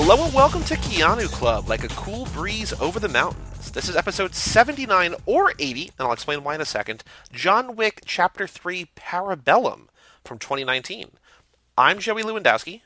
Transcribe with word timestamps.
Hello 0.00 0.24
and 0.24 0.32
welcome 0.32 0.62
to 0.62 0.76
Keanu 0.76 1.26
Club, 1.26 1.68
like 1.68 1.82
a 1.82 1.88
cool 1.88 2.26
breeze 2.26 2.72
over 2.74 3.00
the 3.00 3.08
mountains. 3.08 3.72
This 3.72 3.88
is 3.88 3.96
episode 3.96 4.32
79 4.32 5.16
or 5.26 5.52
80, 5.58 5.90
and 5.98 6.06
I'll 6.06 6.12
explain 6.12 6.44
why 6.44 6.54
in 6.54 6.60
a 6.60 6.64
second. 6.64 7.02
John 7.32 7.74
Wick 7.74 8.02
Chapter 8.06 8.46
3 8.46 8.86
Parabellum 8.94 9.88
from 10.24 10.38
2019. 10.38 11.10
I'm 11.76 11.98
Joey 11.98 12.22
Lewandowski. 12.22 12.82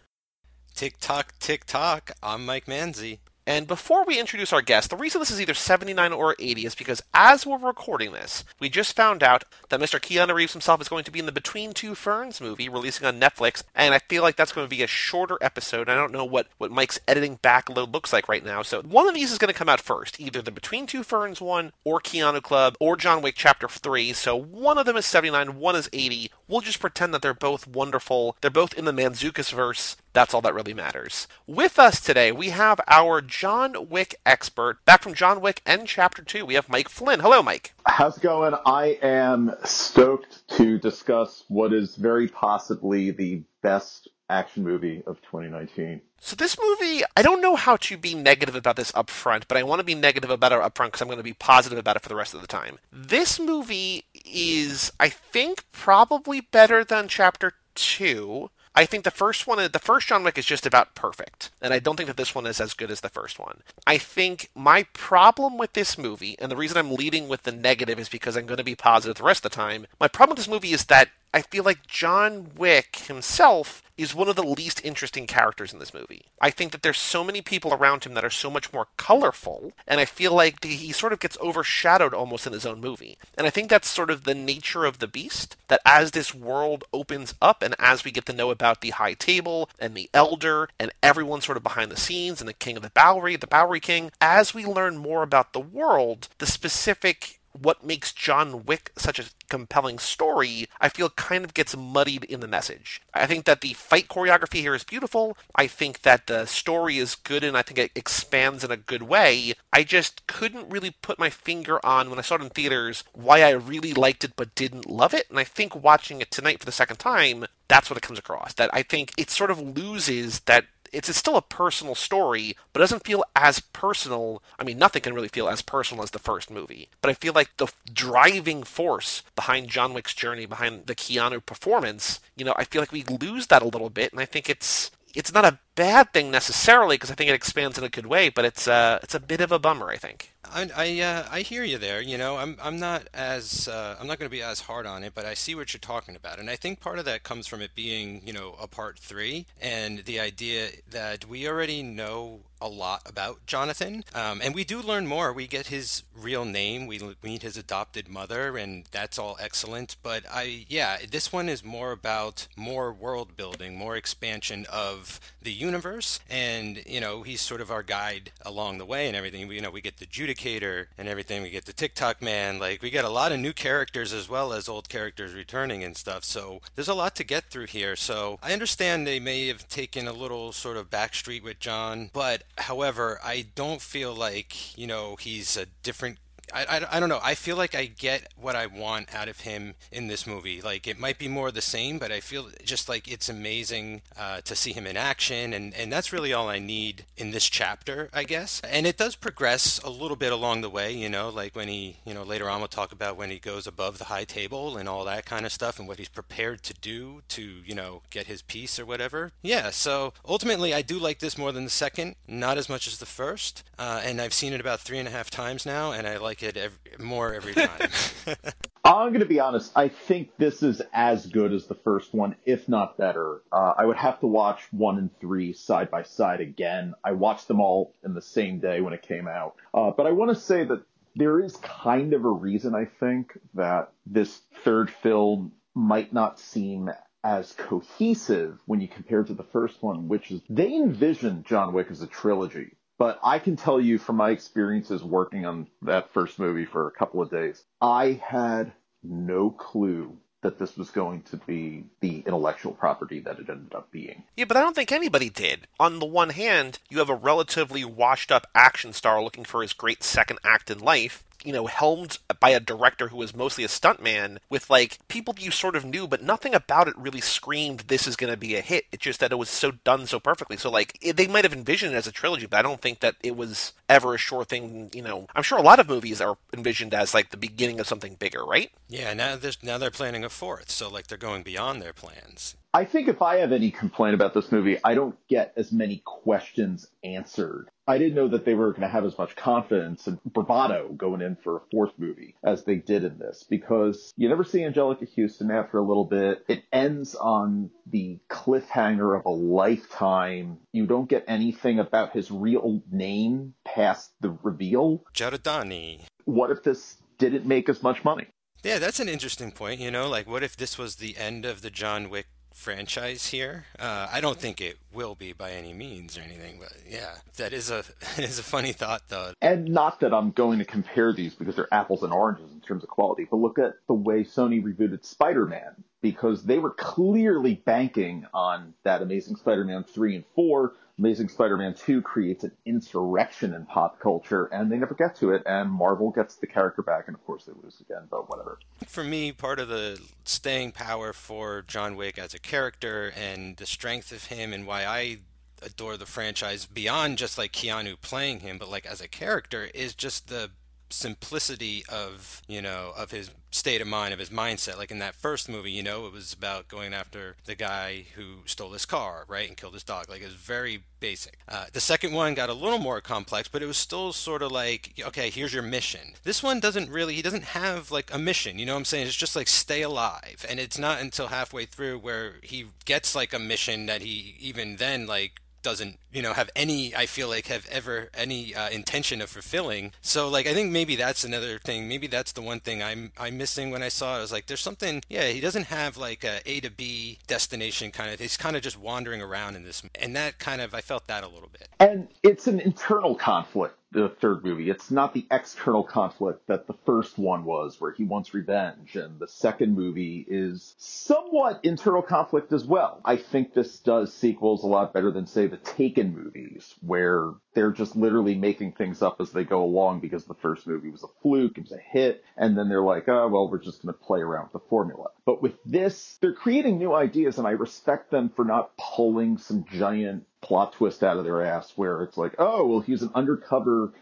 Tick 0.75 0.97
tock, 1.01 1.35
tick 1.39 1.67
tock. 1.67 2.13
I'm 2.23 2.47
Mike 2.47 2.65
Manzi. 2.65 3.19
And 3.47 3.67
before 3.67 4.05
we 4.05 4.21
introduce 4.21 4.53
our 4.53 4.63
guest, 4.63 4.91
the 4.91 4.97
reason 4.97 5.21
this 5.21 5.31
is 5.31 5.41
either 5.41 5.55
79 5.55 6.13
or 6.13 6.37
80 6.39 6.65
is 6.65 6.75
because 6.77 7.03
as 7.13 7.45
we're 7.45 7.59
recording 7.59 8.13
this, 8.13 8.45
we 8.61 8.69
just 8.69 8.95
found 8.95 9.23
out 9.23 9.45
that 9.69 9.81
Mr. 9.81 9.99
Keanu 9.99 10.33
Reeves 10.33 10.53
himself 10.53 10.81
is 10.81 10.89
going 10.89 11.03
to 11.03 11.11
be 11.11 11.19
in 11.19 11.27
the 11.27 11.33
Between 11.33 11.73
Two 11.73 11.97
Ferns 11.97 12.41
movie 12.41 12.69
releasing 12.69 13.05
on 13.05 13.19
Netflix, 13.19 13.65
and 13.75 13.95
I 13.95 13.99
feel 13.99 14.23
like 14.23 14.37
that's 14.37 14.53
going 14.53 14.65
to 14.65 14.75
be 14.75 14.83
a 14.83 14.87
shorter 14.87 15.39
episode. 15.41 15.89
I 15.89 15.97
don't 15.97 16.13
know 16.13 16.25
what, 16.25 16.47
what 16.59 16.71
Mike's 16.71 17.01
editing 17.09 17.39
backload 17.39 17.93
looks 17.93 18.13
like 18.13 18.29
right 18.29 18.45
now, 18.45 18.63
so 18.63 18.83
one 18.83 19.09
of 19.09 19.15
these 19.15 19.33
is 19.33 19.39
going 19.39 19.53
to 19.53 19.59
come 19.59 19.69
out 19.69 19.81
first, 19.81 20.21
either 20.21 20.41
the 20.41 20.53
Between 20.53 20.87
Two 20.87 21.03
Ferns 21.03 21.41
one, 21.41 21.73
or 21.85 22.01
Keanu 22.01 22.43
Club, 22.43 22.77
or 22.79 22.97
John 22.97 23.23
Wick 23.23 23.35
Chapter 23.37 23.67
3, 23.67 24.13
so 24.13 24.37
one 24.37 24.79
of 24.79 24.87
them 24.87 24.97
is 24.97 25.07
79, 25.07 25.59
one 25.59 25.75
is 25.75 25.91
80. 25.93 26.31
We'll 26.47 26.61
just 26.61 26.81
pretend 26.81 27.13
that 27.13 27.23
they're 27.23 27.35
both 27.35 27.67
wonderful. 27.67 28.37
They're 28.41 28.51
both 28.51 28.75
in 28.75 28.85
the 28.85 28.93
Mantzoukas 28.93 29.53
verse. 29.53 29.97
That's 30.13 30.35
all 30.35 30.43
that 30.43 30.55
really 30.55 30.75
matters. 30.75 31.27
With 31.47 31.79
us 31.79 32.01
today, 32.01 32.33
we 32.33 32.51
have 32.51 32.81
our 32.87 33.23
John 33.23 33.89
Wick 33.89 34.15
expert. 34.27 34.85
Back 34.85 35.03
from 35.03 35.15
John 35.15 35.41
Wick 35.41 35.63
and 35.65 35.87
Chapter 35.87 36.23
2, 36.23 36.45
we 36.45 36.55
have 36.55 36.69
Mike 36.69 36.89
Flynn. 36.89 37.21
Hello, 37.21 37.43
Mike. 37.43 37.73
How's 37.87 38.19
it 38.19 38.23
going? 38.23 38.55
I 38.67 38.99
am 39.03 39.55
stoked 39.65 40.47
to 40.57 40.79
discuss 40.79 41.45
what 41.49 41.73
is 41.73 41.97
very 41.97 42.29
possibly 42.29 43.11
the 43.11 43.43
best 43.63 44.09
action 44.29 44.63
movie 44.63 45.03
of 45.07 45.21
2019. 45.23 46.01
So 46.21 46.37
this 46.37 46.57
movie, 46.61 47.03
I 47.17 47.23
don't 47.23 47.41
know 47.41 47.57
how 47.57 47.77
to 47.77 47.97
be 47.97 48.15
negative 48.15 48.55
about 48.55 48.77
this 48.77 48.93
up 48.95 49.11
front, 49.11 49.49
but 49.49 49.57
I 49.57 49.63
want 49.63 49.81
to 49.81 49.85
be 49.85 49.95
negative 49.95 50.31
about 50.31 50.53
it 50.53 50.59
up 50.59 50.77
front 50.77 50.93
because 50.93 51.03
I'm 51.03 51.09
going 51.09 51.19
to 51.19 51.25
be 51.25 51.33
positive 51.33 51.79
about 51.79 51.97
it 51.97 52.03
for 52.03 52.09
the 52.09 52.15
rest 52.15 52.35
of 52.35 52.41
the 52.41 52.47
time. 52.47 52.79
This 52.93 53.41
movie 53.41 54.05
is, 54.25 54.93
I 55.01 55.09
think, 55.09 55.65
probably 55.73 56.41
better 56.41 56.85
than 56.85 57.09
Chapter 57.09 57.55
2. 57.75 58.51
I 58.75 58.87
think 58.87 59.05
the 59.05 59.11
first 59.11 59.47
one, 59.47 59.59
the 59.71 59.79
first 59.79 60.07
John 60.07 60.25
Wick 60.25 60.39
is 60.39 60.47
just 60.47 60.65
about 60.65 60.95
perfect, 60.95 61.51
and 61.61 61.75
I 61.75 61.79
don't 61.79 61.97
think 61.97 62.07
that 62.07 62.17
this 62.17 62.35
one 62.35 62.47
is 62.47 62.61
as 62.61 62.73
good 62.73 62.91
as 62.91 63.03
the 63.03 63.11
first 63.11 63.39
one. 63.39 63.63
I 63.87 63.99
think 63.99 64.49
my 64.55 64.85
problem 64.95 65.59
with 65.59 65.75
this 65.75 65.99
movie, 65.99 66.37
and 66.39 66.51
the 66.51 66.57
reason 66.57 66.79
I'm 66.79 66.93
leading 66.95 67.29
with 67.29 67.43
the 67.43 67.53
negative 67.53 67.99
is 67.99 68.09
because 68.09 68.35
I'm 68.35 68.47
going 68.47 68.59
to 68.59 68.65
be 68.65 68.75
positive 68.75 69.17
the 69.17 69.25
rest 69.25 69.45
of 69.45 69.51
the 69.51 69.57
time. 69.57 69.87
My 70.01 70.09
problem 70.09 70.37
with 70.37 70.39
this 70.39 70.53
movie 70.53 70.73
is 70.73 70.87
that 70.87 71.11
I 71.35 71.43
feel 71.43 71.65
like 71.65 71.87
John 71.87 72.51
Wick 72.57 72.97
himself 72.97 73.83
is 73.97 74.15
one 74.15 74.29
of 74.29 74.37
the 74.37 74.43
least 74.43 74.85
interesting 74.85 75.27
characters 75.27 75.73
in 75.73 75.79
this 75.79 75.95
movie. 75.95 76.27
I 76.41 76.51
think 76.51 76.73
that 76.73 76.83
there's 76.83 76.99
so 76.99 77.23
many 77.23 77.41
people 77.41 77.73
around 77.73 78.05
him 78.05 78.15
that 78.15 78.25
are 78.25 78.31
so 78.31 78.51
much 78.51 78.73
more 78.73 78.89
colorful, 78.97 79.73
and 79.87 80.01
I 80.01 80.05
feel 80.05 80.35
like 80.35 80.65
he 80.65 80.93
sort 80.93 81.13
of 81.13 81.21
gets 81.21 81.39
overshadowed 81.41 82.15
almost 82.15 82.47
in 82.47 82.53
his 82.53 82.67
own 82.67 82.81
movie. 82.81 83.17
And 83.37 83.47
I 83.47 83.51
think 83.51 83.71
that's 83.71 83.89
sort 83.89 84.11
of 84.11 84.25
the 84.25 84.35
nature 84.35 84.85
of 84.85 84.99
the 84.99 85.07
beast, 85.07 85.57
that 85.69 85.81
as 85.85 86.11
this 86.11 86.35
world 86.35 86.85
opens 86.93 87.35
up 87.41 87.63
and 87.63 87.75
as 87.79 88.05
we 88.05 88.11
get 88.11 88.27
to 88.27 88.33
know 88.33 88.51
about 88.51 88.81
the 88.81 88.91
High 88.91 89.15
Table 89.15 89.71
and 89.79 89.95
the 89.95 90.11
Elder 90.13 90.69
and 90.81 90.93
everyone 91.03 91.41
sort 91.41 91.57
of 91.57 91.63
behind 91.63 91.91
the 91.91 91.97
scenes 91.97 92.41
and 92.41 92.49
the 92.49 92.55
King 92.55 92.77
of 92.77 92.83
the 92.83 92.91
Bowery, 92.91 93.37
the 93.37 93.47
Bowery 93.47 93.81
King, 93.81 94.11
as 94.21 94.55
we 94.55 94.65
learn 94.65 94.97
more 94.99 95.23
about 95.23 95.53
the 95.53 95.61
world, 95.61 96.29
the 96.39 96.47
specific 96.47 97.41
what 97.53 97.85
makes 97.85 98.13
John 98.13 98.65
Wick 98.65 98.93
such 98.97 99.19
a 99.19 99.25
compelling 99.49 99.99
story, 99.99 100.69
I 100.81 100.89
feel 100.89 101.11
kind 101.11 101.45
of 101.45 101.55
gets 101.55 101.77
muddied 101.77 102.25
in 102.25 102.41
the 102.41 102.49
message. 102.49 103.03
I 103.13 103.27
think 103.27 103.45
that 103.45 103.61
the 103.61 103.75
fight 103.75 104.09
choreography 104.09 104.61
here 104.61 104.75
is 104.75 104.85
beautiful. 104.85 105.37
I 105.55 105.67
think 105.67 106.03
that 106.03 106.27
the 106.27 106.47
story 106.47 106.99
is 106.99 107.15
good 107.15 107.45
and 107.45 107.57
I 107.57 107.63
think 107.63 107.79
it 107.79 107.93
expands 107.95 108.65
in 108.65 108.71
a 108.71 108.77
good 108.77 109.03
way. 109.03 109.55
I 109.73 109.85
just 109.85 110.27
couldn't 110.27 110.71
really 110.71 110.91
put 111.03 111.19
my 111.19 111.31
finger 111.31 111.85
on 111.85 112.11
when 112.11 112.19
I 112.19 112.23
saw 112.23 112.37
it 112.37 112.43
in 112.43 112.51
theaters 112.51 113.05
why 113.13 113.43
I 113.43 113.51
really 113.51 113.93
liked 113.93 114.25
it 114.25 114.33
but 114.37 114.55
didn't 114.55 114.89
love 114.89 115.15
it. 115.15 115.29
And 115.29 115.39
I 115.39 115.45
think 115.45 115.75
watching 115.75 116.21
it 116.21 116.31
tonight 116.31 116.61
for 116.61 116.67
the 116.67 116.73
second 116.73 116.97
time, 116.97 117.47
that's 117.69 117.91
what 117.91 117.97
it 117.97 118.03
comes 118.03 118.19
across. 118.19 118.55
That 118.55 118.71
I 118.73 118.83
think 118.83 119.13
it 119.17 119.31
sort 119.31 119.51
of 119.51 119.61
loses 119.61 120.41
that 120.41 120.67
it's, 120.93 121.09
it's 121.09 121.19
still 121.19 121.37
a 121.37 121.43
personal 121.43 121.95
story, 121.95 122.57
but 122.73 122.81
it 122.81 122.85
doesn't 122.85 123.05
feel 123.05 123.25
as 123.35 123.61
personal. 123.61 124.43
I 124.59 124.65
mean, 124.65 124.79
nothing 124.79 125.03
can 125.03 125.15
really 125.15 125.29
feel 125.29 125.49
as 125.49 125.63
personal 125.63 126.03
as 126.03 126.11
the 126.11 126.19
first 126.19 126.51
movie. 126.51 126.89
But 127.01 127.11
I 127.11 127.15
feel 127.15 127.33
like 127.33 127.57
the 127.57 127.69
driving 127.93 128.63
force 128.63 129.23
behind 129.35 129.69
John 129.69 129.95
Wick's 129.95 130.15
journey, 130.15 130.47
behind 130.47 130.87
the 130.87 130.95
Keanu 130.95 131.45
performance, 131.45 132.21
you 132.37 132.45
know, 132.45 132.55
I 132.57 132.65
feel 132.65 132.83
like 132.83 132.93
we 132.93 133.05
lose 133.05 133.49
that 133.49 133.63
a 133.63 133.69
little 133.69 133.91
bit, 133.91 134.13
and 134.13 134.21
I 134.21 134.27
think 134.27 134.49
it's 134.49 134.91
it's 135.15 135.33
not 135.33 135.45
a 135.45 135.59
bad 135.75 136.13
thing 136.13 136.31
necessarily 136.31 136.97
because 136.97 137.11
I 137.11 137.15
think 137.15 137.29
it 137.29 137.35
expands 137.35 137.77
in 137.77 137.85
a 137.85 137.89
good 137.89 138.07
way, 138.07 138.29
but 138.29 138.45
it's 138.45 138.67
uh, 138.69 138.99
it's 139.03 139.15
a 139.15 139.21
bit 139.21 139.41
of 139.41 139.53
a 139.53 139.59
bummer, 139.59 139.91
I 139.91 139.97
think. 139.97 140.32
I 140.53 140.71
I, 140.77 141.01
uh, 141.01 141.27
I 141.31 141.41
hear 141.41 141.65
you 141.65 141.79
there. 141.79 142.01
You 142.01 142.19
know, 142.19 142.37
I'm 142.37 142.57
I'm 142.63 142.79
not 142.79 143.09
as 143.15 143.69
uh, 143.69 143.97
I'm 144.01 144.07
not 144.07 144.19
going 144.19 144.31
to 144.31 144.35
be 144.35 144.43
as 144.43 144.61
hard 144.61 144.87
on 144.87 145.05
it, 145.05 145.15
but 145.15 145.25
I 145.25 145.35
see 145.35 145.55
what 145.55 145.73
you're 145.73 145.81
talking 145.81 146.17
about, 146.17 146.39
and 146.39 146.51
I 146.51 146.57
think 146.57 146.81
part 146.81 146.99
of 146.99 147.05
that 147.07 147.23
comes 147.23 147.47
from 147.47 147.63
it 147.63 147.75
being 147.75 148.23
you 148.25 148.33
know 148.33 148.57
a 148.61 148.67
part 148.67 148.99
three 148.99 149.47
and 149.61 150.01
the 150.01 150.21
idea 150.21 150.69
that 150.91 151.27
we 151.27 151.49
already 151.49 151.83
know 151.83 152.41
a 152.63 152.69
lot 152.69 153.03
about 153.05 153.45
Jonathan, 153.47 154.05
um, 154.15 154.41
and 154.43 154.55
we 154.55 154.65
do 154.65 154.81
learn 154.81 155.07
more. 155.07 155.33
We 155.33 155.47
get 155.47 155.67
his 155.67 156.05
real 156.17 156.45
name, 156.45 156.87
we 156.87 157.01
meet 157.23 157.43
his 157.43 157.57
adopted 157.57 158.09
mother, 158.09 158.57
and 158.57 158.85
that's 158.93 159.19
all 159.19 159.37
excellent. 159.41 159.97
But 160.03 160.25
I 160.31 160.65
yeah, 160.69 160.99
this 161.11 161.33
one 161.33 161.49
is 161.49 161.65
more 161.65 161.93
about 161.93 162.47
more 162.57 162.93
world 162.93 163.37
building, 163.37 163.77
more 163.77 163.97
expansion 163.97 164.65
of 164.73 165.21
the 165.43 165.53
universe, 165.53 166.21
and 166.31 166.83
you 166.87 167.01
know 167.01 167.23
he's 167.23 167.41
sort 167.41 167.61
of 167.61 167.71
our 167.71 167.83
guide 167.83 168.31
along 168.43 168.79
the 168.79 168.87
way 168.87 169.09
and 169.09 169.17
everything. 169.17 169.51
You 169.51 169.61
know 169.61 169.71
we 169.71 169.81
get 169.81 169.99
the 169.99 170.07
Judicator 170.07 170.87
and 170.97 171.09
everything. 171.09 171.43
We 171.43 171.51
get 171.51 171.65
the 171.65 171.73
TikTok 171.73 172.23
man. 172.23 172.59
Like 172.59 172.81
we 172.81 172.91
get 172.91 173.05
a 173.05 173.11
lot 173.11 173.33
of 173.33 173.41
new 173.41 173.53
characters 173.53 174.13
as 174.13 174.29
well 174.29 174.53
as 174.53 174.69
old 174.69 174.89
characters 174.89 175.35
returning 175.35 175.83
and 175.83 175.97
stuff. 175.97 176.25
So 176.25 176.61
there's 176.75 176.89
a 176.89 176.95
lot 176.95 177.17
to 177.17 177.25
get 177.25 177.51
through 177.51 177.67
here. 177.67 177.97
So 177.97 178.39
I 178.43 178.53
understand 178.53 179.07
they 179.07 179.21
may 179.21 179.49
have 179.49 179.69
taken 179.69 180.07
a 180.07 180.13
little 180.13 180.53
sort 180.53 180.77
of 180.77 180.91
backstreet 180.91 181.43
with 181.43 181.59
John, 181.59 182.11
but 182.13 182.45
however, 182.59 183.21
I 183.23 183.47
don't 183.55 183.81
feel 183.81 184.15
like 184.15 184.77
you 184.79 184.87
know 184.87 185.17
he's 185.17 185.57
a 185.57 185.67
different 185.83 186.19
I, 186.53 186.65
I, 186.65 186.97
I, 186.97 187.01
don't 187.01 187.09
know. 187.09 187.21
I 187.23 187.35
feel 187.35 187.57
like 187.57 187.75
I 187.75 187.87
get 187.87 188.33
what 188.37 188.57
I 188.57 188.67
want 188.67 189.15
out 189.15 189.29
of 189.29 189.41
him 189.41 189.75
in 189.91 190.07
this 190.07 190.27
movie. 190.27 190.61
Like 190.61 190.87
it 190.87 190.99
might 190.99 191.19
be 191.19 191.29
more 191.29 191.51
the 191.51 191.63
same, 191.63 191.99
but 191.99 192.13
I 192.13 192.21
feel 192.21 192.49
just 192.65 192.89
like 192.89 193.09
it's 193.09 193.29
amazing 193.29 194.03
uh, 194.19 194.41
to 194.43 194.55
see 194.55 194.73
him 194.73 194.87
in 194.87 194.97
action, 194.97 195.53
and 195.53 195.75
and 195.75 195.93
that's 195.93 196.13
really 196.13 196.33
all 196.33 196.49
I 196.49 196.59
need 196.59 197.05
in 197.17 197.31
this 197.31 197.49
chapter, 197.49 198.11
I 198.13 198.25
guess. 198.25 198.61
And 198.69 198.87
it 198.87 198.97
does 198.97 199.17
progress 199.17 199.79
a 199.83 199.91
little 199.91 200.17
bit 200.17 200.33
along 200.33 200.61
the 200.61 200.71
way, 200.71 200.93
you 200.93 201.09
know, 201.09 201.29
like 201.31 201.57
when 201.57 201.69
he, 201.69 201.97
you 202.05 202.15
know, 202.15 202.23
later 202.23 202.49
on 202.49 202.61
we'll 202.61 202.69
talk 202.69 202.93
about 202.93 203.17
when 203.17 203.31
he 203.31 203.39
goes 203.39 203.67
above 203.67 203.99
the 203.99 204.05
high 204.05 204.25
table 204.25 204.77
and 204.77 204.89
all 204.89 205.05
that 205.05 205.25
kind 205.25 205.47
of 205.47 205.53
stuff, 205.53 205.79
and 205.79 205.89
what 205.89 205.99
he's 205.99 206.09
prepared 206.09 206.63
to 206.65 206.75
do 206.75 207.23
to, 207.29 207.43
you 207.65 207.75
know, 207.75 208.03
get 208.11 208.27
his 208.27 208.43
piece 208.43 208.79
or 208.79 208.85
whatever. 208.85 209.33
Yeah. 209.43 209.71
So 209.71 210.13
ultimately, 210.27 210.75
I 210.75 210.83
do 210.83 210.99
like 210.99 211.21
this 211.21 211.39
more 211.39 211.53
than 211.53 211.65
the 211.65 211.71
second, 211.71 212.17
not 212.29 212.59
as 212.59 212.69
much 212.69 212.87
as 212.87 212.99
the 212.99 213.07
first, 213.07 213.63
uh, 213.79 214.03
and 214.05 214.21
I've 214.21 214.35
seen 214.35 214.53
it 214.53 214.61
about 214.61 214.81
three 214.81 214.99
and 214.99 215.09
a 215.09 215.11
half 215.11 215.31
times 215.31 215.65
now, 215.65 215.93
and 215.93 216.07
I 216.07 216.19
like 216.19 216.42
it 216.43 216.57
every, 216.57 216.79
more 216.99 217.35
every 217.35 217.55
time. 217.55 217.91
I'm 218.85 219.09
going 219.09 219.21
to 219.21 219.27
be 219.27 219.41
honest. 219.41 219.73
I 219.77 219.89
think 219.89 220.31
this 220.39 220.63
is 220.63 220.83
as 220.93 221.27
good 221.27 221.53
as 221.53 221.67
the 221.67 221.77
first 221.77 222.13
one, 222.13 222.35
if 222.45 222.69
not 222.69 222.99
better. 222.99 223.43
Uh, 223.53 223.75
I 223.79 223.85
would 223.85 223.97
have 223.97 224.19
to 224.21 224.27
watch 224.27 224.63
one 224.73 224.99
and 224.99 225.11
three 225.21 225.53
side 225.53 225.91
by 225.91 226.03
side 226.03 226.41
again. 226.41 226.95
I 227.05 227.13
watched 227.13 227.49
them 227.49 227.61
all 227.61 227.95
in 228.05 228.15
the 228.15 228.23
same 228.23 228.59
day 228.59 228.81
when 228.81 228.93
it 228.93 229.03
came 229.03 229.29
out. 229.29 229.55
Uh, 229.73 229.93
but 229.97 230.07
I 230.07 230.13
want 230.13 230.31
to 230.31 230.41
say 230.41 230.65
that 230.65 230.83
there 231.15 231.41
is 231.41 231.57
kind 231.57 232.13
of 232.13 232.25
a 232.25 232.31
reason, 232.31 232.75
I 232.75 232.87
think, 232.87 233.39
that 233.55 233.93
this 234.07 234.41
third 234.65 234.91
film 234.91 235.53
might 235.75 236.13
not 236.13 236.41
seem 236.41 236.91
as 237.25 237.53
cohesive 237.53 238.59
when 238.67 238.81
you 238.81 238.89
compare 238.89 239.23
to 239.23 239.35
the 239.35 239.45
first 239.45 239.83
one, 239.83 240.09
which 240.09 240.31
is 240.31 240.41
they 240.49 240.75
envisioned 240.75 241.45
John 241.47 241.73
Wick 241.73 241.87
as 241.91 242.03
a 242.03 242.07
trilogy. 242.07 242.77
But 243.03 243.19
I 243.25 243.41
can 243.41 243.57
tell 243.57 243.81
you 243.81 243.99
from 243.99 244.15
my 244.15 244.31
experiences 244.31 245.03
working 245.03 245.45
on 245.45 245.67
that 245.83 246.13
first 246.13 246.39
movie 246.39 246.65
for 246.65 246.87
a 246.87 246.93
couple 246.93 247.21
of 247.21 247.33
days, 247.33 247.65
I 247.81 248.21
had 248.25 248.71
no 249.03 249.51
clue 249.51 250.17
that 250.43 250.57
this 250.57 250.77
was 250.77 250.91
going 250.91 251.23
to 251.23 251.37
be 251.39 251.83
the 252.01 252.21
intellectual 252.21 252.71
property 252.71 253.19
that 253.19 253.41
it 253.41 253.49
ended 253.51 253.75
up 253.75 253.91
being. 253.91 254.23
Yeah, 254.37 254.45
but 254.45 254.57
I 254.57 254.61
don't 254.61 254.77
think 254.77 254.93
anybody 254.93 255.31
did. 255.31 255.67
On 255.81 255.99
the 255.99 256.07
one 256.07 256.31
hand, 256.31 256.79
you 256.91 256.99
have 256.99 257.11
a 257.11 257.17
relatively 257.17 257.85
washed 257.85 258.31
up 258.31 258.47
action 258.55 258.93
star 258.93 259.21
looking 259.21 259.45
for 259.45 259.63
his 259.63 259.73
great 259.73 260.05
second 260.05 260.39
act 260.45 260.71
in 260.71 260.79
life, 260.79 261.25
you 261.45 261.53
know, 261.53 261.67
helmed 261.67 262.19
by 262.41 262.51
a 262.51 262.61
director 262.61 263.09
who 263.09 263.17
was 263.17 263.35
mostly 263.35 263.65
a 263.65 263.69
stuntman 263.69 264.39
with 264.49 264.71
like 264.71 264.99
people 265.09 265.35
you 265.39 265.51
sort 265.51 265.77
of 265.77 265.85
knew, 265.85 266.07
but 266.07 266.23
nothing 266.23 266.55
about 266.55 266.89
it 266.89 266.97
really 266.97 267.21
screamed 267.21 267.81
this 267.81 268.07
is 268.07 268.17
going 268.17 268.33
to 268.33 268.37
be 268.39 268.55
a 268.57 268.61
hit. 268.61 268.85
It's 268.93 269.03
just 269.03 269.21
that 269.21 269.33
it 269.33 269.39
was 269.39 269.49
so 269.49 269.73
done 269.73 270.07
so 270.07 270.21
perfectly. 270.21 270.57
So 270.57 270.71
like 270.71 270.99
it, 271.01 271.17
they 271.17 271.27
might 271.27 271.45
have 271.45 271.53
envisioned 271.53 271.95
it 271.95 271.97
as 271.97 272.07
a 272.07 272.13
trilogy, 272.13 272.47
but 272.47 272.59
I 272.59 272.63
don't 272.63 272.81
think 272.81 273.01
that 273.01 273.17
it 273.23 273.37
was 273.37 273.73
ever 273.89 274.15
a 274.15 274.19
sure 274.19 274.45
thing. 274.45 274.91
You 274.95 275.03
know, 275.03 275.27
I'm 275.35 275.43
sure 275.43 275.59
a 275.59 275.63
lot 275.63 275.81
of 275.81 275.89
movies 275.89 276.21
are 276.21 276.37
envisioned 276.53 276.95
as 276.95 277.15
like 277.15 277.31
the 277.31 277.37
beginning 277.37 277.81
of 277.81 277.87
something 277.87 278.15
bigger, 278.15 278.45
right? 278.45 278.71
Yeah. 278.89 279.15
Now 279.15 279.37
there's 279.37 279.63
now 279.63 279.79
they're 279.79 279.91
planning 279.91 280.25
a 280.25 280.29
fourth, 280.29 280.71
so 280.71 280.89
like 280.89 281.07
they're 281.07 281.19
going 281.19 281.43
beyond 281.43 281.83
their 281.83 281.93
plans. 281.93 282.57
I 282.75 282.87
think 282.87 283.09
if 283.09 283.21
I 283.21 283.37
have 283.37 283.53
any 283.53 283.71
complaint 283.71 284.15
about 284.15 284.33
this 284.33 284.51
movie, 284.51 284.79
I 284.83 284.95
don't 284.95 285.15
get 285.29 285.53
as 285.59 285.73
many 285.73 286.01
questions 286.07 286.89
answered. 287.05 287.69
I 287.87 287.99
didn't 287.99 288.15
know 288.15 288.29
that 288.29 288.47
they 288.47 288.55
were 288.55 288.71
going 288.71 288.81
to 288.81 288.89
have 288.89 289.05
as 289.05 289.19
much 289.19 289.37
confidence 289.37 290.07
and 290.07 290.19
bravado 290.25 290.89
going 290.89 291.21
in 291.21 291.37
for 291.37 291.57
a 291.57 291.61
fourth 291.71 291.93
movie 291.99 292.35
as 292.43 292.65
they 292.65 292.77
did 292.77 293.05
in 293.05 293.19
this 293.19 293.45
because 293.51 294.15
you 294.17 294.27
never 294.31 294.43
see 294.43 294.61
Anjelica 294.61 295.07
Huston 295.15 295.51
after 295.51 295.77
a 295.77 295.87
little 295.87 296.07
bit. 296.07 296.47
It 296.49 296.63
ends 296.73 297.15
on 297.15 297.71
the 297.87 298.21
cliffhanger 298.31 299.19
of 299.19 299.27
a 299.27 299.31
lifetime. 299.31 300.57
You 300.73 300.87
don't 300.87 301.11
get 301.11 301.25
anything 301.29 301.79
about 301.79 302.15
his 302.15 302.31
real 302.31 302.81
name 302.91 303.53
past 303.67 304.13
the 304.23 304.39
reveal. 304.43 305.05
Jardani. 305.13 306.01
What 306.25 306.51
if 306.51 306.63
this 306.63 306.97
didn't 307.19 307.45
make 307.45 307.69
as 307.69 307.83
much 307.83 308.03
money? 308.03 308.29
Yeah, 308.63 308.79
that's 308.79 309.01
an 309.01 309.11
interesting 309.11 309.51
point. 309.51 309.79
You 309.79 309.91
know, 309.91 310.09
like 310.09 310.27
what 310.27 310.43
if 310.43 310.57
this 310.57 310.79
was 310.79 310.97
the 310.97 311.19
end 311.19 311.45
of 311.45 311.61
the 311.61 311.71
John 311.71 312.09
Wick 312.09 312.29
franchise 312.53 313.29
here. 313.29 313.67
Uh, 313.79 314.09
I 314.11 314.21
don't 314.21 314.39
think 314.39 314.61
it 314.61 314.79
will 314.93 315.15
be 315.15 315.33
by 315.33 315.53
any 315.53 315.73
means 315.73 316.17
or 316.17 316.23
anything, 316.23 316.59
but 316.61 316.73
yeah, 316.89 317.17
that 317.37 317.53
is 317.53 317.71
a 317.71 317.85
is 318.19 318.39
a 318.39 318.43
funny 318.43 318.73
thought 318.73 319.03
though. 319.09 319.33
And 319.41 319.69
not 319.69 320.01
that 320.01 320.13
I'm 320.13 320.31
going 320.31 320.59
to 320.59 320.65
compare 320.65 321.13
these 321.13 321.35
because 321.35 321.57
they're 321.57 321.73
apples 321.73 322.03
and 322.03 322.13
oranges 322.13 322.51
in 322.53 322.61
terms 322.61 322.83
of 322.83 322.89
quality, 322.89 323.27
but 323.31 323.37
look 323.37 323.59
at 323.59 323.75
the 323.87 323.95
way 323.95 324.25
Sony 324.25 324.63
rebooted 324.63 325.05
Spider-Man 325.05 325.85
because 326.01 326.43
they 326.45 326.59
were 326.59 326.71
clearly 326.71 327.55
banking 327.55 328.27
on 328.35 328.75
that 328.83 329.03
Amazing 329.03 329.37
Spider-Man 329.37 329.85
3 329.85 330.17
and 330.17 330.25
4 330.35 330.73
Amazing 330.99 331.29
Spider-Man 331.29 331.75
2 331.75 332.03
creates 332.03 332.45
an 332.45 332.53
insurrection 332.67 333.55
in 333.55 333.65
pop 333.67 333.99
culture, 333.99 334.47
and 334.47 334.71
they 334.71 334.77
never 334.77 334.95
get 334.95 335.17
to 335.17 335.33
it, 335.33 335.43
and 335.47 335.71
Marvel 335.71 336.11
gets 336.11 336.37
the 336.37 336.47
character 336.47 336.83
back, 336.83 337.05
and 337.07 337.17
of 337.17 337.25
course 337.25 337.45
they 337.45 337.53
lose 337.63 337.81
again, 337.81 338.03
but 338.11 338.29
whatever. 338.29 338.59
For 338.87 339.03
me, 339.03 339.33
part 339.33 339.59
of 339.59 339.69
the 339.69 340.01
staying 340.25 340.73
power 340.73 341.13
for 341.13 341.63
John 341.63 341.97
Wick 341.97 342.19
as 342.19 342.35
a 342.35 342.39
character 342.39 343.13
and 343.17 343.57
the 343.57 343.67
strength 343.67 344.13
of 344.13 344.27
him 344.27 344.53
and 344.53 344.67
why 344.67 344.85
I 344.85 345.19
adore 345.63 345.97
the 345.97 346.07
franchise 346.07 346.67
beyond 346.67 347.19
just 347.19 347.39
like 347.39 347.53
Keanu 347.53 348.01
playing 348.01 348.41
him, 348.41 348.59
but 348.59 348.71
like 348.71 348.85
as 348.87 349.01
a 349.01 349.09
character 349.09 349.71
is 349.75 349.95
just 349.95 350.29
the 350.29 350.51
simplicity 350.93 351.85
of 351.89 352.43
you 352.49 352.63
know 352.63 352.93
of 352.97 353.11
his 353.11 353.31
state 353.51 353.81
of 353.81 353.87
mind 353.87 354.15
of 354.15 354.19
his 354.19 354.31
mindset. 354.31 354.79
Like 354.79 354.91
in 354.91 354.99
that 355.01 355.15
first 355.15 355.49
movie 355.49 355.71
you 355.71 355.83
know 355.83 356.07
it 356.07 356.13
was 356.13 356.33
about 356.33 356.69
going 356.69 356.95
after 356.95 357.37
the 357.45 357.55
guy 357.55 358.07
who 358.15 358.39
stole 358.47 358.73
his 358.73 358.87
car 358.87 359.25
right 359.29 359.49
and 359.49 359.57
killed 359.57 359.75
his 359.75 359.83
dog. 359.83 360.09
Like 360.09 360.23
it 360.23 360.27
was 360.27 360.35
very 360.35 360.85
basic. 361.01 361.39
Uh, 361.49 361.67
the 361.73 361.81
second 361.81 362.13
one 362.13 362.35
got 362.35 362.49
a 362.49 362.55
little 362.55 362.79
more 362.79 363.01
complex 363.01 363.49
but 363.49 363.63
it 363.63 363.67
was 363.67 363.77
still 363.77 364.13
sort 364.13 364.43
of 364.43 364.53
like 364.53 364.93
okay 365.07 365.31
here's 365.31 365.53
your 365.55 365.63
mission. 365.63 366.15
This 366.25 366.43
one 366.43 366.61
doesn't 366.61 366.91
really 366.91 367.15
he 367.15 367.23
doesn't 367.23 367.45
have 367.45 367.91
like 367.91 368.13
a 368.15 368.19
mission 368.19 368.59
you 368.59 368.67
know 368.67 368.75
what 368.75 368.79
i'm 368.79 368.85
saying? 368.85 369.07
It's 369.07 369.17
just 369.17 369.37
like 369.37 369.49
stay 369.49 369.83
alive. 369.83 370.47
And 370.49 370.59
it's 370.59 370.79
not 370.79 371.01
until 371.01 371.29
halfway 371.29 371.67
through 371.67 371.99
where 371.99 372.37
he 372.43 372.67
gets 372.85 373.15
like 373.15 373.33
a 373.33 373.39
mission 373.39 373.87
that 373.87 374.03
he 374.03 374.37
even 374.41 374.77
then 374.77 375.07
like 375.07 375.42
doesn't 375.63 375.99
you 376.13 376.23
know 376.23 376.33
have 376.33 376.51
any 376.55 376.95
i 376.95 377.07
feel 377.07 377.29
like 377.29 377.47
have 377.47 377.67
ever 377.69 378.11
any 378.15 378.55
uh, 378.55 378.69
intention 378.71 379.21
of 379.21 379.31
fulfilling. 379.31 379.93
So 380.01 380.29
like 380.29 380.47
i 380.47 380.55
think 380.55 380.71
maybe 380.73 380.97
that's 380.97 381.25
another 381.25 381.59
thing. 381.59 381.89
Maybe 381.89 382.07
that's 382.07 382.33
the 382.33 382.43
one 382.43 382.61
thing 382.61 382.83
i'm 382.83 383.13
i'm 383.19 383.37
missing 383.39 383.71
when 383.71 383.83
i 383.83 383.89
saw 383.89 384.15
it. 384.15 384.19
I 384.19 384.21
was 384.21 384.33
like 384.33 384.47
there's 384.47 384.61
something 384.61 385.03
yeah 385.09 385.29
he 385.29 385.41
doesn't 385.41 385.67
have 385.67 385.97
like 385.97 386.25
a 386.25 386.41
a 386.47 386.61
to 386.61 386.71
b 386.71 387.19
destination 387.27 387.91
kind 387.91 388.13
of 388.13 388.21
he's 388.21 388.37
kind 388.37 388.57
of 388.57 388.63
just 388.63 388.79
wandering 388.79 389.23
around 389.23 389.57
in 389.57 389.65
this 389.65 389.83
and 389.95 390.15
that 390.17 390.39
kind 390.39 390.61
of 390.61 390.75
i 390.75 390.81
felt 390.81 391.07
that 391.07 391.25
a 391.25 391.29
little 391.29 391.51
bit. 391.51 391.69
And 391.81 392.09
it's 392.23 392.47
an 392.47 392.61
internal 392.61 393.15
conflict 393.15 393.77
the 393.93 394.09
third 394.09 394.45
movie. 394.45 394.71
It's 394.71 394.91
not 394.91 395.15
the 395.15 395.27
external 395.31 395.85
conflict 395.85 396.47
that 396.49 396.67
the 396.67 396.75
first 396.87 397.19
one 397.19 397.45
was, 397.45 397.81
where 397.81 397.93
he 397.93 398.05
wants 398.05 398.35
revenge, 398.35 398.97
and 398.97 399.19
the 399.19 399.29
second 399.29 399.77
movie 399.77 400.25
is 400.29 400.75
somewhat 400.79 401.61
internal 401.63 402.03
conflict 402.03 402.53
as 402.53 402.65
well. 402.65 403.01
I 403.05 403.17
think 403.17 403.53
this 403.53 403.79
does 403.79 404.13
sequels 404.13 404.65
a 404.65 404.67
lot 404.67 404.93
better 404.93 405.11
than, 405.11 405.27
say, 405.27 405.47
the 405.47 405.59
Taken 405.59 406.15
movies, 406.15 406.75
where 406.81 407.33
they're 407.55 407.73
just 407.73 407.97
literally 407.97 408.35
making 408.35 408.73
things 408.73 409.03
up 409.03 409.21
as 409.21 409.31
they 409.31 409.45
go 409.45 409.63
along 409.63 410.01
because 410.01 410.25
the 410.25 410.35
first 410.35 410.67
movie 410.67 410.91
was 410.91 411.03
a 411.03 411.09
fluke, 411.21 411.59
it 411.59 411.65
was 411.65 411.73
a 411.73 411.79
hit, 411.79 412.25
and 412.37 412.57
then 412.57 412.69
they're 412.69 412.83
like, 412.83 413.09
oh, 413.09 413.29
well, 413.29 413.51
we're 413.51 413.59
just 413.59 413.83
going 413.83 413.95
to 413.95 414.01
play 414.01 414.21
around 414.21 414.45
with 414.45 414.63
the 414.63 414.69
formula. 414.69 415.09
But 415.25 415.43
with 415.43 415.55
this, 415.65 416.19
they're 416.21 416.35
creating 416.35 416.79
new 416.79 416.95
ideas, 416.95 417.39
and 417.39 417.47
I 417.47 417.53
respect 417.53 418.11
them 418.11 418.31
for 418.35 418.45
not 418.45 418.73
pulling 418.77 419.39
some 419.39 419.65
giant 419.71 420.25
plot 420.41 420.73
twist 420.75 421.03
out 421.03 421.19
of 421.19 421.25
their 421.25 421.45
ass 421.45 421.73
where 421.77 422.03
it's 422.03 422.17
like, 422.17 422.35
oh, 422.39 422.67
well, 422.67 422.81
he's 422.81 423.03
an 423.03 423.11
undercover 423.15 423.93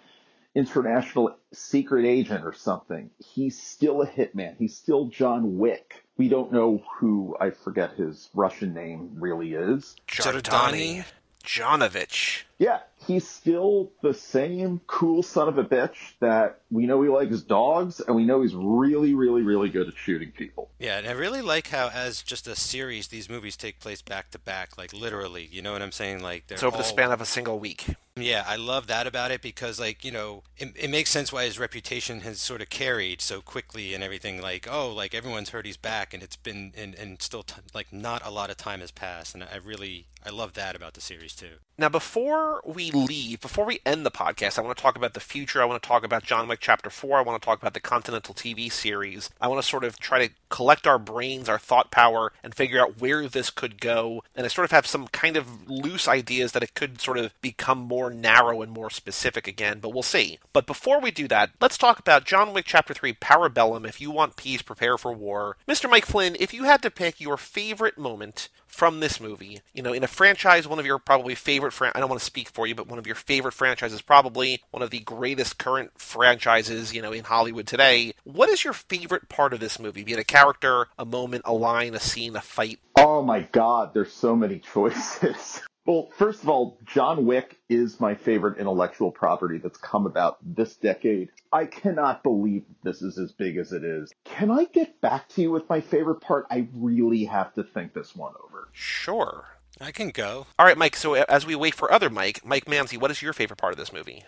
international 0.55 1.37
secret 1.53 2.05
agent 2.05 2.45
or 2.45 2.53
something. 2.55 3.11
He's 3.19 3.61
still 3.61 4.03
a 4.03 4.07
hitman. 4.07 4.57
He's 4.59 4.77
still 4.77 5.07
John 5.07 5.59
Wick. 5.59 6.05
We 6.17 6.29
don't 6.29 6.53
know 6.53 6.83
who, 6.99 7.37
I 7.41 7.51
forget 7.51 7.95
his 7.95 8.29
Russian 8.35 8.75
name 8.75 9.13
really 9.15 9.55
is. 9.55 9.97
Jardani. 10.09 11.05
Jonovich. 11.45 12.43
Yeah, 12.59 12.81
he's 13.07 13.27
still 13.27 13.91
the 14.03 14.15
same 14.15 14.81
cool 14.87 15.23
son 15.23 15.49
of 15.49 15.59
a 15.59 15.65
bitch 15.65 16.15
that 16.21 16.61
we 16.71 16.87
know 16.87 17.03
he 17.03 17.09
likes 17.09 17.41
dogs 17.41 18.01
and 18.01 18.15
we 18.15 18.25
know 18.25 18.43
he's 18.43 18.55
really, 18.55 19.15
really, 19.15 19.43
really 19.43 19.69
good 19.69 19.89
at 19.89 19.97
shooting 19.97 20.31
people. 20.31 20.71
Yeah, 20.79 20.99
and 20.99 21.07
I 21.07 21.13
really 21.13 21.43
like 21.43 21.69
how, 21.69 21.89
as 21.89 22.23
just 22.23 22.47
a 22.47 22.55
series, 22.55 23.09
these 23.09 23.29
movies 23.29 23.57
take 23.57 23.81
place 23.81 24.03
back 24.03 24.31
to 24.33 24.39
back, 24.39 24.79
like 24.79 24.93
literally. 24.93 25.49
You 25.51 25.63
know 25.63 25.73
what 25.73 25.83
I'm 25.83 25.93
saying? 25.93 26.23
Like 26.23 26.47
they're 26.47 26.57
it's 26.57 26.63
over 26.63 26.77
all... 26.77 26.83
the 26.83 26.89
span 26.89 27.11
of 27.11 27.21
a 27.21 27.27
single 27.27 27.59
week. 27.59 27.87
Yeah, 28.17 28.45
I 28.47 28.57
love 28.57 28.87
that 28.89 29.07
about 29.07 29.31
it 29.31 29.41
because, 29.41 29.79
like, 29.79 30.05
you 30.05 30.11
know, 30.11 30.43
it, 30.57 30.73
it 30.77 30.91
makes 30.91 31.11
sense 31.11 31.33
why 31.33 31.45
his 31.45 31.59
reputation 31.59 32.21
has 32.21 32.41
sort 32.41 32.61
of 32.61 32.69
carried 32.69 33.21
so 33.21 33.41
quickly 33.41 33.95
and 33.95 34.03
everything. 34.03 34.43
Like, 34.43 34.69
oh, 34.71 34.93
like 34.93 35.15
everyone's 35.15 35.51
heard 35.51 35.65
he's 35.65 35.77
back, 35.77 36.13
and 36.13 36.23
it's 36.23 36.37
been, 36.37 36.73
and, 36.77 36.95
and 36.97 37.23
still, 37.23 37.45
t- 37.45 37.63
like, 37.73 37.93
not 37.93 38.27
a 38.27 38.31
lot 38.31 38.51
of 38.51 38.57
time 38.57 38.81
has 38.81 38.91
passed, 38.91 39.35
and 39.35 39.45
I 39.45 39.57
really, 39.65 40.07
I 40.27 40.31
love 40.31 40.55
that 40.55 40.75
about 40.75 40.95
the 40.95 41.01
series 41.01 41.35
too. 41.35 41.55
Now, 41.79 41.89
before 41.89 42.61
we 42.67 42.90
leave, 42.93 43.41
before 43.41 43.65
we 43.65 43.81
end 43.85 44.05
the 44.05 44.11
podcast, 44.11 44.59
I 44.59 44.63
want 44.63 44.77
to 44.77 44.83
talk 44.83 44.97
about 44.97 45.15
the 45.15 45.21
future. 45.21 45.63
I 45.63 45.65
want 45.65 45.83
to 45.83 45.87
talk 45.87 46.05
about 46.05 46.23
John 46.23 46.49
Wick 46.49 46.61
Chapter 46.61 46.91
4. 46.91 47.19
I 47.19 47.23
want 47.23 47.41
to 47.41 47.45
talk 47.45 47.61
about 47.61 47.75
the 47.75 47.81
Continental 47.81 48.35
TV 48.35 48.71
series. 48.71 49.31
I 49.41 49.49
want 49.49 49.63
to 49.63 49.69
sort 49.69 49.85
of 49.85 49.99
try 49.99 50.27
to 50.27 50.33
collect 50.49 50.87
our 50.87 50.99
brains, 50.99 51.49
our 51.49 51.59
thought 51.59 51.91
power, 51.91 52.33
and 52.43 52.55
figure 52.55 52.81
out 52.81 53.01
where 53.01 53.29
this 53.29 53.51
could 53.51 53.81
go. 53.81 54.23
And 54.35 54.45
I 54.45 54.49
sort 54.49 54.65
of 54.65 54.73
have 54.73 54.87
some 54.87 55.09
kind 55.09 55.37
of 55.37 55.69
loose 55.69 56.09
ideas 56.09 56.53
that 56.53 56.63
it 56.63 56.75
could 56.75 57.01
sort 57.01 57.19
of 57.19 57.33
become 57.41 57.79
more 57.79 58.11
narrow 58.11 58.63
and 58.63 58.73
more 58.73 58.91
specific 58.91 59.47
again, 59.47 59.79
but 59.81 59.93
we'll 59.93 60.03
see. 60.03 60.39
But 60.53 60.67
before 60.67 61.01
we 61.01 61.11
do 61.11 61.29
that, 61.29 61.51
let's 61.61 61.79
talk 61.79 61.99
about 61.99 62.25
John 62.25 62.53
Wick 62.53 62.67
Chapter 62.67 62.95
3 62.95 63.15
Parabellum. 63.15 63.87
If 63.87 64.01
you 64.01 64.11
want 64.11 64.37
peace, 64.37 64.63
prepare 64.63 64.99
for 64.99 65.13
war. 65.13 65.57
Mr. 65.69 65.89
Mike 65.89 66.07
Flynn, 66.07 66.37
if 66.39 66.53
you 66.53 66.65
had 66.65 66.83
to 66.83 66.91
pick 66.91 67.21
your 67.21 67.37
favorite 67.37 67.99
moment 67.99 68.49
from 68.71 69.01
this 69.01 69.21
movie. 69.21 69.61
You 69.75 69.83
know, 69.83 69.93
in 69.93 70.05
a 70.05 70.09
franchise, 70.09 70.67
one 70.67 70.79
of 70.79 70.87
your 70.87 70.99
probably 70.99 71.35
favorite, 71.35 71.73
fran- 71.73 71.93
I 71.95 72.01
don't 72.01 72.09
want 72.09 72.21
to 72.21 72.25
speak 72.25 72.49
for 72.49 72.67
you, 72.67 72.75
but 72.75 72.89
one 72.89 72.99
of 72.99 73.07
your 73.07 73.17
favorite 73.17 73.53
franchises, 73.53 74.01
probably 74.01 74.63
one 74.71 74.83
of 74.83 74.91
the 74.91 75.01
greatest 75.01 75.59
current 75.59 75.91
franchises, 75.99 76.95
you 76.95 77.03
know, 77.03 77.13
in 77.13 77.25
Hollywood 77.25 77.67
today. 77.67 78.15
What 78.25 78.49
is 78.49 78.65
your 78.65 78.73
favorite 78.73 79.29
part 79.29 79.53
of 79.53 79.61
this 79.61 79.79
movie? 79.79 80.05
Be 80.05 80.13
it 80.13 80.19
a 80.19 80.25
character, 80.25 80.87
a 80.99 81.05
moment, 81.05 81.43
a 81.45 81.53
line, 81.53 81.95
a 81.95 82.01
scene, 82.01 82.37
a 82.37 82.41
fight? 82.41 82.79
Oh 82.97 83.23
my 83.23 83.41
god, 83.41 83.95
there's 83.95 84.13
so 84.13 84.37
many 84.37 84.59
choices. 84.73 85.61
Well, 85.91 86.09
first 86.17 86.45
of 86.45 86.49
all, 86.49 86.79
John 86.85 87.27
Wick 87.27 87.59
is 87.69 87.99
my 87.99 88.15
favorite 88.15 88.59
intellectual 88.59 89.11
property 89.11 89.59
that's 89.59 89.77
come 89.77 90.07
about 90.07 90.39
this 90.41 90.77
decade. 90.77 91.31
I 91.53 91.65
cannot 91.65 92.23
believe 92.23 92.63
this 92.85 93.03
is 93.03 93.19
as 93.19 93.33
big 93.33 93.57
as 93.57 93.73
it 93.73 93.83
is. 93.83 94.13
Can 94.25 94.53
I 94.53 94.67
get 94.67 95.01
back 95.01 95.29
to 95.31 95.43
you 95.43 95.51
with 95.51 95.69
my 95.69 95.81
favorite 95.81 96.21
part? 96.21 96.47
I 96.49 96.69
really 96.75 97.25
have 97.25 97.53
to 97.55 97.65
think 97.65 97.93
this 97.93 98.15
one 98.15 98.35
over. 98.45 98.69
Sure. 98.71 99.49
I 99.81 99.91
can 99.91 100.11
go. 100.11 100.47
All 100.61 100.67
right, 100.67 100.79
Mike. 100.79 100.95
So 100.95 101.15
as 101.15 101.45
we 101.45 101.57
wait 101.57 101.75
for 101.75 101.91
other 101.91 102.09
Mike, 102.09 102.45
Mike 102.45 102.67
Manzi, 102.67 102.97
what 102.97 103.11
is 103.11 103.21
your 103.21 103.33
favorite 103.33 103.59
part 103.59 103.73
of 103.73 103.79
this 103.81 103.93
movie? 103.93 104.23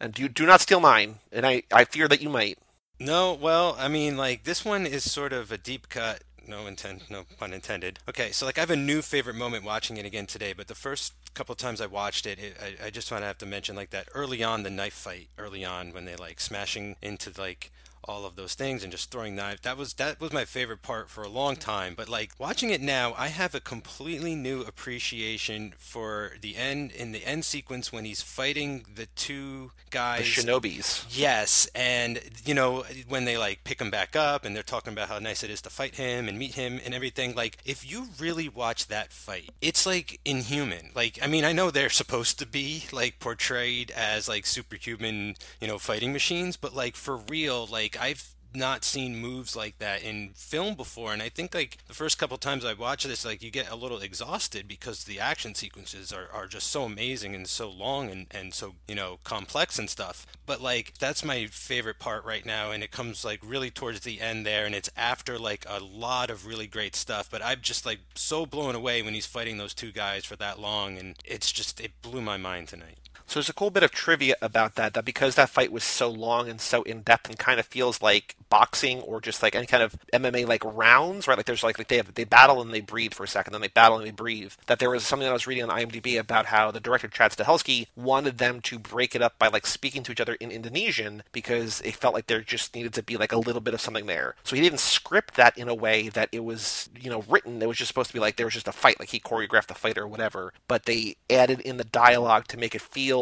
And 0.00 0.12
do 0.12 0.28
do 0.28 0.46
not 0.46 0.62
steal 0.62 0.80
mine. 0.80 1.20
And 1.30 1.46
I 1.46 1.62
I 1.70 1.84
fear 1.84 2.08
that 2.08 2.22
you 2.22 2.28
might. 2.28 2.58
No, 2.98 3.34
well, 3.34 3.76
I 3.78 3.86
mean, 3.86 4.16
like 4.16 4.42
this 4.42 4.64
one 4.64 4.86
is 4.86 5.08
sort 5.08 5.32
of 5.32 5.52
a 5.52 5.58
deep 5.58 5.88
cut 5.88 6.24
no 6.48 6.66
intent, 6.66 7.10
no 7.10 7.24
pun 7.38 7.52
intended. 7.52 7.98
Okay, 8.08 8.30
so 8.32 8.46
like 8.46 8.58
I 8.58 8.60
have 8.60 8.70
a 8.70 8.76
new 8.76 9.02
favorite 9.02 9.36
moment 9.36 9.64
watching 9.64 9.96
it 9.96 10.06
again 10.06 10.26
today, 10.26 10.52
but 10.52 10.68
the 10.68 10.74
first 10.74 11.12
couple 11.34 11.54
times 11.54 11.80
I 11.80 11.86
watched 11.86 12.26
it, 12.26 12.38
it 12.38 12.56
I, 12.60 12.86
I 12.86 12.90
just 12.90 13.10
want 13.10 13.22
to 13.22 13.26
have 13.26 13.38
to 13.38 13.46
mention 13.46 13.76
like 13.76 13.90
that 13.90 14.08
early 14.14 14.42
on 14.42 14.62
the 14.62 14.70
knife 14.70 14.94
fight, 14.94 15.28
early 15.38 15.64
on 15.64 15.92
when 15.92 16.04
they 16.04 16.16
like 16.16 16.40
smashing 16.40 16.96
into 17.02 17.32
like 17.38 17.70
all 18.04 18.26
of 18.26 18.36
those 18.36 18.54
things 18.54 18.82
and 18.82 18.90
just 18.90 19.10
throwing 19.10 19.36
knives. 19.36 19.60
That 19.62 19.76
was 19.76 19.94
that 19.94 20.20
was 20.20 20.32
my 20.32 20.44
favorite 20.44 20.82
part 20.82 21.08
for 21.08 21.22
a 21.22 21.28
long 21.28 21.56
time. 21.56 21.94
But 21.96 22.08
like 22.08 22.32
watching 22.38 22.70
it 22.70 22.80
now, 22.80 23.14
I 23.16 23.28
have 23.28 23.54
a 23.54 23.60
completely 23.60 24.34
new 24.34 24.62
appreciation 24.62 25.74
for 25.78 26.32
the 26.40 26.56
end 26.56 26.92
in 26.92 27.12
the 27.12 27.24
end 27.24 27.44
sequence 27.44 27.92
when 27.92 28.04
he's 28.04 28.22
fighting 28.22 28.84
the 28.92 29.06
two 29.14 29.72
guys, 29.90 30.34
the 30.34 30.42
shinobis. 30.42 31.06
Yes, 31.10 31.68
and 31.74 32.20
you 32.44 32.54
know 32.54 32.84
when 33.08 33.24
they 33.24 33.36
like 33.38 33.64
pick 33.64 33.80
him 33.80 33.90
back 33.90 34.16
up 34.16 34.44
and 34.44 34.54
they're 34.54 34.62
talking 34.62 34.92
about 34.92 35.08
how 35.08 35.18
nice 35.18 35.42
it 35.44 35.50
is 35.50 35.62
to 35.62 35.70
fight 35.70 35.96
him 35.96 36.28
and 36.28 36.38
meet 36.38 36.54
him 36.54 36.80
and 36.84 36.94
everything. 36.94 37.34
Like 37.34 37.58
if 37.64 37.88
you 37.88 38.08
really 38.18 38.48
watch 38.48 38.88
that 38.88 39.12
fight, 39.12 39.50
it's 39.60 39.86
like 39.86 40.20
inhuman. 40.24 40.90
Like 40.94 41.18
I 41.22 41.26
mean, 41.26 41.44
I 41.44 41.52
know 41.52 41.70
they're 41.70 41.90
supposed 41.90 42.38
to 42.40 42.46
be 42.46 42.84
like 42.92 43.20
portrayed 43.20 43.90
as 43.92 44.28
like 44.28 44.46
superhuman, 44.46 45.36
you 45.60 45.68
know, 45.68 45.78
fighting 45.78 46.12
machines, 46.12 46.56
but 46.56 46.74
like 46.74 46.96
for 46.96 47.16
real, 47.16 47.66
like 47.66 47.91
like 47.92 48.02
I've 48.02 48.34
not 48.54 48.84
seen 48.84 49.16
moves 49.16 49.56
like 49.56 49.78
that 49.78 50.02
in 50.02 50.30
film 50.34 50.74
before. 50.74 51.12
And 51.12 51.22
I 51.22 51.30
think 51.30 51.54
like 51.54 51.78
the 51.88 51.94
first 51.94 52.18
couple 52.18 52.36
times 52.36 52.64
I 52.64 52.74
watch 52.74 53.04
this, 53.04 53.24
like 53.24 53.42
you 53.42 53.50
get 53.50 53.70
a 53.70 53.76
little 53.76 53.98
exhausted 53.98 54.68
because 54.68 55.04
the 55.04 55.18
action 55.18 55.54
sequences 55.54 56.12
are, 56.12 56.28
are 56.32 56.46
just 56.46 56.66
so 56.66 56.84
amazing 56.84 57.34
and 57.34 57.48
so 57.48 57.70
long 57.70 58.10
and, 58.10 58.26
and 58.30 58.52
so, 58.52 58.74
you 58.86 58.94
know, 58.94 59.18
complex 59.24 59.78
and 59.78 59.88
stuff. 59.88 60.26
But 60.44 60.60
like 60.60 60.94
that's 60.98 61.24
my 61.24 61.46
favorite 61.46 61.98
part 61.98 62.24
right 62.24 62.44
now. 62.44 62.70
And 62.70 62.82
it 62.82 62.90
comes 62.90 63.24
like 63.24 63.40
really 63.42 63.70
towards 63.70 64.00
the 64.00 64.20
end 64.20 64.44
there. 64.44 64.66
And 64.66 64.74
it's 64.74 64.90
after 64.96 65.38
like 65.38 65.64
a 65.68 65.82
lot 65.82 66.30
of 66.30 66.46
really 66.46 66.66
great 66.66 66.94
stuff. 66.94 67.30
But 67.30 67.42
I'm 67.42 67.60
just 67.62 67.86
like 67.86 68.00
so 68.14 68.44
blown 68.44 68.74
away 68.74 69.02
when 69.02 69.14
he's 69.14 69.26
fighting 69.26 69.56
those 69.56 69.74
two 69.74 69.92
guys 69.92 70.24
for 70.24 70.36
that 70.36 70.60
long. 70.60 70.98
And 70.98 71.16
it's 71.24 71.50
just, 71.50 71.80
it 71.80 72.02
blew 72.02 72.20
my 72.20 72.36
mind 72.36 72.68
tonight. 72.68 72.98
So 73.32 73.40
there's 73.40 73.48
a 73.48 73.54
cool 73.54 73.70
bit 73.70 73.82
of 73.82 73.92
trivia 73.92 74.34
about 74.42 74.74
that, 74.74 74.92
that 74.92 75.06
because 75.06 75.36
that 75.36 75.48
fight 75.48 75.72
was 75.72 75.84
so 75.84 76.10
long 76.10 76.50
and 76.50 76.60
so 76.60 76.82
in 76.82 77.00
depth 77.00 77.30
and 77.30 77.38
kind 77.38 77.58
of 77.58 77.64
feels 77.64 78.02
like 78.02 78.36
boxing 78.50 79.00
or 79.00 79.22
just 79.22 79.42
like 79.42 79.54
any 79.54 79.64
kind 79.64 79.82
of 79.82 79.96
MMA 80.12 80.46
like 80.46 80.62
rounds, 80.62 81.26
right? 81.26 81.38
Like 81.38 81.46
there's 81.46 81.62
like, 81.62 81.78
like 81.78 81.88
they 81.88 81.96
have, 81.96 82.12
they 82.12 82.24
battle 82.24 82.60
and 82.60 82.74
they 82.74 82.82
breathe 82.82 83.14
for 83.14 83.24
a 83.24 83.26
second, 83.26 83.54
then 83.54 83.62
they 83.62 83.68
battle 83.68 83.96
and 83.96 84.06
they 84.06 84.10
breathe. 84.10 84.52
That 84.66 84.80
there 84.80 84.90
was 84.90 85.04
something 85.04 85.24
that 85.24 85.30
I 85.30 85.32
was 85.32 85.46
reading 85.46 85.64
on 85.64 85.70
IMDb 85.70 86.20
about 86.20 86.44
how 86.44 86.70
the 86.70 86.78
director 86.78 87.08
Chad 87.08 87.30
Stahelski 87.30 87.86
wanted 87.96 88.36
them 88.36 88.60
to 88.60 88.78
break 88.78 89.14
it 89.14 89.22
up 89.22 89.38
by 89.38 89.48
like 89.48 89.66
speaking 89.66 90.02
to 90.02 90.12
each 90.12 90.20
other 90.20 90.34
in 90.34 90.50
Indonesian 90.50 91.22
because 91.32 91.80
it 91.86 91.96
felt 91.96 92.12
like 92.12 92.26
there 92.26 92.42
just 92.42 92.74
needed 92.74 92.92
to 92.92 93.02
be 93.02 93.16
like 93.16 93.32
a 93.32 93.38
little 93.38 93.62
bit 93.62 93.72
of 93.72 93.80
something 93.80 94.04
there. 94.04 94.34
So 94.44 94.56
he 94.56 94.60
didn't 94.60 94.80
script 94.80 95.36
that 95.36 95.56
in 95.56 95.70
a 95.70 95.74
way 95.74 96.10
that 96.10 96.28
it 96.32 96.44
was, 96.44 96.90
you 97.00 97.08
know, 97.08 97.24
written. 97.30 97.62
It 97.62 97.66
was 97.66 97.78
just 97.78 97.88
supposed 97.88 98.10
to 98.10 98.14
be 98.14 98.20
like 98.20 98.36
there 98.36 98.44
was 98.44 98.52
just 98.52 98.68
a 98.68 98.72
fight, 98.72 99.00
like 99.00 99.08
he 99.08 99.20
choreographed 99.20 99.68
the 99.68 99.74
fight 99.74 99.96
or 99.96 100.06
whatever. 100.06 100.52
But 100.68 100.84
they 100.84 101.16
added 101.30 101.60
in 101.60 101.78
the 101.78 101.84
dialogue 101.84 102.46
to 102.48 102.58
make 102.58 102.74
it 102.74 102.82
feel 102.82 103.21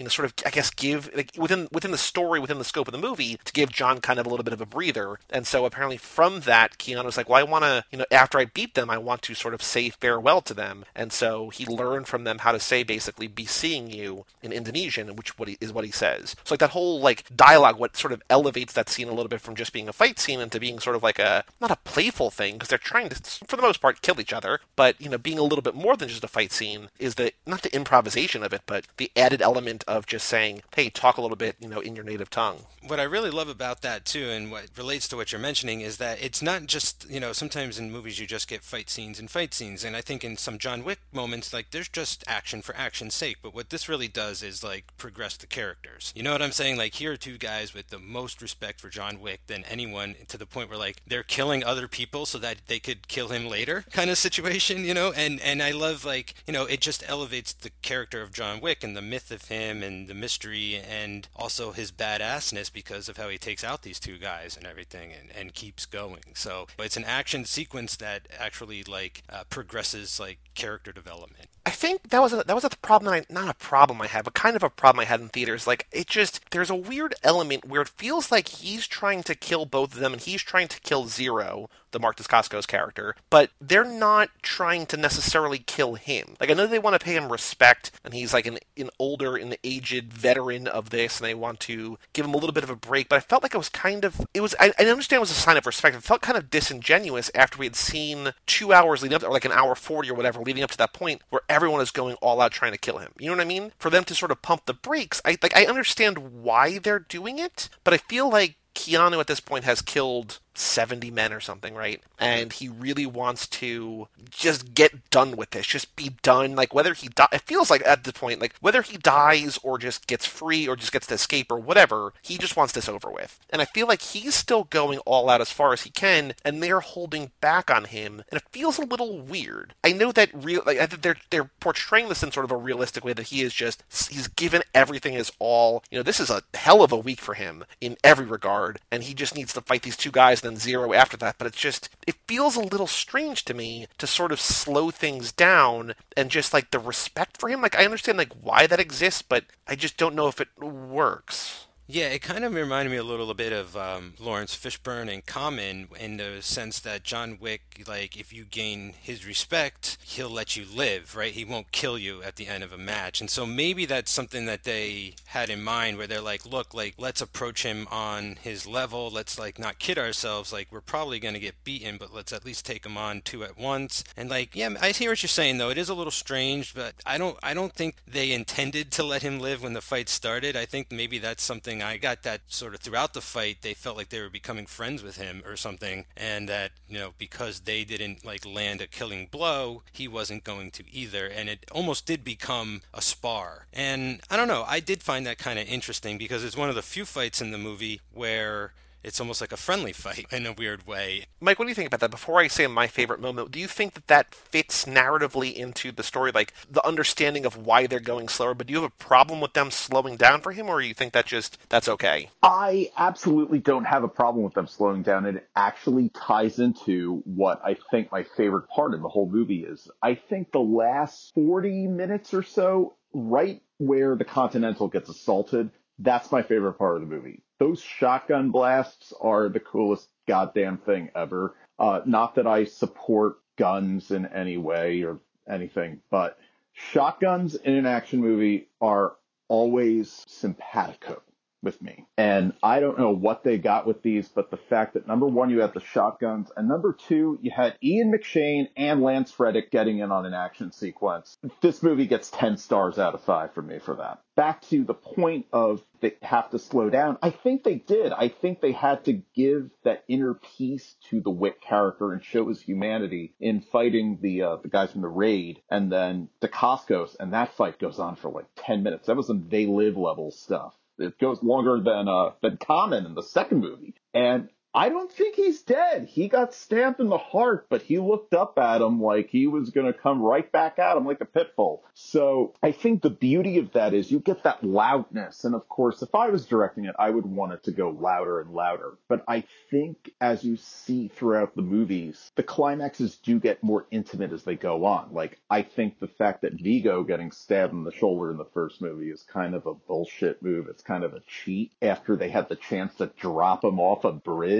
you 0.00 0.04
know, 0.04 0.08
sort 0.08 0.24
of, 0.24 0.34
I 0.46 0.50
guess, 0.50 0.70
give 0.70 1.10
like, 1.14 1.32
within 1.36 1.68
within 1.70 1.90
the 1.90 1.98
story, 1.98 2.40
within 2.40 2.56
the 2.56 2.64
scope 2.64 2.88
of 2.88 2.92
the 2.92 2.98
movie, 2.98 3.38
to 3.44 3.52
give 3.52 3.70
John 3.70 4.00
kind 4.00 4.18
of 4.18 4.24
a 4.24 4.30
little 4.30 4.44
bit 4.44 4.54
of 4.54 4.60
a 4.62 4.66
breather. 4.66 5.18
And 5.28 5.46
so 5.46 5.66
apparently 5.66 5.98
from 5.98 6.40
that, 6.40 6.78
Keanu 6.78 7.04
was 7.04 7.18
like, 7.18 7.28
well, 7.28 7.38
I 7.38 7.42
want 7.42 7.64
to, 7.64 7.84
you 7.92 7.98
know, 7.98 8.06
after 8.10 8.38
I 8.38 8.46
beat 8.46 8.74
them, 8.74 8.88
I 8.88 8.96
want 8.96 9.20
to 9.22 9.34
sort 9.34 9.52
of 9.52 9.62
say 9.62 9.90
farewell 9.90 10.40
to 10.42 10.54
them. 10.54 10.86
And 10.94 11.12
so 11.12 11.50
he 11.50 11.66
learned 11.66 12.08
from 12.08 12.24
them 12.24 12.38
how 12.38 12.52
to 12.52 12.58
say 12.58 12.82
basically, 12.82 13.26
"be 13.26 13.44
seeing 13.44 13.90
you" 13.90 14.24
in 14.42 14.52
Indonesian, 14.52 15.14
which 15.16 15.38
what 15.38 15.48
he, 15.48 15.58
is 15.60 15.72
what 15.72 15.84
he 15.84 15.90
says. 15.90 16.34
So 16.44 16.54
like 16.54 16.60
that 16.60 16.70
whole 16.70 17.00
like 17.00 17.24
dialogue, 17.36 17.78
what 17.78 17.96
sort 17.96 18.12
of 18.12 18.22
elevates 18.30 18.72
that 18.72 18.88
scene 18.88 19.08
a 19.08 19.12
little 19.12 19.28
bit 19.28 19.42
from 19.42 19.54
just 19.54 19.72
being 19.72 19.88
a 19.88 19.92
fight 19.92 20.18
scene 20.18 20.40
into 20.40 20.58
being 20.58 20.78
sort 20.78 20.96
of 20.96 21.02
like 21.02 21.18
a 21.18 21.44
not 21.60 21.70
a 21.70 21.76
playful 21.76 22.30
thing 22.30 22.54
because 22.54 22.68
they're 22.68 22.78
trying 22.78 23.10
to, 23.10 23.16
for 23.46 23.56
the 23.56 23.62
most 23.62 23.82
part, 23.82 24.00
kill 24.00 24.18
each 24.18 24.32
other, 24.32 24.60
but 24.76 24.98
you 24.98 25.10
know, 25.10 25.18
being 25.18 25.38
a 25.38 25.42
little 25.42 25.62
bit 25.62 25.74
more 25.74 25.96
than 25.96 26.08
just 26.08 26.24
a 26.24 26.28
fight 26.28 26.52
scene 26.52 26.88
is 26.98 27.16
the 27.16 27.32
not 27.46 27.62
the 27.62 27.74
improvisation 27.74 28.42
of 28.42 28.54
it, 28.54 28.62
but 28.64 28.86
the 28.96 29.10
added 29.14 29.39
element 29.40 29.84
of 29.86 30.06
just 30.06 30.26
saying, 30.26 30.62
hey, 30.74 30.90
talk 30.90 31.16
a 31.16 31.22
little 31.22 31.36
bit, 31.36 31.56
you 31.60 31.68
know, 31.68 31.80
in 31.80 31.94
your 31.94 32.04
native 32.04 32.30
tongue. 32.30 32.58
What 32.86 33.00
I 33.00 33.04
really 33.04 33.30
love 33.30 33.48
about 33.48 33.82
that 33.82 34.04
too, 34.04 34.28
and 34.30 34.50
what 34.50 34.66
relates 34.76 35.08
to 35.08 35.16
what 35.16 35.32
you're 35.32 35.40
mentioning, 35.40 35.80
is 35.80 35.98
that 35.98 36.22
it's 36.22 36.42
not 36.42 36.66
just, 36.66 37.08
you 37.10 37.20
know, 37.20 37.32
sometimes 37.32 37.78
in 37.78 37.92
movies 37.92 38.18
you 38.18 38.26
just 38.26 38.48
get 38.48 38.62
fight 38.64 38.88
scenes 38.88 39.18
and 39.18 39.30
fight 39.30 39.52
scenes, 39.52 39.84
and 39.84 39.96
I 39.96 40.00
think 40.00 40.24
in 40.24 40.36
some 40.36 40.58
John 40.58 40.84
Wick 40.84 41.00
moments, 41.12 41.52
like 41.52 41.70
there's 41.70 41.88
just 41.88 42.24
action 42.26 42.62
for 42.62 42.74
action's 42.76 43.14
sake. 43.14 43.38
But 43.42 43.54
what 43.54 43.70
this 43.70 43.88
really 43.88 44.08
does 44.08 44.42
is 44.42 44.64
like 44.64 44.96
progress 44.96 45.36
the 45.36 45.46
characters. 45.46 46.12
You 46.16 46.22
know 46.22 46.32
what 46.32 46.42
I'm 46.42 46.52
saying? 46.52 46.76
Like 46.76 46.94
here 46.94 47.12
are 47.12 47.16
two 47.16 47.38
guys 47.38 47.74
with 47.74 47.88
the 47.88 47.98
most 47.98 48.40
respect 48.40 48.80
for 48.80 48.88
John 48.88 49.20
Wick 49.20 49.40
than 49.46 49.64
anyone, 49.64 50.14
to 50.28 50.38
the 50.38 50.46
point 50.46 50.70
where 50.70 50.78
like 50.78 51.02
they're 51.06 51.22
killing 51.22 51.62
other 51.62 51.88
people 51.88 52.26
so 52.26 52.38
that 52.38 52.58
they 52.66 52.78
could 52.78 53.08
kill 53.08 53.28
him 53.28 53.46
later, 53.46 53.84
kind 53.90 54.10
of 54.10 54.18
situation, 54.18 54.84
you 54.84 54.94
know. 54.94 55.12
And 55.12 55.40
and 55.40 55.62
I 55.62 55.72
love 55.72 56.04
like 56.04 56.34
you 56.46 56.52
know 56.52 56.64
it 56.64 56.80
just 56.80 57.08
elevates 57.08 57.52
the 57.52 57.70
character 57.82 58.22
of 58.22 58.32
John 58.32 58.60
Wick 58.60 58.82
and 58.82 58.96
the 58.96 59.02
myth 59.02 59.19
of 59.30 59.48
him 59.48 59.82
and 59.82 60.08
the 60.08 60.14
mystery 60.14 60.76
and 60.76 61.28
also 61.34 61.72
his 61.72 61.90
badassness 61.92 62.72
because 62.72 63.08
of 63.08 63.16
how 63.16 63.28
he 63.28 63.38
takes 63.38 63.64
out 63.64 63.82
these 63.82 64.00
two 64.00 64.18
guys 64.18 64.56
and 64.56 64.66
everything 64.66 65.10
and, 65.12 65.30
and 65.36 65.54
keeps 65.54 65.86
going. 65.86 66.22
So 66.34 66.66
it's 66.78 66.96
an 66.96 67.04
action 67.04 67.44
sequence 67.44 67.96
that 67.96 68.28
actually 68.38 68.84
like 68.84 69.22
uh, 69.28 69.44
progresses 69.50 70.20
like 70.20 70.38
character 70.54 70.92
development. 70.92 71.48
I 71.66 71.70
think 71.70 72.10
that 72.10 72.20
was 72.20 72.32
a, 72.32 72.42
that 72.44 72.54
was 72.54 72.64
a 72.64 72.70
problem 72.70 73.12
that 73.12 73.26
I, 73.30 73.32
not 73.32 73.48
a 73.48 73.54
problem 73.54 74.00
I 74.00 74.06
had, 74.06 74.24
but 74.24 74.34
kind 74.34 74.56
of 74.56 74.62
a 74.62 74.70
problem 74.70 75.00
I 75.00 75.04
had 75.04 75.20
in 75.20 75.28
theaters. 75.28 75.66
Like 75.66 75.86
it 75.92 76.06
just 76.06 76.40
there's 76.50 76.70
a 76.70 76.74
weird 76.74 77.14
element 77.22 77.66
where 77.66 77.82
it 77.82 77.88
feels 77.88 78.32
like 78.32 78.48
he's 78.48 78.86
trying 78.86 79.22
to 79.24 79.34
kill 79.34 79.66
both 79.66 79.94
of 79.94 80.00
them 80.00 80.12
and 80.12 80.22
he's 80.22 80.42
trying 80.42 80.68
to 80.68 80.80
kill 80.80 81.06
Zero, 81.06 81.68
the 81.90 82.00
Mark 82.00 82.16
Dacascos 82.16 82.66
character, 82.66 83.14
but 83.28 83.50
they're 83.60 83.84
not 83.84 84.30
trying 84.42 84.86
to 84.86 84.96
necessarily 84.96 85.58
kill 85.58 85.94
him. 85.94 86.36
Like 86.40 86.50
I 86.50 86.54
know 86.54 86.66
they 86.66 86.78
want 86.78 86.98
to 86.98 87.04
pay 87.04 87.14
him 87.14 87.30
respect, 87.30 87.90
and 88.04 88.14
he's 88.14 88.32
like 88.32 88.46
an, 88.46 88.58
an 88.76 88.90
older, 88.98 89.36
an 89.36 89.54
aged 89.62 90.12
veteran 90.12 90.66
of 90.66 90.90
this, 90.90 91.18
and 91.20 91.26
they 91.28 91.34
want 91.34 91.60
to 91.60 91.98
give 92.12 92.24
him 92.24 92.34
a 92.34 92.38
little 92.38 92.52
bit 92.52 92.64
of 92.64 92.70
a 92.70 92.76
break. 92.76 93.08
But 93.08 93.16
I 93.16 93.20
felt 93.20 93.42
like 93.42 93.54
it 93.54 93.58
was 93.58 93.68
kind 93.68 94.04
of 94.04 94.26
it 94.32 94.40
was 94.40 94.54
I, 94.58 94.72
I 94.78 94.84
understand 94.84 95.18
it 95.18 95.20
was 95.20 95.30
a 95.30 95.34
sign 95.34 95.56
of 95.56 95.66
respect. 95.66 95.96
It 95.96 96.02
felt 96.02 96.22
kind 96.22 96.38
of 96.38 96.50
disingenuous 96.50 97.30
after 97.34 97.58
we 97.58 97.66
had 97.66 97.76
seen 97.76 98.32
two 98.46 98.72
hours 98.72 99.02
leading 99.02 99.16
up, 99.16 99.22
or 99.22 99.30
like 99.30 99.44
an 99.44 99.52
hour 99.52 99.74
forty 99.74 100.10
or 100.10 100.14
whatever, 100.14 100.40
leading 100.40 100.62
up 100.62 100.70
to 100.70 100.78
that 100.78 100.92
point 100.92 101.22
where 101.30 101.42
everyone 101.50 101.80
is 101.80 101.90
going 101.90 102.14
all 102.16 102.40
out 102.40 102.52
trying 102.52 102.72
to 102.72 102.78
kill 102.78 102.98
him. 102.98 103.12
You 103.18 103.26
know 103.26 103.36
what 103.36 103.42
I 103.42 103.46
mean? 103.46 103.72
For 103.78 103.90
them 103.90 104.04
to 104.04 104.14
sort 104.14 104.30
of 104.30 104.40
pump 104.40 104.64
the 104.64 104.72
brakes, 104.74 105.20
I 105.24 105.36
like 105.42 105.56
I 105.56 105.66
understand 105.66 106.42
why 106.42 106.78
they're 106.78 106.98
doing 107.00 107.38
it, 107.38 107.68
but 107.84 107.92
I 107.92 107.98
feel 107.98 108.30
like 108.30 108.56
Keanu 108.74 109.20
at 109.20 109.26
this 109.26 109.40
point 109.40 109.64
has 109.64 109.82
killed 109.82 110.38
70 110.60 111.10
men 111.10 111.32
or 111.32 111.40
something, 111.40 111.74
right? 111.74 112.00
Mm-hmm. 112.00 112.24
And 112.24 112.52
he 112.52 112.68
really 112.68 113.06
wants 113.06 113.46
to 113.48 114.08
just 114.30 114.74
get 114.74 115.10
done 115.10 115.36
with 115.36 115.50
this, 115.50 115.66
just 115.66 115.96
be 115.96 116.10
done. 116.22 116.54
Like 116.54 116.74
whether 116.74 116.94
he 116.94 117.08
die, 117.08 117.28
it 117.32 117.42
feels 117.42 117.70
like 117.70 117.82
at 117.86 118.04
the 118.04 118.12
point, 118.12 118.40
like 118.40 118.54
whether 118.60 118.82
he 118.82 118.96
dies 118.96 119.58
or 119.62 119.78
just 119.78 120.06
gets 120.06 120.26
free 120.26 120.68
or 120.68 120.76
just 120.76 120.92
gets 120.92 121.06
to 121.08 121.14
escape 121.14 121.50
or 121.50 121.58
whatever, 121.58 122.12
he 122.22 122.38
just 122.38 122.56
wants 122.56 122.72
this 122.72 122.88
over 122.88 123.10
with. 123.10 123.40
And 123.50 123.62
I 123.62 123.64
feel 123.64 123.86
like 123.86 124.02
he's 124.02 124.34
still 124.34 124.64
going 124.64 124.98
all 125.00 125.28
out 125.28 125.40
as 125.40 125.50
far 125.50 125.72
as 125.72 125.82
he 125.82 125.90
can, 125.90 126.34
and 126.44 126.62
they're 126.62 126.80
holding 126.80 127.32
back 127.40 127.70
on 127.70 127.84
him, 127.84 128.22
and 128.30 128.40
it 128.40 128.48
feels 128.52 128.78
a 128.78 128.84
little 128.84 129.18
weird. 129.20 129.74
I 129.82 129.92
know 129.92 130.12
that 130.12 130.30
real, 130.32 130.62
like 130.66 131.00
they're 131.00 131.16
they're 131.30 131.50
portraying 131.60 132.08
this 132.08 132.22
in 132.22 132.32
sort 132.32 132.44
of 132.44 132.50
a 132.50 132.56
realistic 132.56 133.04
way 133.04 133.12
that 133.14 133.28
he 133.28 133.42
is 133.42 133.54
just 133.54 133.82
he's 133.88 134.28
given 134.28 134.62
everything 134.74 135.14
his 135.14 135.32
all. 135.38 135.82
You 135.90 135.98
know, 135.98 136.02
this 136.02 136.20
is 136.20 136.30
a 136.30 136.42
hell 136.54 136.82
of 136.82 136.92
a 136.92 136.96
week 136.96 137.20
for 137.20 137.34
him 137.34 137.64
in 137.80 137.96
every 138.04 138.26
regard, 138.26 138.78
and 138.90 139.02
he 139.02 139.14
just 139.14 139.34
needs 139.34 139.52
to 139.54 139.60
fight 139.60 139.82
these 139.82 139.96
two 139.96 140.10
guys 140.10 140.44
and 140.49 140.49
zero 140.56 140.92
after 140.92 141.16
that. 141.18 141.36
But 141.38 141.46
it's 141.46 141.60
just 141.60 141.88
it 142.06 142.16
feels 142.26 142.56
a 142.56 142.60
little 142.60 142.86
strange 142.86 143.44
to 143.46 143.54
me 143.54 143.86
to 143.98 144.06
sort 144.06 144.32
of 144.32 144.40
slow 144.40 144.90
things 144.90 145.32
down 145.32 145.94
and 146.16 146.30
just 146.30 146.52
like 146.52 146.70
the 146.70 146.78
respect 146.78 147.38
for 147.38 147.48
him. 147.48 147.60
Like 147.60 147.76
I 147.76 147.84
understand 147.84 148.18
like 148.18 148.32
why 148.40 148.66
that 148.66 148.80
exists, 148.80 149.22
but 149.22 149.44
I 149.66 149.74
just 149.76 149.96
don't 149.96 150.14
know 150.14 150.28
if 150.28 150.40
it 150.40 150.48
works. 150.60 151.66
Yeah, 151.92 152.06
it 152.06 152.22
kind 152.22 152.44
of 152.44 152.54
reminded 152.54 152.92
me 152.92 152.98
a 152.98 153.02
little 153.02 153.34
bit 153.34 153.52
of 153.52 153.76
um, 153.76 154.14
Laurence 154.20 154.54
Fishburne 154.54 155.12
and 155.12 155.26
Common 155.26 155.88
in 155.98 156.18
the 156.18 156.36
sense 156.40 156.78
that 156.78 157.02
John 157.02 157.36
Wick, 157.40 157.82
like, 157.88 158.16
if 158.16 158.32
you 158.32 158.44
gain 158.44 158.94
his 159.02 159.26
respect, 159.26 159.98
he'll 160.00 160.30
let 160.30 160.56
you 160.56 160.64
live, 160.72 161.16
right? 161.16 161.32
He 161.32 161.44
won't 161.44 161.72
kill 161.72 161.98
you 161.98 162.22
at 162.22 162.36
the 162.36 162.46
end 162.46 162.62
of 162.62 162.72
a 162.72 162.78
match. 162.78 163.20
And 163.20 163.28
so 163.28 163.44
maybe 163.44 163.86
that's 163.86 164.12
something 164.12 164.46
that 164.46 164.62
they 164.62 165.16
had 165.26 165.50
in 165.50 165.64
mind 165.64 165.98
where 165.98 166.06
they're 166.06 166.20
like, 166.20 166.46
look, 166.46 166.72
like, 166.74 166.94
let's 166.96 167.20
approach 167.20 167.64
him 167.64 167.88
on 167.90 168.36
his 168.40 168.68
level. 168.68 169.10
Let's, 169.10 169.36
like, 169.36 169.58
not 169.58 169.80
kid 169.80 169.98
ourselves. 169.98 170.52
Like, 170.52 170.68
we're 170.70 170.80
probably 170.80 171.18
going 171.18 171.34
to 171.34 171.40
get 171.40 171.64
beaten, 171.64 171.96
but 171.98 172.14
let's 172.14 172.32
at 172.32 172.46
least 172.46 172.64
take 172.64 172.86
him 172.86 172.96
on 172.96 173.20
two 173.20 173.42
at 173.42 173.58
once. 173.58 174.04
And, 174.16 174.30
like, 174.30 174.54
yeah, 174.54 174.70
I 174.80 174.90
hear 174.90 175.10
what 175.10 175.24
you're 175.24 175.28
saying, 175.28 175.58
though. 175.58 175.70
It 175.70 175.78
is 175.78 175.88
a 175.88 175.94
little 175.94 176.12
strange, 176.12 176.72
but 176.72 176.94
I 177.04 177.18
don't, 177.18 177.36
I 177.42 177.52
don't 177.52 177.74
think 177.74 177.96
they 178.06 178.30
intended 178.30 178.92
to 178.92 179.02
let 179.02 179.22
him 179.22 179.40
live 179.40 179.64
when 179.64 179.72
the 179.72 179.80
fight 179.80 180.08
started. 180.08 180.54
I 180.54 180.66
think 180.66 180.92
maybe 180.92 181.18
that's 181.18 181.42
something 181.42 181.79
I 181.82 181.96
got 181.96 182.22
that 182.22 182.42
sort 182.48 182.74
of 182.74 182.80
throughout 182.80 183.14
the 183.14 183.20
fight, 183.20 183.58
they 183.62 183.74
felt 183.74 183.96
like 183.96 184.08
they 184.08 184.20
were 184.20 184.30
becoming 184.30 184.66
friends 184.66 185.02
with 185.02 185.16
him 185.16 185.42
or 185.46 185.56
something, 185.56 186.04
and 186.16 186.48
that 186.48 186.72
you 186.88 186.98
know 186.98 187.12
because 187.18 187.60
they 187.60 187.84
didn't 187.84 188.24
like 188.24 188.46
land 188.46 188.80
a 188.80 188.86
killing 188.86 189.26
blow, 189.30 189.82
he 189.92 190.08
wasn't 190.08 190.44
going 190.44 190.70
to 190.72 190.84
either, 190.92 191.26
and 191.26 191.48
it 191.48 191.64
almost 191.72 192.06
did 192.06 192.24
become 192.24 192.82
a 192.92 193.02
spar. 193.02 193.66
And 193.72 194.20
I 194.30 194.36
don't 194.36 194.48
know, 194.48 194.64
I 194.66 194.80
did 194.80 195.02
find 195.02 195.26
that 195.26 195.38
kind 195.38 195.58
of 195.58 195.68
interesting 195.68 196.18
because 196.18 196.44
it's 196.44 196.56
one 196.56 196.68
of 196.68 196.74
the 196.74 196.82
few 196.82 197.04
fights 197.04 197.40
in 197.40 197.50
the 197.50 197.58
movie 197.58 198.00
where 198.12 198.72
it's 199.02 199.20
almost 199.20 199.40
like 199.40 199.52
a 199.52 199.56
friendly 199.56 199.92
fight 199.92 200.26
in 200.32 200.46
a 200.46 200.52
weird 200.52 200.86
way. 200.86 201.26
Mike, 201.40 201.58
what 201.58 201.64
do 201.64 201.70
you 201.70 201.74
think 201.74 201.86
about 201.86 202.00
that? 202.00 202.10
Before 202.10 202.40
I 202.40 202.48
say 202.48 202.66
my 202.66 202.86
favorite 202.86 203.20
moment, 203.20 203.50
do 203.50 203.58
you 203.58 203.66
think 203.66 203.94
that 203.94 204.06
that 204.08 204.34
fits 204.34 204.84
narratively 204.84 205.54
into 205.54 205.92
the 205.92 206.02
story, 206.02 206.32
like 206.32 206.52
the 206.70 206.86
understanding 206.86 207.46
of 207.46 207.56
why 207.56 207.86
they're 207.86 208.00
going 208.00 208.28
slower? 208.28 208.54
But 208.54 208.66
do 208.66 208.72
you 208.72 208.82
have 208.82 208.90
a 208.90 209.04
problem 209.04 209.40
with 209.40 209.54
them 209.54 209.70
slowing 209.70 210.16
down 210.16 210.40
for 210.40 210.52
him, 210.52 210.68
or 210.68 210.80
you 210.80 210.94
think 210.94 211.12
that 211.12 211.26
just 211.26 211.58
that's 211.68 211.88
okay? 211.88 212.30
I 212.42 212.90
absolutely 212.96 213.58
don't 213.58 213.84
have 213.84 214.04
a 214.04 214.08
problem 214.08 214.44
with 214.44 214.54
them 214.54 214.66
slowing 214.66 215.02
down. 215.02 215.26
It 215.26 215.48
actually 215.56 216.10
ties 216.10 216.58
into 216.58 217.22
what 217.24 217.60
I 217.64 217.76
think 217.90 218.12
my 218.12 218.24
favorite 218.36 218.68
part 218.68 218.94
of 218.94 219.02
the 219.02 219.08
whole 219.08 219.28
movie 219.28 219.64
is. 219.64 219.90
I 220.02 220.14
think 220.14 220.52
the 220.52 220.60
last 220.60 221.32
forty 221.34 221.86
minutes 221.86 222.34
or 222.34 222.42
so, 222.42 222.94
right 223.12 223.62
where 223.78 224.14
the 224.14 224.24
Continental 224.24 224.88
gets 224.88 225.08
assaulted, 225.08 225.70
that's 225.98 226.30
my 226.30 226.42
favorite 226.42 226.74
part 226.74 226.96
of 226.96 227.00
the 227.00 227.14
movie. 227.14 227.42
Those 227.60 227.82
shotgun 227.82 228.50
blasts 228.50 229.12
are 229.20 229.50
the 229.50 229.60
coolest 229.60 230.08
goddamn 230.26 230.78
thing 230.78 231.10
ever. 231.14 231.54
Uh, 231.78 232.00
not 232.06 232.34
that 232.36 232.46
I 232.46 232.64
support 232.64 233.36
guns 233.56 234.10
in 234.10 234.24
any 234.24 234.56
way 234.56 235.02
or 235.02 235.20
anything, 235.46 236.00
but 236.10 236.38
shotguns 236.72 237.56
in 237.56 237.74
an 237.74 237.84
action 237.84 238.20
movie 238.20 238.68
are 238.80 239.16
always 239.48 240.24
simpatico. 240.26 241.20
With 241.62 241.80
me. 241.82 242.06
And 242.16 242.52
I 242.62 242.80
don't 242.80 242.98
know 242.98 243.10
what 243.10 243.44
they 243.44 243.58
got 243.58 243.86
with 243.86 244.02
these, 244.02 244.28
but 244.28 244.50
the 244.50 244.56
fact 244.56 244.94
that 244.94 245.06
number 245.06 245.26
one, 245.26 245.50
you 245.50 245.60
had 245.60 245.74
the 245.74 245.80
shotguns, 245.80 246.50
and 246.56 246.68
number 246.68 246.92
two, 246.92 247.38
you 247.42 247.50
had 247.54 247.76
Ian 247.82 248.12
McShane 248.12 248.68
and 248.76 249.02
Lance 249.02 249.38
Reddick 249.38 249.70
getting 249.70 249.98
in 249.98 250.10
on 250.10 250.26
an 250.26 250.34
action 250.34 250.72
sequence. 250.72 251.36
This 251.60 251.82
movie 251.82 252.06
gets 252.06 252.30
10 252.30 252.56
stars 252.56 252.98
out 252.98 253.14
of 253.14 253.22
5 253.22 253.52
for 253.52 253.62
me 253.62 253.78
for 253.78 253.96
that. 253.96 254.20
Back 254.36 254.62
to 254.68 254.84
the 254.84 254.94
point 254.94 255.46
of 255.52 255.82
they 256.00 256.14
have 256.22 256.50
to 256.50 256.58
slow 256.58 256.88
down. 256.88 257.18
I 257.22 257.30
think 257.30 257.62
they 257.62 257.74
did. 257.74 258.12
I 258.12 258.28
think 258.28 258.60
they 258.60 258.72
had 258.72 259.04
to 259.04 259.22
give 259.34 259.70
that 259.84 260.04
inner 260.08 260.34
peace 260.56 260.96
to 261.10 261.20
the 261.20 261.30
Wick 261.30 261.60
character 261.60 262.12
and 262.12 262.24
show 262.24 262.48
his 262.48 262.62
humanity 262.62 263.34
in 263.38 263.60
fighting 263.60 264.18
the 264.22 264.42
uh, 264.42 264.56
the 264.56 264.68
guys 264.68 264.92
from 264.92 265.02
the 265.02 265.08
raid, 265.08 265.60
and 265.70 265.92
then 265.92 266.28
Dacascos, 266.40 267.16
and 267.20 267.34
that 267.34 267.54
fight 267.54 267.78
goes 267.78 267.98
on 267.98 268.16
for 268.16 268.30
like 268.30 268.46
ten 268.56 268.82
minutes. 268.82 269.06
That 269.06 269.16
was 269.16 269.26
some 269.26 269.48
They 269.50 269.66
Live 269.66 269.98
level 269.98 270.30
stuff. 270.30 270.74
It 271.00 271.18
goes 271.18 271.42
longer 271.42 271.80
than 271.80 272.08
uh, 272.08 272.30
than 272.42 272.58
Common 272.58 273.06
in 273.06 273.14
the 273.14 273.22
second 273.22 273.60
movie, 273.60 273.94
and 274.14 274.48
I 274.72 274.88
don't 274.88 275.10
think 275.10 275.34
he's 275.34 275.62
dead. 275.62 276.06
He 276.06 276.28
got 276.28 276.54
stabbed 276.54 277.00
in 277.00 277.08
the 277.08 277.18
heart, 277.18 277.66
but 277.68 277.82
he 277.82 277.98
looked 277.98 278.34
up 278.34 278.56
at 278.56 278.80
him 278.80 279.02
like 279.02 279.28
he 279.28 279.48
was 279.48 279.70
going 279.70 279.92
to 279.92 279.98
come 279.98 280.22
right 280.22 280.50
back 280.50 280.78
at 280.78 280.96
him 280.96 281.06
like 281.06 281.20
a 281.20 281.24
pit 281.24 281.56
bull. 281.56 281.82
So 281.94 282.54
I 282.62 282.70
think 282.70 283.02
the 283.02 283.10
beauty 283.10 283.58
of 283.58 283.72
that 283.72 283.94
is 283.94 284.12
you 284.12 284.20
get 284.20 284.44
that 284.44 284.62
loudness. 284.62 285.44
And 285.44 285.56
of 285.56 285.68
course, 285.68 286.02
if 286.02 286.14
I 286.14 286.28
was 286.28 286.46
directing 286.46 286.84
it, 286.84 286.94
I 286.98 287.10
would 287.10 287.26
want 287.26 287.52
it 287.52 287.64
to 287.64 287.72
go 287.72 287.90
louder 287.90 288.40
and 288.40 288.52
louder. 288.52 288.96
But 289.08 289.24
I 289.26 289.44
think 289.70 290.12
as 290.20 290.44
you 290.44 290.56
see 290.56 291.08
throughout 291.08 291.56
the 291.56 291.62
movies, 291.62 292.30
the 292.36 292.44
climaxes 292.44 293.16
do 293.16 293.40
get 293.40 293.64
more 293.64 293.86
intimate 293.90 294.32
as 294.32 294.44
they 294.44 294.54
go 294.54 294.84
on. 294.84 295.12
Like, 295.12 295.40
I 295.50 295.62
think 295.62 295.98
the 295.98 296.06
fact 296.06 296.42
that 296.42 296.60
Viggo 296.60 297.02
getting 297.02 297.32
stabbed 297.32 297.72
in 297.72 297.82
the 297.82 297.92
shoulder 297.92 298.30
in 298.30 298.36
the 298.36 298.44
first 298.44 298.80
movie 298.80 299.10
is 299.10 299.24
kind 299.32 299.56
of 299.56 299.66
a 299.66 299.74
bullshit 299.74 300.42
move. 300.42 300.68
It's 300.68 300.82
kind 300.82 301.02
of 301.02 301.14
a 301.14 301.22
cheat 301.26 301.72
after 301.82 302.14
they 302.14 302.30
had 302.30 302.48
the 302.48 302.56
chance 302.56 302.94
to 302.96 303.10
drop 303.18 303.64
him 303.64 303.80
off 303.80 304.04
a 304.04 304.12
bridge 304.12 304.59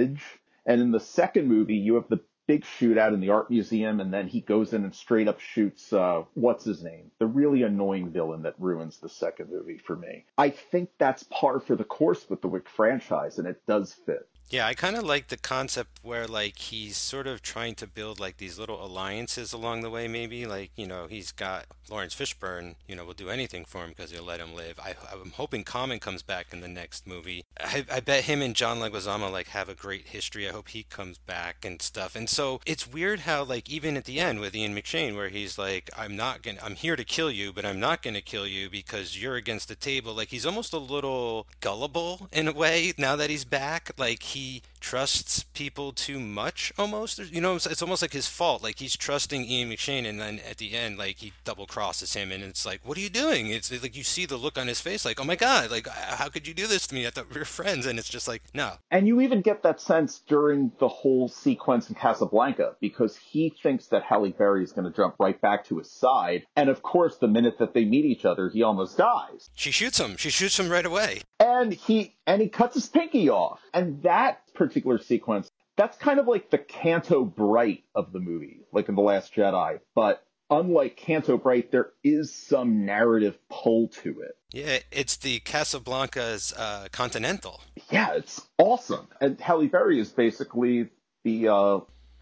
and 0.65 0.81
in 0.81 0.91
the 0.91 0.99
second 0.99 1.47
movie, 1.47 1.75
you 1.75 1.95
have 1.95 2.07
the 2.09 2.21
big 2.47 2.63
shootout 2.63 3.13
in 3.13 3.21
the 3.21 3.29
art 3.29 3.49
museum, 3.49 3.99
and 3.99 4.13
then 4.13 4.27
he 4.27 4.41
goes 4.41 4.73
in 4.73 4.83
and 4.83 4.93
straight 4.93 5.27
up 5.27 5.39
shoots 5.39 5.93
uh, 5.93 6.23
what's 6.33 6.65
his 6.65 6.83
name, 6.83 7.11
the 7.19 7.25
really 7.25 7.63
annoying 7.63 8.09
villain 8.09 8.41
that 8.41 8.55
ruins 8.59 8.97
the 8.97 9.09
second 9.09 9.49
movie 9.49 9.77
for 9.77 9.95
me. 9.95 10.25
I 10.37 10.49
think 10.49 10.89
that's 10.97 11.23
par 11.23 11.59
for 11.59 11.75
the 11.75 11.83
course 11.83 12.29
with 12.29 12.41
the 12.41 12.47
Wick 12.47 12.67
franchise, 12.67 13.39
and 13.39 13.47
it 13.47 13.61
does 13.67 13.93
fit. 13.93 14.27
Yeah, 14.51 14.67
I 14.67 14.73
kind 14.73 14.97
of 14.97 15.05
like 15.05 15.29
the 15.29 15.37
concept 15.37 15.99
where 16.03 16.27
like 16.27 16.57
he's 16.57 16.97
sort 16.97 17.25
of 17.25 17.41
trying 17.41 17.73
to 17.75 17.87
build 17.87 18.19
like 18.19 18.35
these 18.35 18.59
little 18.59 18.85
alliances 18.85 19.53
along 19.53 19.79
the 19.79 19.89
way. 19.89 20.09
Maybe 20.09 20.45
like 20.45 20.71
you 20.75 20.85
know 20.85 21.07
he's 21.07 21.31
got 21.31 21.67
Laurence 21.89 22.13
Fishburne. 22.13 22.75
You 22.85 22.97
know, 22.97 23.05
will 23.05 23.13
do 23.13 23.29
anything 23.29 23.63
for 23.63 23.85
him 23.85 23.91
because 23.91 24.11
he'll 24.11 24.25
let 24.25 24.41
him 24.41 24.53
live. 24.53 24.77
I, 24.77 24.95
I'm 25.09 25.31
hoping 25.31 25.63
Common 25.63 26.01
comes 26.01 26.21
back 26.21 26.47
in 26.51 26.59
the 26.59 26.67
next 26.67 27.07
movie. 27.07 27.45
I, 27.61 27.85
I 27.89 27.99
bet 28.01 28.25
him 28.25 28.41
and 28.41 28.53
John 28.53 28.79
Leguizamo 28.79 29.31
like 29.31 29.47
have 29.47 29.69
a 29.69 29.73
great 29.73 30.09
history. 30.09 30.49
I 30.49 30.51
hope 30.51 30.67
he 30.67 30.83
comes 30.83 31.17
back 31.17 31.63
and 31.63 31.81
stuff. 31.81 32.13
And 32.13 32.29
so 32.29 32.59
it's 32.65 32.85
weird 32.85 33.21
how 33.21 33.45
like 33.45 33.69
even 33.69 33.95
at 33.95 34.03
the 34.03 34.19
end 34.19 34.41
with 34.41 34.53
Ian 34.53 34.75
McShane 34.75 35.15
where 35.15 35.29
he's 35.29 35.57
like, 35.57 35.89
I'm 35.97 36.17
not 36.17 36.41
gonna, 36.43 36.59
I'm 36.61 36.75
here 36.75 36.97
to 36.97 37.05
kill 37.05 37.31
you, 37.31 37.53
but 37.53 37.65
I'm 37.65 37.79
not 37.79 38.03
gonna 38.03 38.21
kill 38.21 38.45
you 38.45 38.69
because 38.69 39.21
you're 39.21 39.37
against 39.37 39.69
the 39.69 39.75
table. 39.75 40.13
Like 40.13 40.27
he's 40.27 40.45
almost 40.45 40.73
a 40.73 40.77
little 40.77 41.47
gullible 41.61 42.27
in 42.33 42.49
a 42.49 42.53
way 42.53 42.91
now 42.97 43.15
that 43.15 43.29
he's 43.29 43.45
back. 43.45 43.91
Like 43.97 44.23
he 44.23 44.40
he 44.41 44.70
trusts 44.81 45.43
people 45.53 45.93
too 45.93 46.19
much 46.19 46.73
almost? 46.77 47.19
You 47.19 47.39
know 47.39 47.55
it's 47.55 47.81
almost 47.81 48.01
like 48.01 48.13
his 48.13 48.27
fault 48.27 48.63
like 48.63 48.79
he's 48.79 48.97
trusting 48.97 49.45
ian 49.45 49.69
mcshane 49.69 50.07
and 50.07 50.19
then 50.19 50.39
at 50.49 50.57
the 50.57 50.73
end 50.73 50.97
like 50.97 51.17
he 51.17 51.31
double 51.45 51.67
crosses 51.67 52.13
him 52.13 52.31
and 52.31 52.43
it's 52.43 52.65
like 52.65 52.81
what 52.83 52.97
are 52.97 53.01
you 53.01 53.09
doing? 53.09 53.47
It's 53.47 53.71
like 53.81 53.95
you 53.95 54.03
see 54.03 54.25
the 54.25 54.37
look 54.37 54.57
on 54.57 54.67
his 54.67 54.81
face 54.81 55.05
like 55.05 55.19
oh 55.21 55.23
my 55.23 55.35
god 55.35 55.71
like 55.71 55.87
how 55.87 56.27
could 56.27 56.47
you 56.47 56.53
do 56.53 56.67
this 56.67 56.87
to 56.87 56.95
me? 56.95 57.07
I 57.07 57.11
thought 57.11 57.33
we 57.33 57.39
were 57.39 57.45
friends 57.45 57.85
and 57.85 57.97
it's 57.97 58.09
just 58.09 58.27
like 58.27 58.41
no. 58.53 58.73
And 58.89 59.07
you 59.07 59.21
even 59.21 59.41
get 59.41 59.63
that 59.63 59.79
sense 59.79 60.19
during 60.27 60.71
the 60.79 60.87
whole 60.87 61.27
sequence 61.29 61.89
in 61.89 61.95
casablanca 61.95 62.75
because 62.81 63.15
he 63.15 63.53
thinks 63.61 63.87
that 63.87 64.03
halle 64.03 64.31
berry 64.31 64.63
is 64.63 64.71
going 64.71 64.91
to 64.91 64.95
jump 64.95 65.15
right 65.19 65.39
back 65.39 65.65
to 65.65 65.77
his 65.77 65.91
side 65.91 66.45
and 66.55 66.69
of 66.69 66.81
course 66.81 67.17
the 67.17 67.27
minute 67.27 67.59
that 67.59 67.73
they 67.73 67.85
meet 67.85 68.05
each 68.05 68.25
other 68.25 68.49
he 68.49 68.63
almost 68.63 68.97
dies. 68.97 69.49
She 69.55 69.71
shoots 69.71 69.99
him. 69.99 70.17
She 70.17 70.29
shoots 70.29 70.59
him 70.59 70.69
right 70.69 70.85
away. 70.85 71.21
And 71.39 71.73
he 71.73 72.15
and 72.27 72.41
he 72.41 72.49
cuts 72.49 72.75
his 72.75 72.87
pinky 72.87 73.29
off 73.29 73.59
and 73.73 74.01
that 74.03 74.41
particular 74.61 74.99
sequence, 74.99 75.49
that's 75.75 75.97
kind 75.97 76.19
of 76.19 76.27
like 76.27 76.51
the 76.51 76.59
Canto 76.59 77.25
Bright 77.25 77.83
of 77.95 78.11
the 78.13 78.19
movie, 78.19 78.59
like 78.71 78.89
in 78.89 78.95
The 78.95 79.01
Last 79.01 79.33
Jedi. 79.33 79.79
But 79.95 80.23
unlike 80.51 80.97
Canto 80.97 81.37
Bright, 81.37 81.71
there 81.71 81.93
is 82.03 82.31
some 82.31 82.85
narrative 82.85 83.39
pull 83.49 83.87
to 83.87 84.21
it. 84.21 84.37
Yeah, 84.53 84.79
it's 84.91 85.17
the 85.17 85.39
Casablanca's 85.39 86.53
uh, 86.55 86.89
Continental. 86.91 87.61
Yeah, 87.89 88.13
it's 88.13 88.41
awesome. 88.59 89.07
And 89.19 89.39
Halle 89.41 89.67
Berry 89.67 89.99
is 89.99 90.09
basically 90.09 90.89
the 91.23 91.47
uh, 91.47 91.79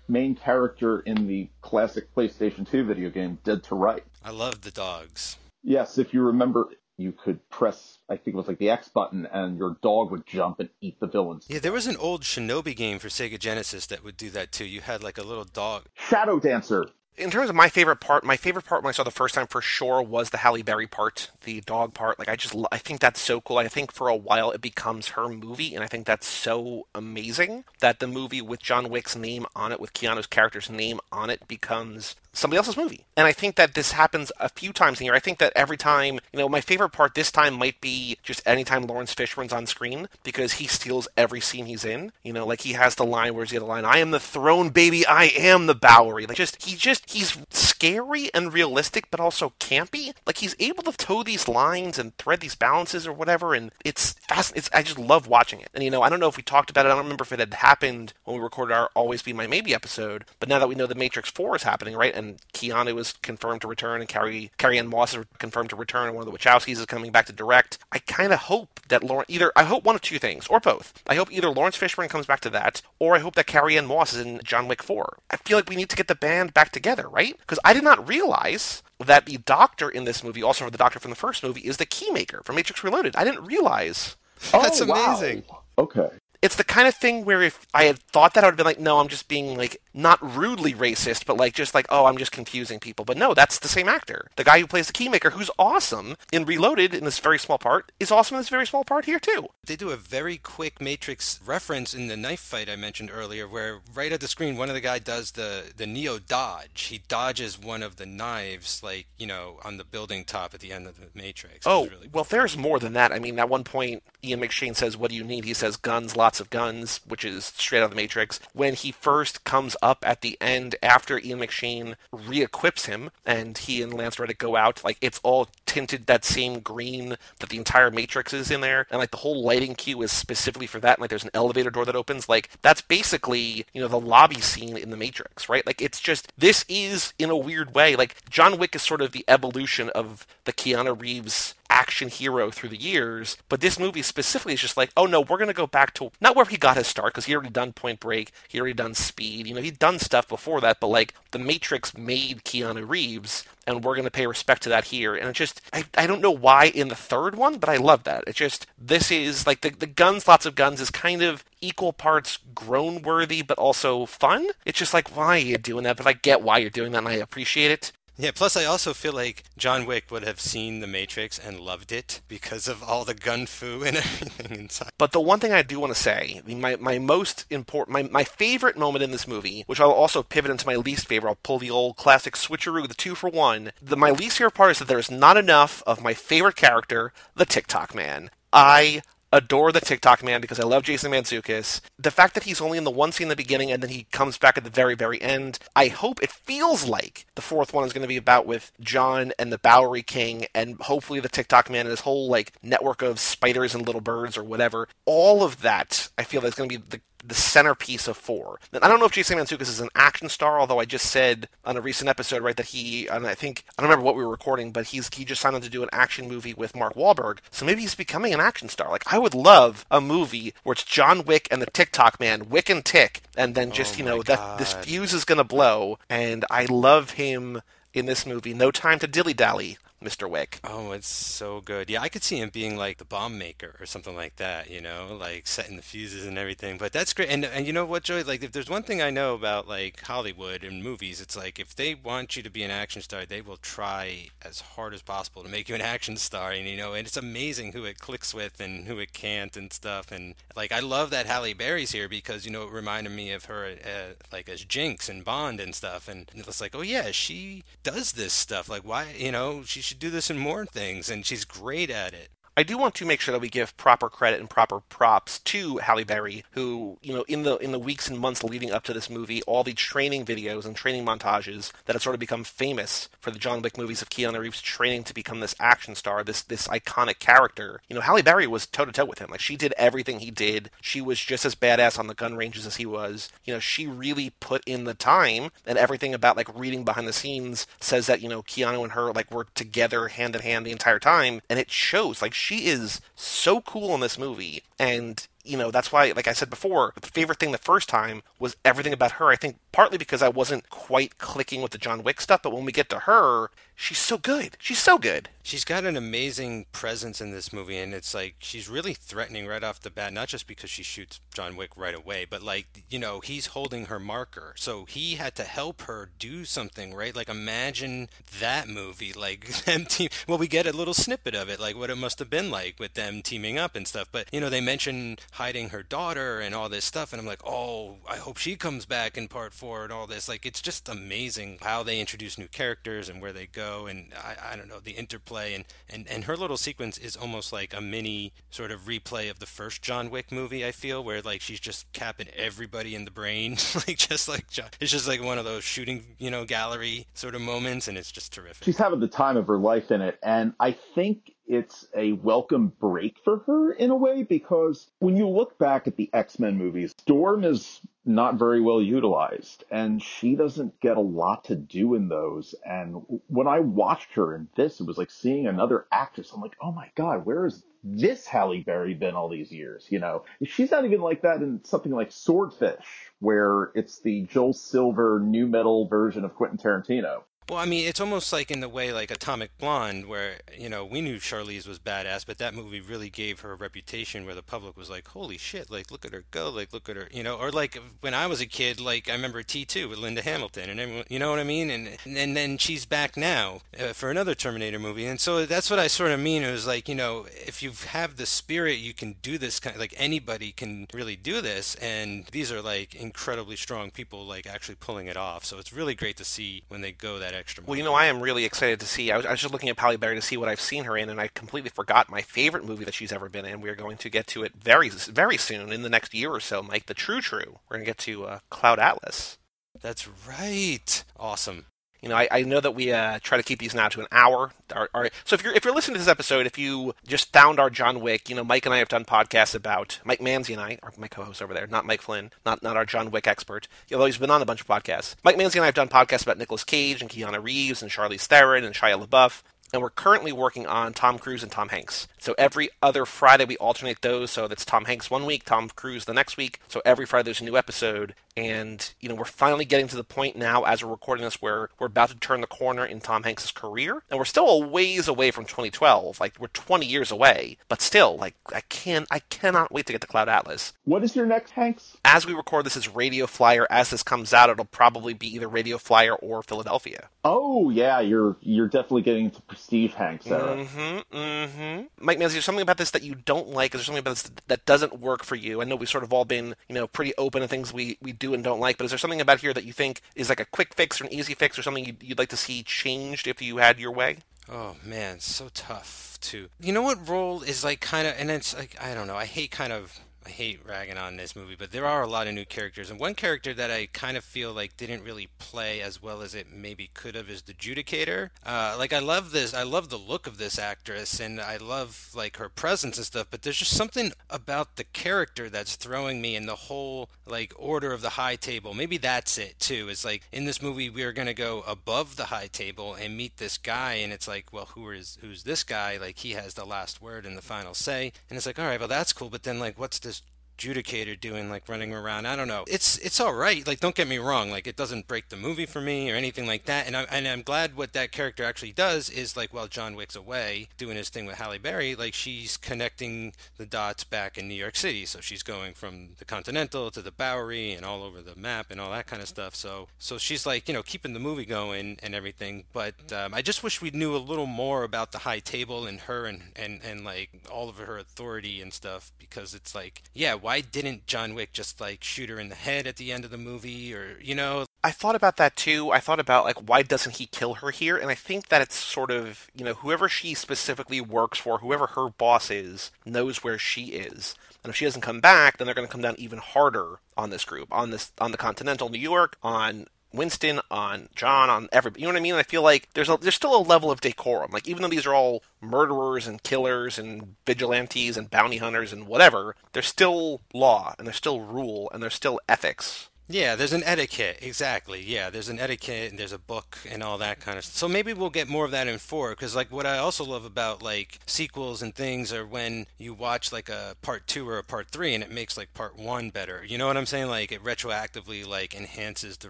main 0.07 0.35
character 0.35 1.01
in 1.01 1.27
the 1.27 1.49
classic 1.61 2.15
PlayStation 2.15 2.69
2 2.69 2.85
video 2.85 3.09
game 3.09 3.39
Dead 3.43 3.63
to 3.63 3.75
Right. 3.75 4.03
I 4.23 4.31
love 4.31 4.61
the 4.61 4.71
dogs. 4.71 5.37
Yes, 5.61 5.97
if 5.97 6.13
you 6.13 6.21
remember 6.21 6.69
you 6.99 7.13
could 7.13 7.47
press, 7.49 7.99
I 8.09 8.15
think 8.15 8.35
it 8.35 8.35
was 8.35 8.47
like 8.47 8.59
the 8.59 8.69
X 8.69 8.89
button, 8.89 9.25
and 9.31 9.57
your 9.57 9.77
dog 9.81 10.11
would 10.11 10.25
jump 10.25 10.59
and 10.59 10.69
eat 10.81 10.99
the 10.99 11.07
villains. 11.07 11.45
Yeah, 11.47 11.59
there 11.59 11.71
was 11.71 11.87
an 11.87 11.97
old 11.97 12.23
Shinobi 12.23 12.75
game 12.75 12.99
for 12.99 13.07
Sega 13.07 13.39
Genesis 13.39 13.85
that 13.87 14.03
would 14.03 14.17
do 14.17 14.29
that 14.31 14.51
too. 14.51 14.65
You 14.65 14.81
had 14.81 15.01
like 15.01 15.17
a 15.17 15.23
little 15.23 15.45
dog. 15.45 15.85
Shadow 15.95 16.39
Dancer 16.39 16.85
in 17.19 17.29
terms 17.29 17.49
of 17.49 17.55
my 17.55 17.69
favorite 17.69 17.97
part, 17.97 18.23
my 18.23 18.37
favorite 18.37 18.65
part 18.65 18.81
when 18.81 18.89
I 18.89 18.93
saw 18.93 19.03
the 19.03 19.11
first 19.11 19.35
time 19.35 19.47
for 19.47 19.61
sure 19.61 20.01
was 20.01 20.29
the 20.29 20.37
Halle 20.37 20.63
Berry 20.63 20.87
part, 20.87 21.29
the 21.43 21.61
dog 21.61 21.93
part. 21.93 22.17
Like 22.17 22.29
I 22.29 22.35
just, 22.35 22.55
I 22.71 22.77
think 22.77 23.01
that's 23.01 23.19
so 23.19 23.41
cool. 23.41 23.57
I 23.57 23.67
think 23.67 23.91
for 23.91 24.07
a 24.07 24.15
while 24.15 24.51
it 24.51 24.61
becomes 24.61 25.09
her 25.09 25.27
movie, 25.27 25.75
and 25.75 25.83
I 25.83 25.87
think 25.87 26.05
that's 26.05 26.27
so 26.27 26.87
amazing 26.95 27.65
that 27.81 27.99
the 27.99 28.07
movie 28.07 28.41
with 28.41 28.61
John 28.61 28.89
Wick's 28.89 29.15
name 29.15 29.45
on 29.55 29.71
it, 29.71 29.79
with 29.79 29.93
Keanu's 29.93 30.27
character's 30.27 30.69
name 30.69 30.99
on 31.11 31.29
it, 31.29 31.47
becomes 31.47 32.15
somebody 32.33 32.57
else's 32.57 32.77
movie. 32.77 33.05
And 33.17 33.27
I 33.27 33.31
think 33.31 33.55
that 33.55 33.73
this 33.73 33.93
happens 33.93 34.31
a 34.39 34.49
few 34.49 34.71
times 34.71 34.99
in 34.99 35.05
here. 35.05 35.13
I 35.13 35.19
think 35.19 35.39
that 35.39 35.53
every 35.55 35.77
time, 35.77 36.19
you 36.31 36.39
know, 36.39 36.49
my 36.49 36.61
favorite 36.61 36.89
part 36.89 37.15
this 37.15 37.31
time 37.31 37.53
might 37.55 37.81
be 37.81 38.17
just 38.23 38.45
anytime 38.45 38.83
Laurence 38.83 39.13
Fishburne's 39.13 39.53
on 39.53 39.65
screen 39.65 40.07
because 40.23 40.53
he 40.53 40.67
steals 40.67 41.07
every 41.17 41.41
scene 41.41 41.65
he's 41.65 41.85
in. 41.85 42.11
You 42.23 42.33
know, 42.33 42.45
like 42.45 42.61
he 42.61 42.73
has 42.73 42.95
the 42.95 43.05
line, 43.05 43.33
where's 43.33 43.51
the 43.51 43.57
other 43.57 43.65
line? 43.65 43.85
I 43.85 43.97
am 43.97 44.11
the 44.11 44.19
throne, 44.19 44.69
baby. 44.69 45.05
I 45.05 45.25
am 45.37 45.65
the 45.65 45.75
Bowery. 45.75 46.25
Like 46.25 46.37
just, 46.37 46.61
he 46.63 46.75
just, 46.75 47.09
he's 47.09 47.37
scary 47.49 48.33
and 48.33 48.53
realistic, 48.53 49.09
but 49.11 49.19
also 49.19 49.53
campy. 49.59 50.13
Like 50.25 50.37
he's 50.37 50.55
able 50.59 50.83
to 50.83 50.91
toe 50.91 51.23
these 51.23 51.47
lines 51.47 51.97
and 51.97 52.15
thread 52.17 52.39
these 52.39 52.55
balances 52.55 53.07
or 53.07 53.13
whatever. 53.13 53.53
And 53.53 53.71
it's 53.83 54.13
fascinating. 54.27 54.59
It's, 54.59 54.69
I 54.73 54.83
just 54.83 54.99
love 54.99 55.27
watching 55.27 55.59
it. 55.61 55.69
And, 55.73 55.83
you 55.83 55.91
know, 55.91 56.01
I 56.01 56.09
don't 56.09 56.19
know 56.19 56.27
if 56.27 56.37
we 56.37 56.43
talked 56.43 56.69
about 56.69 56.85
it. 56.85 56.89
I 56.89 56.91
don't 56.93 57.03
remember 57.03 57.23
if 57.23 57.31
it 57.31 57.39
had 57.39 57.53
happened 57.55 58.13
when 58.23 58.37
we 58.37 58.43
recorded 58.43 58.73
our 58.73 58.89
Always 58.93 59.21
Be 59.21 59.33
My 59.33 59.47
Maybe 59.47 59.73
episode. 59.73 60.25
But 60.39 60.49
now 60.49 60.59
that 60.59 60.69
we 60.69 60.75
know 60.75 60.87
the 60.87 60.95
Matrix 60.95 61.29
4 61.29 61.57
is 61.57 61.63
happening, 61.63 61.95
right? 61.95 62.13
And 62.19 62.37
Keanu 62.53 62.99
is 62.99 63.13
confirmed 63.13 63.61
to 63.61 63.67
return, 63.67 64.01
and 64.01 64.09
Carrie 64.09 64.51
Carrie 64.57 64.77
Ann 64.77 64.87
Moss 64.87 65.15
is 65.15 65.25
confirmed 65.37 65.69
to 65.69 65.77
return, 65.77 66.07
and 66.07 66.15
one 66.15 66.27
of 66.27 66.31
the 66.31 66.37
Wachowskis 66.37 66.77
is 66.77 66.85
coming 66.85 67.11
back 67.11 67.25
to 67.27 67.33
direct. 67.33 67.77
I 67.91 67.99
kind 67.99 68.33
of 68.33 68.39
hope 68.39 68.81
that 68.89 69.03
Lauren 69.03 69.25
either 69.29 69.51
I 69.55 69.63
hope 69.63 69.85
one 69.85 69.95
of 69.95 70.01
two 70.01 70.19
things 70.19 70.47
or 70.47 70.59
both. 70.59 71.01
I 71.07 71.15
hope 71.15 71.31
either 71.31 71.49
Laurence 71.49 71.77
Fishburne 71.77 72.09
comes 72.09 72.25
back 72.25 72.41
to 72.41 72.49
that, 72.49 72.81
or 72.99 73.15
I 73.15 73.19
hope 73.19 73.35
that 73.35 73.47
Carrie 73.47 73.77
Ann 73.77 73.87
Moss 73.87 74.13
is 74.13 74.25
in 74.25 74.41
John 74.43 74.67
Wick 74.67 74.83
Four. 74.83 75.19
I 75.31 75.37
feel 75.37 75.57
like 75.57 75.69
we 75.69 75.77
need 75.77 75.89
to 75.89 75.95
get 75.95 76.07
the 76.07 76.15
band 76.15 76.53
back 76.53 76.71
together, 76.71 77.07
right? 77.07 77.37
Because 77.39 77.59
I 77.63 77.73
did 77.73 77.83
not 77.83 78.07
realize 78.07 78.83
that 78.99 79.25
the 79.25 79.37
doctor 79.37 79.89
in 79.89 80.03
this 80.03 80.23
movie, 80.23 80.43
also 80.43 80.69
the 80.69 80.77
doctor 80.77 80.99
from 80.99 81.11
the 81.11 81.15
first 81.15 81.41
movie, 81.41 81.61
is 81.61 81.77
the 81.77 81.85
keymaker 81.85 82.43
from 82.43 82.57
Matrix 82.57 82.83
Reloaded. 82.83 83.15
I 83.15 83.23
didn't 83.23 83.45
realize. 83.45 84.17
That's 84.51 84.81
oh, 84.81 84.91
amazing. 84.91 85.43
Wow. 85.49 85.61
Okay 85.77 86.09
it's 86.41 86.55
the 86.55 86.63
kind 86.63 86.87
of 86.87 86.95
thing 86.95 87.25
where 87.25 87.41
if 87.41 87.67
I 87.73 87.85
had 87.85 87.99
thought 87.99 88.33
that, 88.33 88.43
I 88.43 88.47
would 88.47 88.51
have 88.51 88.57
been 88.57 88.65
like, 88.65 88.79
no, 88.79 88.99
I'm 88.99 89.09
just 89.09 89.27
being 89.27 89.57
like 89.57 89.81
not 89.93 90.19
rudely 90.35 90.73
racist, 90.73 91.25
but 91.25 91.37
like 91.37 91.53
just 91.53 91.73
like, 91.73 91.85
oh, 91.89 92.05
I'm 92.05 92.17
just 92.17 92.31
confusing 92.31 92.79
people. 92.79 93.05
But 93.05 93.17
no, 93.17 93.33
that's 93.33 93.59
the 93.59 93.67
same 93.67 93.89
actor. 93.89 94.27
The 94.35 94.43
guy 94.43 94.59
who 94.59 94.67
plays 94.67 94.87
the 94.87 94.93
Keymaker, 94.93 95.31
who's 95.31 95.51
awesome 95.57 96.15
in 96.31 96.45
Reloaded 96.45 96.93
in 96.93 97.05
this 97.05 97.19
very 97.19 97.39
small 97.39 97.57
part, 97.57 97.91
is 97.99 98.11
awesome 98.11 98.35
in 98.35 98.41
this 98.41 98.49
very 98.49 98.67
small 98.67 98.83
part 98.83 99.05
here 99.05 99.19
too. 99.19 99.47
They 99.65 99.75
do 99.75 99.89
a 99.89 99.97
very 99.97 100.37
quick 100.37 100.81
Matrix 100.81 101.39
reference 101.45 101.93
in 101.93 102.07
the 102.07 102.17
knife 102.17 102.39
fight 102.39 102.69
I 102.69 102.75
mentioned 102.75 103.11
earlier, 103.13 103.47
where 103.47 103.79
right 103.93 104.11
at 104.11 104.19
the 104.19 104.27
screen, 104.27 104.57
one 104.57 104.69
of 104.69 104.75
the 104.75 104.81
guy 104.81 104.99
does 104.99 105.31
the 105.31 105.71
the 105.75 105.87
Neo 105.87 106.19
dodge. 106.19 106.83
He 106.83 106.99
dodges 107.07 107.59
one 107.59 107.83
of 107.83 107.97
the 107.97 108.05
knives, 108.05 108.81
like 108.83 109.07
you 109.17 109.27
know, 109.27 109.59
on 109.63 109.77
the 109.77 109.83
building 109.83 110.23
top 110.23 110.53
at 110.53 110.59
the 110.59 110.71
end 110.71 110.87
of 110.87 110.99
the 110.99 111.07
Matrix. 111.13 111.65
Oh, 111.65 111.83
really 111.85 112.07
cool. 112.07 112.09
well, 112.13 112.23
there's 112.23 112.57
more 112.57 112.79
than 112.79 112.93
that. 112.93 113.11
I 113.11 113.19
mean, 113.19 113.39
at 113.39 113.49
one 113.49 113.63
point, 113.63 114.03
Ian 114.23 114.41
McShane 114.41 114.75
says, 114.75 114.97
"What 114.97 115.09
do 115.11 115.15
you 115.17 115.23
need?" 115.23 115.45
He 115.45 115.53
says, 115.53 115.77
"Guns, 115.77 116.15
lots 116.15 116.39
of 116.39 116.49
guns," 116.49 117.01
which 117.05 117.25
is 117.25 117.45
straight 117.45 117.79
out 117.79 117.85
of 117.85 117.89
the 117.91 117.95
Matrix. 117.95 118.39
When 118.53 118.73
he 118.73 118.91
first 118.91 119.43
comes 119.43 119.75
up 119.81 120.03
at 120.07 120.21
the 120.21 120.37
end 120.41 120.75
after 120.81 121.19
Ian 121.19 121.39
McShane 121.39 121.95
re-equips 122.11 122.85
him 122.85 123.09
and 123.25 123.57
he 123.57 123.81
and 123.81 123.93
Lance 123.93 124.19
Reddick 124.19 124.37
go 124.37 124.55
out, 124.55 124.83
like 124.83 124.97
it's 125.01 125.19
all 125.23 125.47
tinted 125.65 126.07
that 126.07 126.25
same 126.25 126.59
green 126.59 127.17
that 127.39 127.49
the 127.49 127.57
entire 127.57 127.91
Matrix 127.91 128.33
is 128.33 128.51
in 128.51 128.61
there, 128.61 128.87
and 128.89 128.99
like 128.99 129.11
the 129.11 129.17
whole 129.17 129.43
lighting 129.43 129.75
cue 129.75 130.01
is 130.01 130.11
specifically 130.11 130.67
for 130.67 130.79
that. 130.79 130.97
And, 130.97 131.01
like 131.01 131.09
there's 131.09 131.23
an 131.23 131.31
elevator 131.33 131.69
door 131.69 131.85
that 131.85 131.95
opens. 131.95 132.27
Like 132.27 132.49
that's 132.61 132.81
basically 132.81 133.65
you 133.73 133.81
know 133.81 133.87
the 133.87 133.99
lobby 133.99 134.41
scene 134.41 134.77
in 134.77 134.89
the 134.89 134.97
Matrix, 134.97 135.49
right? 135.49 135.65
Like 135.65 135.81
it's 135.81 135.99
just 135.99 136.31
this 136.37 136.65
is 136.67 137.13
in 137.19 137.29
a 137.29 137.37
weird 137.37 137.75
way 137.75 137.95
like 137.95 138.15
John 138.29 138.57
Wick 138.57 138.75
is 138.75 138.81
sort 138.81 139.01
of 139.01 139.11
the 139.11 139.25
evolution 139.27 139.89
of 139.89 140.25
the 140.45 140.53
Keanu 140.53 140.99
Reeves 140.99 141.53
action 141.79 142.09
hero 142.09 142.51
through 142.51 142.69
the 142.69 142.81
years, 142.81 143.37
but 143.47 143.61
this 143.61 143.79
movie 143.79 144.01
specifically 144.01 144.53
is 144.53 144.61
just 144.61 144.75
like, 144.75 144.91
oh 144.97 145.05
no, 145.05 145.21
we're 145.21 145.37
going 145.37 145.47
to 145.47 145.53
go 145.53 145.65
back 145.65 145.93
to 145.93 146.11
not 146.19 146.35
where 146.35 146.45
he 146.45 146.57
got 146.57 146.75
his 146.75 146.87
start 146.87 147.13
because 147.13 147.25
he 147.25 147.33
already 147.33 147.49
done 147.49 147.71
Point 147.71 148.01
Break, 148.01 148.31
he 148.49 148.59
already 148.59 148.73
done 148.73 148.93
Speed, 148.93 149.47
you 149.47 149.55
know, 149.55 149.61
he'd 149.61 149.79
done 149.79 149.97
stuff 149.97 150.27
before 150.27 150.59
that, 150.59 150.81
but 150.81 150.87
like 150.87 151.13
The 151.31 151.39
Matrix 151.39 151.97
made 151.97 152.43
Keanu 152.43 152.87
Reeves, 152.87 153.45
and 153.65 153.83
we're 153.83 153.95
going 153.95 154.05
to 154.05 154.11
pay 154.11 154.27
respect 154.27 154.63
to 154.63 154.69
that 154.69 154.85
here. 154.85 155.15
And 155.15 155.29
it 155.29 155.33
just, 155.33 155.61
I, 155.71 155.85
I 155.95 156.07
don't 156.07 156.21
know 156.21 156.31
why 156.31 156.65
in 156.65 156.87
the 156.87 156.95
third 156.95 157.35
one, 157.35 157.59
but 157.59 157.69
I 157.69 157.77
love 157.77 158.03
that. 158.03 158.23
It's 158.27 158.37
just, 158.37 158.65
this 158.77 159.11
is 159.11 159.45
like 159.47 159.61
the, 159.61 159.69
the 159.69 159.87
guns, 159.87 160.27
lots 160.27 160.45
of 160.45 160.55
guns 160.55 160.81
is 160.81 160.89
kind 160.89 161.21
of 161.21 161.45
equal 161.61 161.93
parts 161.93 162.39
groan 162.55 163.03
worthy, 163.03 163.41
but 163.41 163.59
also 163.59 164.05
fun. 164.05 164.47
It's 164.65 164.79
just 164.79 164.93
like, 164.93 165.15
why 165.15 165.35
are 165.35 165.37
you 165.37 165.57
doing 165.57 165.83
that? 165.83 165.97
But 165.97 166.07
I 166.07 166.13
get 166.13 166.41
why 166.41 166.57
you're 166.57 166.69
doing 166.69 166.91
that 166.93 166.99
and 166.99 167.07
I 167.07 167.13
appreciate 167.13 167.71
it. 167.71 167.91
Yeah, 168.21 168.31
plus 168.35 168.57
I 168.57 168.65
also 168.65 168.93
feel 168.93 169.13
like 169.13 169.45
John 169.57 169.85
Wick 169.85 170.11
would 170.11 170.23
have 170.23 170.41
seen 170.41 170.81
The 170.81 170.87
Matrix 170.87 171.39
and 171.39 171.57
loved 171.57 171.93
it 171.93 172.19
because 172.27 172.67
of 172.67 172.83
all 172.83 173.05
the 173.05 173.13
gun 173.13 173.45
fu 173.45 173.81
and 173.85 173.95
everything 173.95 174.59
inside. 174.59 174.89
But 174.97 175.13
the 175.13 175.21
one 175.21 175.39
thing 175.39 175.53
I 175.53 175.61
do 175.61 175.79
want 175.79 175.95
to 175.95 175.99
say, 175.99 176.41
my, 176.45 176.75
my 176.75 176.99
most 176.99 177.45
important, 177.49 177.93
my, 177.93 178.03
my 178.03 178.25
favorite 178.25 178.77
moment 178.77 179.03
in 179.03 179.11
this 179.11 179.25
movie, 179.25 179.63
which 179.67 179.79
I'll 179.79 179.91
also 179.91 180.21
pivot 180.21 180.51
into 180.51 180.67
my 180.67 180.75
least 180.75 181.07
favorite, 181.07 181.29
I'll 181.29 181.37
pull 181.43 181.59
the 181.59 181.71
old 181.71 181.95
classic 181.95 182.33
switcheroo, 182.33 182.89
the 182.89 182.93
two 182.93 183.15
for 183.15 183.29
one. 183.29 183.71
The, 183.81 183.95
my 183.95 184.11
least 184.11 184.37
favorite 184.37 184.51
part 184.51 184.71
is 184.71 184.79
that 184.79 184.89
there's 184.89 185.09
not 185.09 185.37
enough 185.37 185.81
of 185.87 186.03
my 186.03 186.13
favorite 186.13 186.57
character, 186.57 187.13
the 187.35 187.45
TikTok 187.45 187.95
man. 187.95 188.31
I 188.51 189.01
adore 189.31 189.71
the 189.71 189.79
TikTok 189.79 190.23
man 190.23 190.41
because 190.41 190.59
I 190.59 190.63
love 190.63 190.83
Jason 190.83 191.11
Mantzoukas. 191.11 191.81
The 191.97 192.11
fact 192.11 192.33
that 192.33 192.43
he's 192.43 192.61
only 192.61 192.77
in 192.77 192.83
the 192.83 192.91
one 192.91 193.11
scene 193.11 193.25
in 193.25 193.29
the 193.29 193.35
beginning 193.35 193.71
and 193.71 193.81
then 193.83 193.89
he 193.89 194.07
comes 194.11 194.37
back 194.37 194.57
at 194.57 194.63
the 194.63 194.69
very, 194.69 194.95
very 194.95 195.21
end, 195.21 195.59
I 195.75 195.87
hope 195.87 196.21
it 196.21 196.31
feels 196.31 196.85
like 196.85 197.25
the 197.35 197.41
fourth 197.41 197.73
one 197.73 197.85
is 197.85 197.93
going 197.93 198.01
to 198.01 198.07
be 198.07 198.17
about 198.17 198.45
with 198.45 198.71
John 198.79 199.31
and 199.37 199.51
the 199.51 199.57
Bowery 199.57 200.01
King 200.01 200.45
and 200.53 200.79
hopefully 200.81 201.19
the 201.19 201.29
TikTok 201.29 201.69
man 201.69 201.81
and 201.81 201.89
his 201.89 202.01
whole 202.01 202.27
like 202.27 202.53
network 202.63 203.01
of 203.01 203.19
spiders 203.19 203.75
and 203.75 203.85
little 203.85 204.01
birds 204.01 204.37
or 204.37 204.43
whatever. 204.43 204.87
All 205.05 205.43
of 205.43 205.61
that, 205.61 206.09
I 206.17 206.23
feel, 206.23 206.45
is 206.45 206.55
going 206.55 206.69
to 206.69 206.79
be 206.79 206.85
the 206.89 207.01
the 207.23 207.35
centerpiece 207.35 208.07
of 208.07 208.17
four. 208.17 208.59
I 208.73 208.87
don't 208.87 208.99
know 208.99 209.05
if 209.05 209.11
Jason 209.11 209.37
Mantzoukas 209.37 209.61
is 209.61 209.79
an 209.79 209.89
action 209.95 210.29
star, 210.29 210.59
although 210.59 210.79
I 210.79 210.85
just 210.85 211.05
said 211.07 211.47
on 211.65 211.77
a 211.77 211.81
recent 211.81 212.09
episode, 212.09 212.41
right, 212.41 212.55
that 212.55 212.67
he, 212.67 213.07
and 213.07 213.27
I 213.27 213.35
think, 213.35 213.63
I 213.77 213.81
don't 213.81 213.89
remember 213.89 214.05
what 214.05 214.15
we 214.15 214.23
were 214.23 214.31
recording, 214.31 214.71
but 214.71 214.87
he's 214.87 215.09
he 215.13 215.25
just 215.25 215.41
signed 215.41 215.55
on 215.55 215.61
to 215.61 215.69
do 215.69 215.83
an 215.83 215.89
action 215.91 216.27
movie 216.27 216.53
with 216.53 216.75
Mark 216.75 216.95
Wahlberg, 216.95 217.39
so 217.51 217.65
maybe 217.65 217.81
he's 217.81 217.95
becoming 217.95 218.33
an 218.33 218.39
action 218.39 218.69
star. 218.69 218.89
Like, 218.89 219.11
I 219.11 219.19
would 219.19 219.33
love 219.33 219.85
a 219.91 220.01
movie 220.01 220.53
where 220.63 220.73
it's 220.73 220.83
John 220.83 221.25
Wick 221.25 221.47
and 221.51 221.61
the 221.61 221.71
TikTok 221.71 222.19
man, 222.19 222.49
Wick 222.49 222.69
and 222.69 222.83
Tick, 222.83 223.21
and 223.35 223.55
then 223.55 223.71
just, 223.71 223.95
Oh 223.95 223.97
you 223.99 224.05
know, 224.05 224.23
that 224.23 224.57
this 224.57 224.73
fuse 224.73 225.13
is 225.13 225.25
going 225.25 225.37
to 225.37 225.43
blow, 225.43 225.99
and 226.09 226.45
I 226.49 226.65
love 226.65 227.11
him 227.11 227.61
in 227.93 228.05
this 228.05 228.25
movie. 228.25 228.53
No 228.53 228.71
time 228.71 228.99
to 228.99 229.07
dilly 229.07 229.33
dally, 229.33 229.77
Mr. 230.03 230.29
Wick. 230.29 230.59
Oh, 230.63 230.91
it's 230.91 231.07
so 231.07 231.59
good. 231.59 231.89
Yeah, 231.89 232.01
I 232.01 232.09
could 232.09 232.23
see 232.23 232.39
him 232.39 232.49
being 232.49 232.77
like 232.77 232.97
the 232.97 233.05
bomb 233.05 233.37
maker 233.37 233.75
or 233.79 233.85
something 233.85 234.15
like 234.15 234.37
that, 234.37 234.69
you 234.69 234.79
know, 234.79 235.17
like 235.19 235.45
setting 235.45 235.75
the 235.75 235.81
fuses 235.81 236.25
and 236.25 236.37
everything. 236.37 236.77
But 236.77 236.93
that's 236.93 237.13
great. 237.13 237.29
And 237.29 237.43
and 237.43 237.67
you 237.67 237.73
know 237.73 237.85
what, 237.85 238.03
Joey? 238.03 238.23
Like, 238.23 238.41
if 238.41 238.53
there's 238.53 238.69
one 238.69 238.83
thing 238.83 239.01
I 239.01 239.09
know 239.09 239.33
about 239.33 239.67
like 239.67 240.01
Hollywood 240.01 240.63
and 240.63 240.81
movies, 240.81 241.19
it's 241.19 241.35
like 241.35 241.59
if 241.59 241.75
they 241.75 241.95
want 241.95 242.37
you 242.37 242.43
to 242.43 242.49
be 242.49 242.63
an 242.63 242.71
action 242.71 243.01
star, 243.01 243.25
they 243.25 243.41
will 243.41 243.57
try 243.57 244.27
as 244.41 244.61
hard 244.61 244.93
as 244.93 245.01
possible 245.01 245.43
to 245.43 245.49
make 245.49 245.67
you 245.67 245.75
an 245.75 245.81
action 245.95 246.15
star. 246.15 246.51
And 246.51 246.67
you 246.67 246.77
know, 246.77 246.93
and 246.93 247.05
it's 247.05 247.17
amazing 247.17 247.73
who 247.73 247.83
it 247.83 247.99
clicks 247.99 248.33
with 248.33 248.61
and 248.61 248.87
who 248.87 248.99
it 248.99 249.11
can't 249.11 249.57
and 249.57 249.73
stuff. 249.73 250.11
And 250.11 250.35
like, 250.55 250.71
I 250.71 250.79
love 250.79 251.09
that 251.09 251.25
Halle 251.25 251.53
Berry's 251.53 251.91
here 251.91 252.07
because 252.07 252.45
you 252.45 252.51
know 252.51 252.63
it 252.63 252.71
reminded 252.71 253.11
me 253.11 253.31
of 253.31 253.45
her 253.45 253.65
uh, 253.65 254.13
like 254.31 254.47
as 254.47 254.63
Jinx 254.63 255.09
and 255.09 255.25
Bond 255.25 255.59
and 255.59 255.75
stuff. 255.75 256.07
And 256.07 256.31
it 256.33 256.47
was 256.47 256.61
like, 256.61 256.73
oh 256.73 256.81
yeah, 256.81 257.11
she 257.11 257.63
does 257.83 258.13
this 258.13 258.31
stuff. 258.31 258.69
Like, 258.69 258.83
why? 258.83 259.13
You 259.17 259.33
know, 259.33 259.63
she 259.63 259.88
should 259.89 259.97
do 259.97 260.11
this 260.11 260.29
in 260.29 260.37
more 260.37 260.67
things, 260.67 261.09
and 261.09 261.25
she's 261.25 261.45
great 261.45 261.89
at 261.89 262.13
it. 262.13 262.29
I 262.59 262.63
do 262.63 262.77
want 262.77 262.93
to 262.95 263.05
make 263.05 263.21
sure 263.21 263.31
that 263.31 263.39
we 263.39 263.47
give 263.47 263.77
proper 263.77 264.09
credit 264.09 264.41
and 264.41 264.49
proper 264.49 264.81
props 264.81 265.39
to 265.39 265.77
Halle 265.77 266.03
Berry, 266.03 266.43
who, 266.51 266.97
you 267.01 267.13
know, 267.13 267.23
in 267.29 267.43
the 267.43 267.55
in 267.59 267.71
the 267.71 267.79
weeks 267.79 268.09
and 268.09 268.19
months 268.19 268.43
leading 268.43 268.69
up 268.69 268.83
to 268.83 268.93
this 268.93 269.09
movie, 269.09 269.41
all 269.43 269.63
the 269.63 269.71
training 269.71 270.25
videos 270.25 270.65
and 270.65 270.75
training 270.75 271.05
montages 271.05 271.71
that 271.85 271.93
have 271.93 272.03
sort 272.03 272.15
of 272.15 272.19
become 272.19 272.43
famous 272.43 273.07
for 273.21 273.31
the 273.31 273.39
John 273.39 273.61
Wick 273.61 273.77
movies 273.77 274.01
of 274.01 274.09
Keanu 274.09 274.39
Reeves 274.39 274.61
training 274.61 275.05
to 275.05 275.13
become 275.13 275.39
this 275.39 275.55
action 275.57 275.95
star, 275.95 276.21
this 276.21 276.41
this 276.41 276.67
iconic 276.67 277.19
character. 277.19 277.79
You 277.87 277.95
know, 277.95 278.01
Halle 278.01 278.21
Berry 278.23 278.45
was 278.45 278.67
toe 278.67 278.83
to 278.83 278.91
toe 278.91 279.05
with 279.05 279.19
him. 279.19 279.29
Like 279.31 279.39
she 279.39 279.55
did 279.55 279.73
everything 279.77 280.19
he 280.19 280.29
did. 280.29 280.69
She 280.81 280.99
was 280.99 281.17
just 281.17 281.45
as 281.45 281.55
badass 281.55 281.97
on 281.97 282.07
the 282.07 282.13
gun 282.13 282.35
ranges 282.35 282.65
as 282.65 282.75
he 282.75 282.85
was. 282.85 283.29
You 283.45 283.53
know, 283.53 283.61
she 283.61 283.87
really 283.87 284.33
put 284.41 284.65
in 284.65 284.83
the 284.83 284.93
time 284.93 285.51
and 285.65 285.77
everything 285.77 286.13
about 286.13 286.35
like 286.35 286.53
reading 286.53 286.83
behind 286.83 287.07
the 287.07 287.13
scenes 287.13 287.67
says 287.79 288.07
that, 288.07 288.21
you 288.21 288.27
know, 288.27 288.41
Keanu 288.41 288.83
and 288.83 288.91
her 288.91 289.13
like 289.13 289.31
were 289.31 289.47
together 289.55 290.09
hand 290.09 290.35
in 290.35 290.41
hand 290.41 290.65
the 290.65 290.73
entire 290.73 290.99
time 290.99 291.39
and 291.49 291.57
it 291.57 291.71
shows. 291.71 292.21
Like 292.21 292.33
she 292.33 292.48
is 292.57 293.01
so 293.15 293.61
cool 293.61 293.93
in 293.93 294.01
this 294.01 294.17
movie 294.17 294.63
and 294.77 295.27
you 295.43 295.57
know 295.57 295.71
that's 295.71 295.91
why 295.91 296.11
like 296.15 296.27
i 296.27 296.33
said 296.33 296.49
before 296.49 296.93
the 296.99 297.07
favorite 297.07 297.39
thing 297.39 297.51
the 297.51 297.57
first 297.57 297.89
time 297.89 298.21
was 298.39 298.55
everything 298.63 298.93
about 298.93 299.13
her. 299.13 299.27
I 299.27 299.35
think 299.35 299.57
partly 299.71 299.97
because 299.97 300.21
i 300.21 300.29
wasn't 300.29 300.69
quite 300.69 301.17
clicking 301.17 301.61
with 301.61 301.71
the 301.71 301.77
john 301.77 302.03
wick 302.03 302.21
stuff 302.21 302.41
but 302.43 302.53
when 302.53 302.65
we 302.65 302.71
get 302.71 302.89
to 302.89 302.99
her 302.99 303.49
she's 303.75 303.97
so 303.97 304.17
good 304.17 304.57
she's 304.59 304.79
so 304.79 304.97
good 304.97 305.29
She's 305.49 305.65
got 305.65 305.83
an 305.83 305.97
amazing 305.97 306.67
presence 306.71 307.19
in 307.19 307.31
this 307.31 307.51
movie, 307.51 307.79
and 307.79 307.91
it's 307.91 308.13
like 308.13 308.35
she's 308.37 308.69
really 308.69 308.93
threatening 308.93 309.47
right 309.47 309.63
off 309.63 309.79
the 309.79 309.89
bat, 309.89 310.13
not 310.13 310.27
just 310.27 310.45
because 310.45 310.69
she 310.69 310.83
shoots 310.83 311.21
John 311.33 311.55
Wick 311.55 311.71
right 311.75 311.95
away, 311.95 312.27
but 312.29 312.43
like, 312.43 312.83
you 312.87 312.99
know, 312.99 313.19
he's 313.19 313.47
holding 313.47 313.87
her 313.87 313.99
marker. 313.99 314.53
So 314.57 314.85
he 314.85 315.15
had 315.15 315.33
to 315.37 315.43
help 315.45 315.81
her 315.83 316.11
do 316.19 316.45
something, 316.45 316.93
right? 316.93 317.15
Like, 317.15 317.29
imagine 317.29 318.09
that 318.39 318.67
movie, 318.69 319.11
like 319.11 319.47
them 319.65 319.85
team. 319.85 320.09
Well, 320.27 320.37
we 320.37 320.47
get 320.47 320.67
a 320.67 320.71
little 320.71 320.93
snippet 320.93 321.33
of 321.33 321.49
it, 321.49 321.59
like 321.59 321.75
what 321.75 321.89
it 321.89 321.95
must 321.95 322.19
have 322.19 322.29
been 322.29 322.51
like 322.51 322.75
with 322.79 322.93
them 322.93 323.23
teaming 323.23 323.57
up 323.57 323.75
and 323.75 323.87
stuff. 323.87 324.07
But, 324.11 324.27
you 324.31 324.39
know, 324.39 324.51
they 324.51 324.61
mention 324.61 325.17
hiding 325.31 325.69
her 325.69 325.81
daughter 325.81 326.39
and 326.39 326.53
all 326.53 326.69
this 326.69 326.85
stuff, 326.85 327.11
and 327.11 327.19
I'm 327.19 327.25
like, 327.25 327.41
oh, 327.43 327.95
I 328.07 328.17
hope 328.17 328.37
she 328.37 328.55
comes 328.55 328.85
back 328.85 329.17
in 329.17 329.27
part 329.27 329.55
four 329.59 329.83
and 329.83 329.93
all 329.93 330.07
this. 330.07 330.27
Like, 330.27 330.45
it's 330.45 330.61
just 330.61 330.89
amazing 330.89 331.59
how 331.61 331.83
they 331.83 331.99
introduce 331.99 332.37
new 332.37 332.47
characters 332.47 333.09
and 333.09 333.21
where 333.21 333.33
they 333.33 333.45
go, 333.45 333.87
and 333.87 334.11
I, 334.15 334.53
I 334.53 334.55
don't 334.55 334.69
know, 334.69 334.79
the 334.79 334.91
interplay 334.91 335.53
and, 335.53 335.65
and 335.89 336.07
and 336.07 336.23
her 336.25 336.35
little 336.35 336.57
sequence 336.57 336.97
is 336.97 337.15
almost 337.15 337.51
like 337.53 337.73
a 337.73 337.81
mini 337.81 338.33
sort 338.49 338.71
of 338.71 338.81
replay 338.81 339.29
of 339.29 339.39
the 339.39 339.45
first 339.45 339.81
John 339.81 340.09
Wick 340.09 340.31
movie 340.31 340.65
I 340.65 340.71
feel 340.71 341.03
where 341.03 341.21
like 341.21 341.41
she's 341.41 341.59
just 341.59 341.91
capping 341.93 342.27
everybody 342.35 342.95
in 342.95 343.05
the 343.05 343.11
brain 343.11 343.51
like 343.87 343.97
just 343.97 344.27
like 344.27 344.49
John, 344.49 344.69
it's 344.79 344.91
just 344.91 345.07
like 345.07 345.23
one 345.23 345.37
of 345.37 345.45
those 345.45 345.63
shooting 345.63 346.15
you 346.17 346.31
know 346.31 346.45
gallery 346.45 347.07
sort 347.13 347.35
of 347.35 347.41
moments 347.41 347.87
and 347.87 347.97
it's 347.97 348.11
just 348.11 348.33
terrific 348.33 348.63
She's 348.63 348.77
having 348.77 348.99
the 348.99 349.07
time 349.07 349.37
of 349.37 349.47
her 349.47 349.57
life 349.57 349.91
in 349.91 350.01
it, 350.01 350.17
and 350.23 350.53
I 350.59 350.71
think 350.95 351.31
it's 351.49 351.87
a 351.95 352.13
welcome 352.13 352.71
break 352.79 353.17
for 353.23 353.39
her 353.39 353.71
in 353.71 353.89
a 353.89 353.95
way 353.95 354.21
because 354.21 354.87
when 354.99 355.17
you 355.17 355.27
look 355.27 355.57
back 355.57 355.87
at 355.87 355.97
the 355.97 356.09
X 356.13 356.37
Men 356.37 356.57
movies, 356.57 356.93
Storm 356.99 357.43
is 357.43 357.81
not 358.05 358.35
very 358.35 358.61
well 358.61 358.81
utilized, 358.81 359.63
and 359.71 360.01
she 360.01 360.35
doesn't 360.35 360.79
get 360.79 360.95
a 360.95 361.01
lot 361.01 361.45
to 361.45 361.55
do 361.55 361.95
in 361.95 362.07
those. 362.07 362.53
And 362.63 363.03
when 363.27 363.47
I 363.47 363.59
watched 363.59 364.13
her 364.13 364.35
in 364.35 364.47
this, 364.55 364.79
it 364.79 364.87
was 364.87 364.97
like 364.97 365.09
seeing 365.09 365.47
another 365.47 365.85
actress. 365.91 366.31
I'm 366.33 366.41
like, 366.41 366.55
oh 366.61 366.71
my 366.71 366.91
god, 366.95 367.25
where 367.25 367.47
is 367.47 367.63
this 367.83 368.27
Halle 368.27 368.61
Berry 368.61 368.93
been 368.93 369.15
all 369.15 369.29
these 369.29 369.51
years? 369.51 369.87
You 369.89 369.99
know, 369.99 370.25
she's 370.43 370.71
not 370.71 370.85
even 370.85 371.01
like 371.01 371.23
that 371.23 371.41
in 371.41 371.63
something 371.63 371.91
like 371.91 372.11
Swordfish, 372.11 372.85
where 373.19 373.71
it's 373.73 373.99
the 374.01 374.21
Joel 374.29 374.53
Silver 374.53 375.19
nu 375.19 375.47
metal 375.47 375.87
version 375.87 376.25
of 376.25 376.35
Quentin 376.35 376.59
Tarantino. 376.59 377.23
Well, 377.49 377.57
I 377.57 377.65
mean, 377.65 377.87
it's 377.87 377.99
almost 377.99 378.31
like 378.31 378.51
in 378.51 378.59
the 378.59 378.69
way 378.69 378.93
like 378.93 379.09
Atomic 379.09 379.57
Blonde, 379.57 380.05
where 380.05 380.35
you 380.55 380.69
know 380.69 380.85
we 380.85 381.01
knew 381.01 381.17
Charlize 381.17 381.67
was 381.67 381.79
badass, 381.79 382.23
but 382.23 382.37
that 382.37 382.53
movie 382.53 382.79
really 382.79 383.09
gave 383.09 383.39
her 383.39 383.53
a 383.53 383.55
reputation 383.55 384.23
where 384.23 384.35
the 384.35 384.43
public 384.43 384.77
was 384.77 384.87
like, 384.87 385.07
"Holy 385.07 385.39
shit! 385.39 385.71
Like, 385.71 385.89
look 385.89 386.05
at 386.05 386.13
her 386.13 386.25
go! 386.29 386.51
Like, 386.51 386.71
look 386.73 386.87
at 386.89 386.95
her!" 386.95 387.07
You 387.11 387.23
know, 387.23 387.37
or 387.37 387.49
like 387.49 387.79
when 388.01 388.13
I 388.13 388.27
was 388.27 388.39
a 388.39 388.45
kid, 388.45 388.79
like 388.79 389.09
I 389.09 389.13
remember 389.13 389.41
T 389.41 389.65
two 389.65 389.89
with 389.89 389.97
Linda 389.97 390.21
Hamilton, 390.21 390.69
and 390.69 390.79
everyone, 390.79 391.05
you 391.09 391.17
know 391.17 391.31
what 391.31 391.39
I 391.39 391.43
mean? 391.43 391.71
And 391.71 391.97
and 392.05 392.37
then 392.37 392.59
she's 392.59 392.85
back 392.85 393.17
now 393.17 393.61
uh, 393.79 393.93
for 393.93 394.11
another 394.11 394.35
Terminator 394.35 394.77
movie, 394.77 395.07
and 395.07 395.19
so 395.19 395.47
that's 395.47 395.71
what 395.71 395.79
I 395.79 395.87
sort 395.87 396.11
of 396.11 396.19
mean. 396.19 396.43
It 396.43 396.51
was 396.51 396.67
like 396.67 396.87
you 396.87 396.95
know, 396.95 397.25
if 397.31 397.63
you 397.63 397.71
have 397.87 398.17
the 398.17 398.27
spirit, 398.27 398.77
you 398.77 398.93
can 398.93 399.15
do 399.23 399.39
this 399.39 399.59
kind. 399.59 399.75
Of, 399.75 399.79
like 399.79 399.95
anybody 399.97 400.51
can 400.51 400.85
really 400.93 401.15
do 401.15 401.41
this, 401.41 401.73
and 401.75 402.25
these 402.27 402.51
are 402.51 402.61
like 402.61 402.93
incredibly 402.93 403.55
strong 403.55 403.89
people, 403.89 404.23
like 404.23 404.45
actually 404.45 404.75
pulling 404.75 405.07
it 405.07 405.17
off. 405.17 405.45
So 405.45 405.57
it's 405.57 405.73
really 405.73 405.95
great 405.95 406.17
to 406.17 406.23
see 406.23 406.61
when 406.67 406.81
they 406.81 406.91
go 406.91 407.17
that 407.17 407.38
extra. 407.39 407.63
Well, 407.65 407.77
you 407.77 407.83
know, 407.83 407.93
I 407.93 408.05
am 408.05 408.21
really 408.21 408.45
excited 408.45 408.79
to 408.81 408.85
see. 408.85 409.11
I 409.11 409.17
was, 409.17 409.25
I 409.25 409.31
was 409.31 409.39
just 409.39 409.53
looking 409.53 409.69
at 409.69 409.79
Halle 409.79 409.97
Berry 409.97 410.15
to 410.15 410.21
see 410.21 410.37
what 410.37 410.49
I've 410.49 410.61
seen 410.61 410.83
her 410.83 410.97
in, 410.97 411.09
and 411.09 411.19
I 411.19 411.29
completely 411.29 411.69
forgot 411.69 412.09
my 412.09 412.21
favorite 412.21 412.65
movie 412.65 412.85
that 412.85 412.93
she's 412.93 413.11
ever 413.11 413.29
been 413.29 413.45
in. 413.45 413.61
We 413.61 413.69
are 413.69 413.75
going 413.75 413.97
to 413.97 414.09
get 414.09 414.27
to 414.27 414.43
it 414.43 414.53
very, 414.55 414.89
very 414.89 415.37
soon 415.37 415.71
in 415.71 415.81
the 415.81 415.89
next 415.89 416.13
year 416.13 416.31
or 416.31 416.39
so, 416.39 416.61
Mike. 416.61 416.85
The 416.85 416.93
True 416.93 417.21
True. 417.21 417.59
We're 417.69 417.77
going 417.77 417.85
to 417.85 417.89
get 417.89 417.97
to 417.99 418.25
uh, 418.25 418.39
Cloud 418.49 418.79
Atlas. 418.79 419.37
That's 419.81 420.07
right. 420.27 421.03
Awesome. 421.17 421.65
You 422.01 422.09
know, 422.09 422.15
I, 422.15 422.27
I 422.31 422.41
know 422.43 422.59
that 422.59 422.75
we 422.75 422.91
uh, 422.91 423.19
try 423.21 423.37
to 423.37 423.43
keep 423.43 423.59
these 423.59 423.73
now 423.73 423.89
to 423.89 424.01
an 424.01 424.07
hour. 424.11 424.51
Our, 424.73 424.89
our, 424.93 425.09
so 425.25 425.33
if 425.33 425.43
you're 425.43 425.53
if 425.53 425.65
you're 425.65 425.73
listening 425.73 425.95
to 425.95 425.99
this 425.99 426.07
episode, 426.07 426.45
if 426.45 426.57
you 426.57 426.93
just 427.05 427.33
found 427.33 427.59
our 427.59 427.69
John 427.69 427.99
Wick, 427.99 428.29
you 428.29 428.35
know, 428.35 428.43
Mike 428.43 428.65
and 428.65 428.73
I 428.73 428.77
have 428.77 428.87
done 428.89 429.05
podcasts 429.05 429.55
about 429.55 429.99
Mike 430.05 430.19
Manzi 430.19 430.53
and 430.53 430.61
I, 430.61 430.79
or 430.81 430.93
my 430.97 431.07
co-host 431.07 431.41
over 431.41 431.53
there, 431.53 431.67
not 431.67 431.85
Mike 431.85 432.01
Flynn, 432.01 432.31
not 432.45 432.63
not 432.63 432.77
our 432.77 432.85
John 432.85 433.11
Wick 433.11 433.27
expert. 433.27 433.67
Although 433.91 434.05
he's 434.05 434.17
been 434.17 434.31
on 434.31 434.41
a 434.41 434.45
bunch 434.45 434.61
of 434.61 434.67
podcasts. 434.67 435.15
Mike 435.23 435.37
Manzi 435.37 435.55
and 435.55 435.63
I 435.63 435.67
have 435.67 435.75
done 435.75 435.89
podcasts 435.89 436.23
about 436.23 436.37
Nicolas 436.37 436.63
Cage 436.63 437.01
and 437.01 437.09
Keanu 437.09 437.43
Reeves 437.43 437.81
and 437.81 437.91
Charlize 437.91 438.25
Theron 438.25 438.63
and 438.63 438.75
Shia 438.75 439.05
LaBeouf. 439.05 439.41
And 439.73 439.81
we're 439.81 439.89
currently 439.89 440.31
working 440.31 440.65
on 440.67 440.93
Tom 440.93 441.19
Cruise 441.19 441.43
and 441.43 441.51
Tom 441.51 441.69
Hanks. 441.69 442.07
So 442.17 442.35
every 442.37 442.69
other 442.81 443.05
Friday 443.05 443.45
we 443.45 443.57
alternate 443.57 444.01
those. 444.01 444.31
So 444.31 444.47
that's 444.47 444.65
Tom 444.65 444.85
Hanks 444.85 445.09
one 445.09 445.25
week, 445.25 445.45
Tom 445.45 445.69
Cruise 445.69 446.05
the 446.05 446.13
next 446.13 446.37
week. 446.37 446.59
So 446.67 446.81
every 446.85 447.05
Friday 447.05 447.25
there's 447.25 447.41
a 447.41 447.45
new 447.45 447.57
episode, 447.57 448.13
and 448.35 448.93
you 448.99 449.09
know 449.09 449.15
we're 449.15 449.25
finally 449.25 449.65
getting 449.65 449.87
to 449.87 449.95
the 449.95 450.03
point 450.03 450.35
now 450.35 450.63
as 450.63 450.83
we're 450.83 450.91
recording 450.91 451.23
this 451.23 451.41
where 451.41 451.69
we're 451.79 451.87
about 451.87 452.09
to 452.09 452.15
turn 452.15 452.41
the 452.41 452.47
corner 452.47 452.85
in 452.85 452.99
Tom 452.99 453.23
Hanks' 453.23 453.51
career, 453.51 454.03
and 454.09 454.17
we're 454.17 454.25
still 454.25 454.49
a 454.49 454.67
ways 454.67 455.07
away 455.07 455.31
from 455.31 455.45
2012. 455.45 456.19
Like 456.19 456.35
we're 456.39 456.47
20 456.47 456.85
years 456.85 457.11
away, 457.11 457.57
but 457.67 457.81
still, 457.81 458.17
like 458.17 458.35
I 458.53 458.61
can't, 458.61 459.07
I 459.11 459.19
cannot 459.19 459.71
wait 459.71 459.85
to 459.87 459.93
get 459.93 460.01
to 460.01 460.07
Cloud 460.07 460.29
Atlas. 460.29 460.73
What 460.85 461.03
is 461.03 461.15
your 461.15 461.25
next 461.25 461.51
Hanks? 461.51 461.97
As 462.05 462.25
we 462.25 462.33
record 462.33 462.65
this 462.65 462.77
is 462.77 462.87
Radio 462.87 463.27
Flyer. 463.27 463.67
As 463.69 463.89
this 463.89 464.03
comes 464.03 464.33
out, 464.33 464.49
it'll 464.49 464.65
probably 464.65 465.13
be 465.13 465.33
either 465.35 465.47
Radio 465.47 465.77
Flyer 465.77 466.15
or 466.15 466.43
Philadelphia. 466.43 467.09
Oh 467.23 467.69
yeah, 467.69 467.99
you're 467.99 468.37
you're 468.41 468.67
definitely 468.67 469.01
getting 469.01 469.25
into 469.25 469.41
Prestige 469.59 469.93
Hanks 469.93 470.27
era. 470.27 470.55
Mm-hmm. 470.55 471.17
Mm-hmm. 471.17 471.81
Mike 471.99 472.17
Manzi, 472.17 472.25
is 472.25 472.33
there 472.33 472.41
something 472.41 472.61
about 472.61 472.77
this 472.77 472.91
that 472.91 473.03
you 473.03 473.15
don't 473.15 473.49
like? 473.49 473.75
Is 473.75 473.81
there 473.81 473.85
something 473.85 473.99
about 473.99 474.11
this 474.11 474.31
that 474.47 474.65
doesn't 474.65 474.99
work 474.99 475.23
for 475.23 475.35
you? 475.35 475.61
I 475.61 475.65
know 475.65 475.75
we've 475.75 475.89
sort 475.89 476.03
of 476.03 476.13
all 476.13 476.25
been, 476.25 476.55
you 476.67 476.75
know, 476.75 476.87
pretty 476.87 477.13
open 477.17 477.41
to 477.41 477.47
things 477.47 477.73
we, 477.73 477.97
we 478.01 478.13
do 478.13 478.33
and 478.33 478.43
don't 478.43 478.59
like, 478.59 478.77
but 478.77 478.85
is 478.85 478.91
there 478.91 478.97
something 478.97 479.21
about 479.21 479.41
here 479.41 479.53
that 479.53 479.65
you 479.65 479.73
think 479.73 480.01
is 480.15 480.29
like 480.29 480.39
a 480.39 480.45
quick 480.45 480.73
fix 480.73 481.01
or 481.01 481.05
an 481.05 481.13
easy 481.13 481.33
fix 481.33 481.59
or 481.59 481.61
something 481.61 481.85
you'd, 481.85 482.01
you'd 482.01 482.17
like 482.17 482.29
to 482.29 482.37
see 482.37 482.63
changed 482.63 483.27
if 483.27 483.41
you 483.41 483.57
had 483.57 483.79
your 483.79 483.91
way? 483.91 484.19
Oh 484.49 484.77
man, 484.83 485.19
so 485.19 485.49
tough 485.53 486.17
to. 486.21 486.47
You 486.59 486.73
know 486.73 486.81
what 486.81 487.07
role 487.07 487.43
is 487.43 487.63
like 487.63 487.81
kind 487.81 488.07
of, 488.07 488.15
and 488.17 488.31
it's 488.31 488.57
like 488.57 488.75
I 488.81 488.93
don't 488.93 489.07
know. 489.07 489.15
I 489.15 489.25
hate 489.25 489.51
kind 489.51 489.73
of 489.73 489.99
I 490.25 490.29
hate 490.31 490.59
ragging 490.65 490.97
on 490.97 491.15
this 491.15 491.35
movie, 491.35 491.55
but 491.57 491.71
there 491.71 491.85
are 491.85 492.03
a 492.03 492.07
lot 492.07 492.27
of 492.27 492.33
new 492.33 492.43
characters, 492.45 492.89
and 492.89 492.99
one 492.99 493.15
character 493.15 493.53
that 493.53 493.71
I 493.71 493.87
kind 493.87 494.17
of 494.17 494.23
feel 494.23 494.51
like 494.51 494.75
didn't 494.75 495.03
really 495.03 495.29
play 495.39 495.81
as 495.81 496.03
well 496.03 496.21
as 496.21 496.35
it 496.35 496.47
maybe 496.51 496.89
could 496.93 497.15
have 497.15 497.29
is 497.29 497.43
the 497.43 497.53
Judicator. 497.53 498.29
Uh, 498.45 498.75
like 498.77 498.91
I 498.91 498.99
love 498.99 499.31
this, 499.31 499.53
I 499.53 499.63
love 499.63 499.89
the 499.89 499.97
look 499.97 500.27
of 500.27 500.37
this 500.37 500.59
actress, 500.59 501.19
and 501.19 501.39
I 501.39 501.57
love 501.57 502.11
like 502.13 502.37
her 502.37 502.49
presence 502.49 502.97
and 502.97 503.05
stuff. 503.05 503.27
But 503.31 503.43
there's 503.43 503.57
just 503.57 503.75
something 503.75 504.11
about 504.29 504.75
the 504.75 504.83
character 504.83 505.49
that's 505.49 505.77
throwing 505.77 506.21
me 506.21 506.35
in 506.35 506.45
the 506.45 506.55
whole 506.55 507.09
like 507.25 507.53
order 507.57 507.93
of 507.93 508.01
the 508.01 508.09
high 508.09 508.35
table. 508.35 508.73
Maybe 508.73 508.97
that's 508.97 509.37
it 509.37 509.57
too. 509.59 509.87
It's 509.89 510.03
like 510.03 510.23
in 510.33 510.45
this 510.45 510.61
movie 510.61 510.89
we 510.89 511.03
are 511.03 511.13
gonna 511.13 511.33
go 511.33 511.63
above 511.65 512.17
the 512.17 512.25
high 512.25 512.47
table 512.47 512.93
and 512.93 513.15
meet 513.15 513.37
this 513.37 513.57
guy, 513.57 513.93
and 513.93 514.11
it's 514.11 514.27
like, 514.27 514.51
well, 514.51 514.69
who 514.75 514.91
is 514.91 515.17
who's 515.21 515.43
this 515.43 515.63
guy? 515.63 515.97
Like 515.97 516.19
he 516.19 516.31
has 516.31 516.55
the 516.55 516.65
last 516.65 517.01
word 517.01 517.25
and 517.25 517.37
the 517.37 517.41
final 517.41 517.73
say, 517.73 518.11
and 518.29 518.35
it's 518.35 518.45
like, 518.45 518.59
all 518.59 518.65
right, 518.65 518.79
well 518.79 518.89
that's 518.89 519.13
cool, 519.13 519.29
but 519.29 519.43
then 519.43 519.59
like 519.59 519.79
what's 519.79 519.97
this 519.99 520.18
Judicator 520.59 521.19
doing 521.19 521.49
like 521.49 521.67
running 521.69 521.93
around. 521.93 522.25
I 522.25 522.35
don't 522.35 522.47
know. 522.47 522.65
It's 522.67 522.97
it's 522.97 523.19
all 523.19 523.33
right. 523.33 523.65
Like 523.65 523.79
don't 523.79 523.95
get 523.95 524.07
me 524.07 524.17
wrong. 524.17 524.51
Like 524.51 524.67
it 524.67 524.75
doesn't 524.75 525.07
break 525.07 525.29
the 525.29 525.37
movie 525.37 525.65
for 525.65 525.81
me 525.81 526.11
or 526.11 526.15
anything 526.15 526.45
like 526.45 526.65
that. 526.65 526.85
And 526.85 526.95
I 526.95 527.03
and 527.03 527.27
I'm 527.27 527.41
glad 527.41 527.75
what 527.75 527.93
that 527.93 528.11
character 528.11 528.43
actually 528.43 528.73
does 528.73 529.09
is 529.09 529.37
like 529.37 529.53
while 529.53 529.67
John 529.67 529.95
Wick's 529.95 530.15
away 530.15 530.67
doing 530.77 530.97
his 530.97 531.09
thing 531.09 531.25
with 531.25 531.35
Halle 531.35 531.57
Berry, 531.57 531.95
like 531.95 532.13
she's 532.13 532.57
connecting 532.57 533.33
the 533.57 533.65
dots 533.65 534.03
back 534.03 534.37
in 534.37 534.47
New 534.47 534.55
York 534.55 534.75
City. 534.75 535.05
So 535.05 535.19
she's 535.21 535.43
going 535.43 535.73
from 535.73 536.09
the 536.19 536.25
Continental 536.25 536.91
to 536.91 537.01
the 537.01 537.11
Bowery 537.11 537.71
and 537.71 537.85
all 537.85 538.03
over 538.03 538.21
the 538.21 538.35
map 538.35 538.67
and 538.69 538.79
all 538.79 538.91
that 538.91 539.07
kind 539.07 539.21
of 539.21 539.27
stuff. 539.27 539.55
So 539.55 539.87
so 539.97 540.17
she's 540.17 540.45
like 540.45 540.67
you 540.67 540.73
know 540.73 540.83
keeping 540.83 541.13
the 541.13 541.19
movie 541.19 541.45
going 541.45 541.97
and 542.03 542.13
everything. 542.13 542.65
But 542.73 543.13
um, 543.13 543.33
I 543.33 543.41
just 543.41 543.63
wish 543.63 543.81
we 543.81 543.91
knew 543.91 544.15
a 544.15 544.17
little 544.17 544.45
more 544.45 544.83
about 544.83 545.11
the 545.13 545.19
high 545.19 545.39
table 545.39 545.85
and 545.85 546.01
her 546.01 546.25
and 546.25 546.51
and 546.55 546.81
and 546.83 547.05
like 547.05 547.29
all 547.49 547.69
of 547.69 547.77
her 547.77 547.97
authority 547.97 548.61
and 548.61 548.73
stuff 548.73 549.11
because 549.17 549.53
it's 549.53 549.73
like 549.73 550.03
yeah 550.13 550.33
why 550.33 550.48
didn't 550.61 551.05
John 551.07 551.35
Wick 551.35 551.53
just 551.53 551.79
like 551.79 552.03
shoot 552.03 552.29
her 552.29 552.39
in 552.39 552.49
the 552.49 552.55
head 552.55 552.87
at 552.87 552.97
the 552.97 553.11
end 553.11 553.25
of 553.25 553.31
the 553.31 553.37
movie 553.37 553.93
or 553.93 554.17
you 554.21 554.35
know 554.35 554.65
I 554.83 554.91
thought 554.91 555.15
about 555.15 555.37
that 555.37 555.55
too. 555.57 555.91
I 555.91 555.99
thought 555.99 556.19
about 556.19 556.45
like 556.45 556.57
why 556.67 556.83
doesn't 556.83 557.17
he 557.17 557.25
kill 557.25 557.55
her 557.55 557.71
here? 557.71 557.97
And 557.97 558.09
I 558.09 558.15
think 558.15 558.47
that 558.47 558.61
it's 558.61 558.75
sort 558.75 559.11
of, 559.11 559.49
you 559.53 559.65
know, 559.65 559.73
whoever 559.73 560.07
she 560.07 560.33
specifically 560.33 561.01
works 561.01 561.37
for, 561.37 561.57
whoever 561.57 561.87
her 561.87 562.09
boss 562.09 562.49
is, 562.49 562.91
knows 563.05 563.43
where 563.43 563.57
she 563.57 563.87
is. 563.87 564.35
And 564.63 564.71
if 564.71 564.77
she 564.77 564.85
doesn't 564.85 565.01
come 565.01 565.19
back, 565.19 565.57
then 565.57 565.65
they're 565.65 565.75
going 565.75 565.87
to 565.87 565.91
come 565.91 566.01
down 566.01 566.15
even 566.17 566.39
harder 566.39 566.99
on 567.17 567.29
this 567.29 567.43
group, 567.43 567.67
on 567.73 567.91
this 567.91 568.11
on 568.19 568.31
the 568.31 568.37
Continental 568.37 568.89
New 568.89 568.99
York, 568.99 569.37
on 569.43 569.87
Winston, 570.13 570.59
on 570.71 571.09
John, 571.15 571.49
on 571.49 571.69
everybody. 571.71 572.01
You 572.01 572.07
know 572.07 572.13
what 572.13 572.19
I 572.19 572.23
mean? 572.23 572.33
I 572.35 572.43
feel 572.43 572.61
like 572.61 572.89
there's 572.93 573.09
a, 573.09 573.17
there's 573.17 573.35
still 573.35 573.55
a 573.55 573.61
level 573.61 573.91
of 573.91 574.01
decorum. 574.01 574.51
Like 574.51 574.67
even 574.67 574.81
though 574.81 574.89
these 574.89 575.05
are 575.05 575.13
all 575.13 575.43
murderers 575.61 576.27
and 576.27 576.41
killers 576.41 576.97
and 576.97 577.35
vigilantes 577.45 578.17
and 578.17 578.29
bounty 578.29 578.57
hunters 578.57 578.93
and 578.93 579.07
whatever, 579.07 579.55
there's 579.73 579.87
still 579.87 580.41
law 580.53 580.93
and 580.97 581.05
there's 581.07 581.17
still 581.17 581.41
rule 581.41 581.89
and 581.93 582.01
there's 582.01 582.15
still 582.15 582.39
ethics. 582.47 583.09
Yeah, 583.31 583.55
there's 583.55 583.73
an 583.73 583.83
etiquette. 583.83 584.39
Exactly. 584.41 585.03
Yeah, 585.03 585.29
there's 585.29 585.49
an 585.49 585.59
etiquette 585.59 586.09
and 586.09 586.19
there's 586.19 586.31
a 586.33 586.39
book 586.39 586.79
and 586.89 587.03
all 587.03 587.19
that 587.19 587.39
kind 587.39 587.59
of 587.59 587.63
stuff. 587.63 587.75
So 587.75 587.87
maybe 587.87 588.11
we'll 588.11 588.31
get 588.31 588.47
more 588.47 588.65
of 588.65 588.71
that 588.71 588.87
in 588.87 588.97
four. 588.97 589.29
Because 589.29 589.55
like 589.55 589.71
what 589.71 589.85
I 589.85 589.99
also 589.99 590.25
love 590.25 590.45
about 590.45 590.81
like 590.81 591.19
sequels 591.27 591.83
and 591.83 591.93
things 591.93 592.33
are 592.33 592.43
when 592.43 592.87
you 592.97 593.13
watch 593.13 593.53
like 593.53 593.69
a 593.69 593.95
part 594.01 594.25
two 594.25 594.49
or 594.49 594.57
a 594.57 594.63
part 594.63 594.89
three 594.89 595.13
and 595.13 595.23
it 595.23 595.29
makes 595.29 595.57
like 595.57 595.75
part 595.75 595.95
one 595.95 596.31
better. 596.31 596.63
You 596.65 596.79
know 596.79 596.87
what 596.87 596.97
I'm 596.97 597.05
saying? 597.05 597.27
Like 597.27 597.51
it 597.51 597.63
retroactively 597.63 598.47
like 598.47 598.73
enhances 598.73 599.37
the 599.37 599.49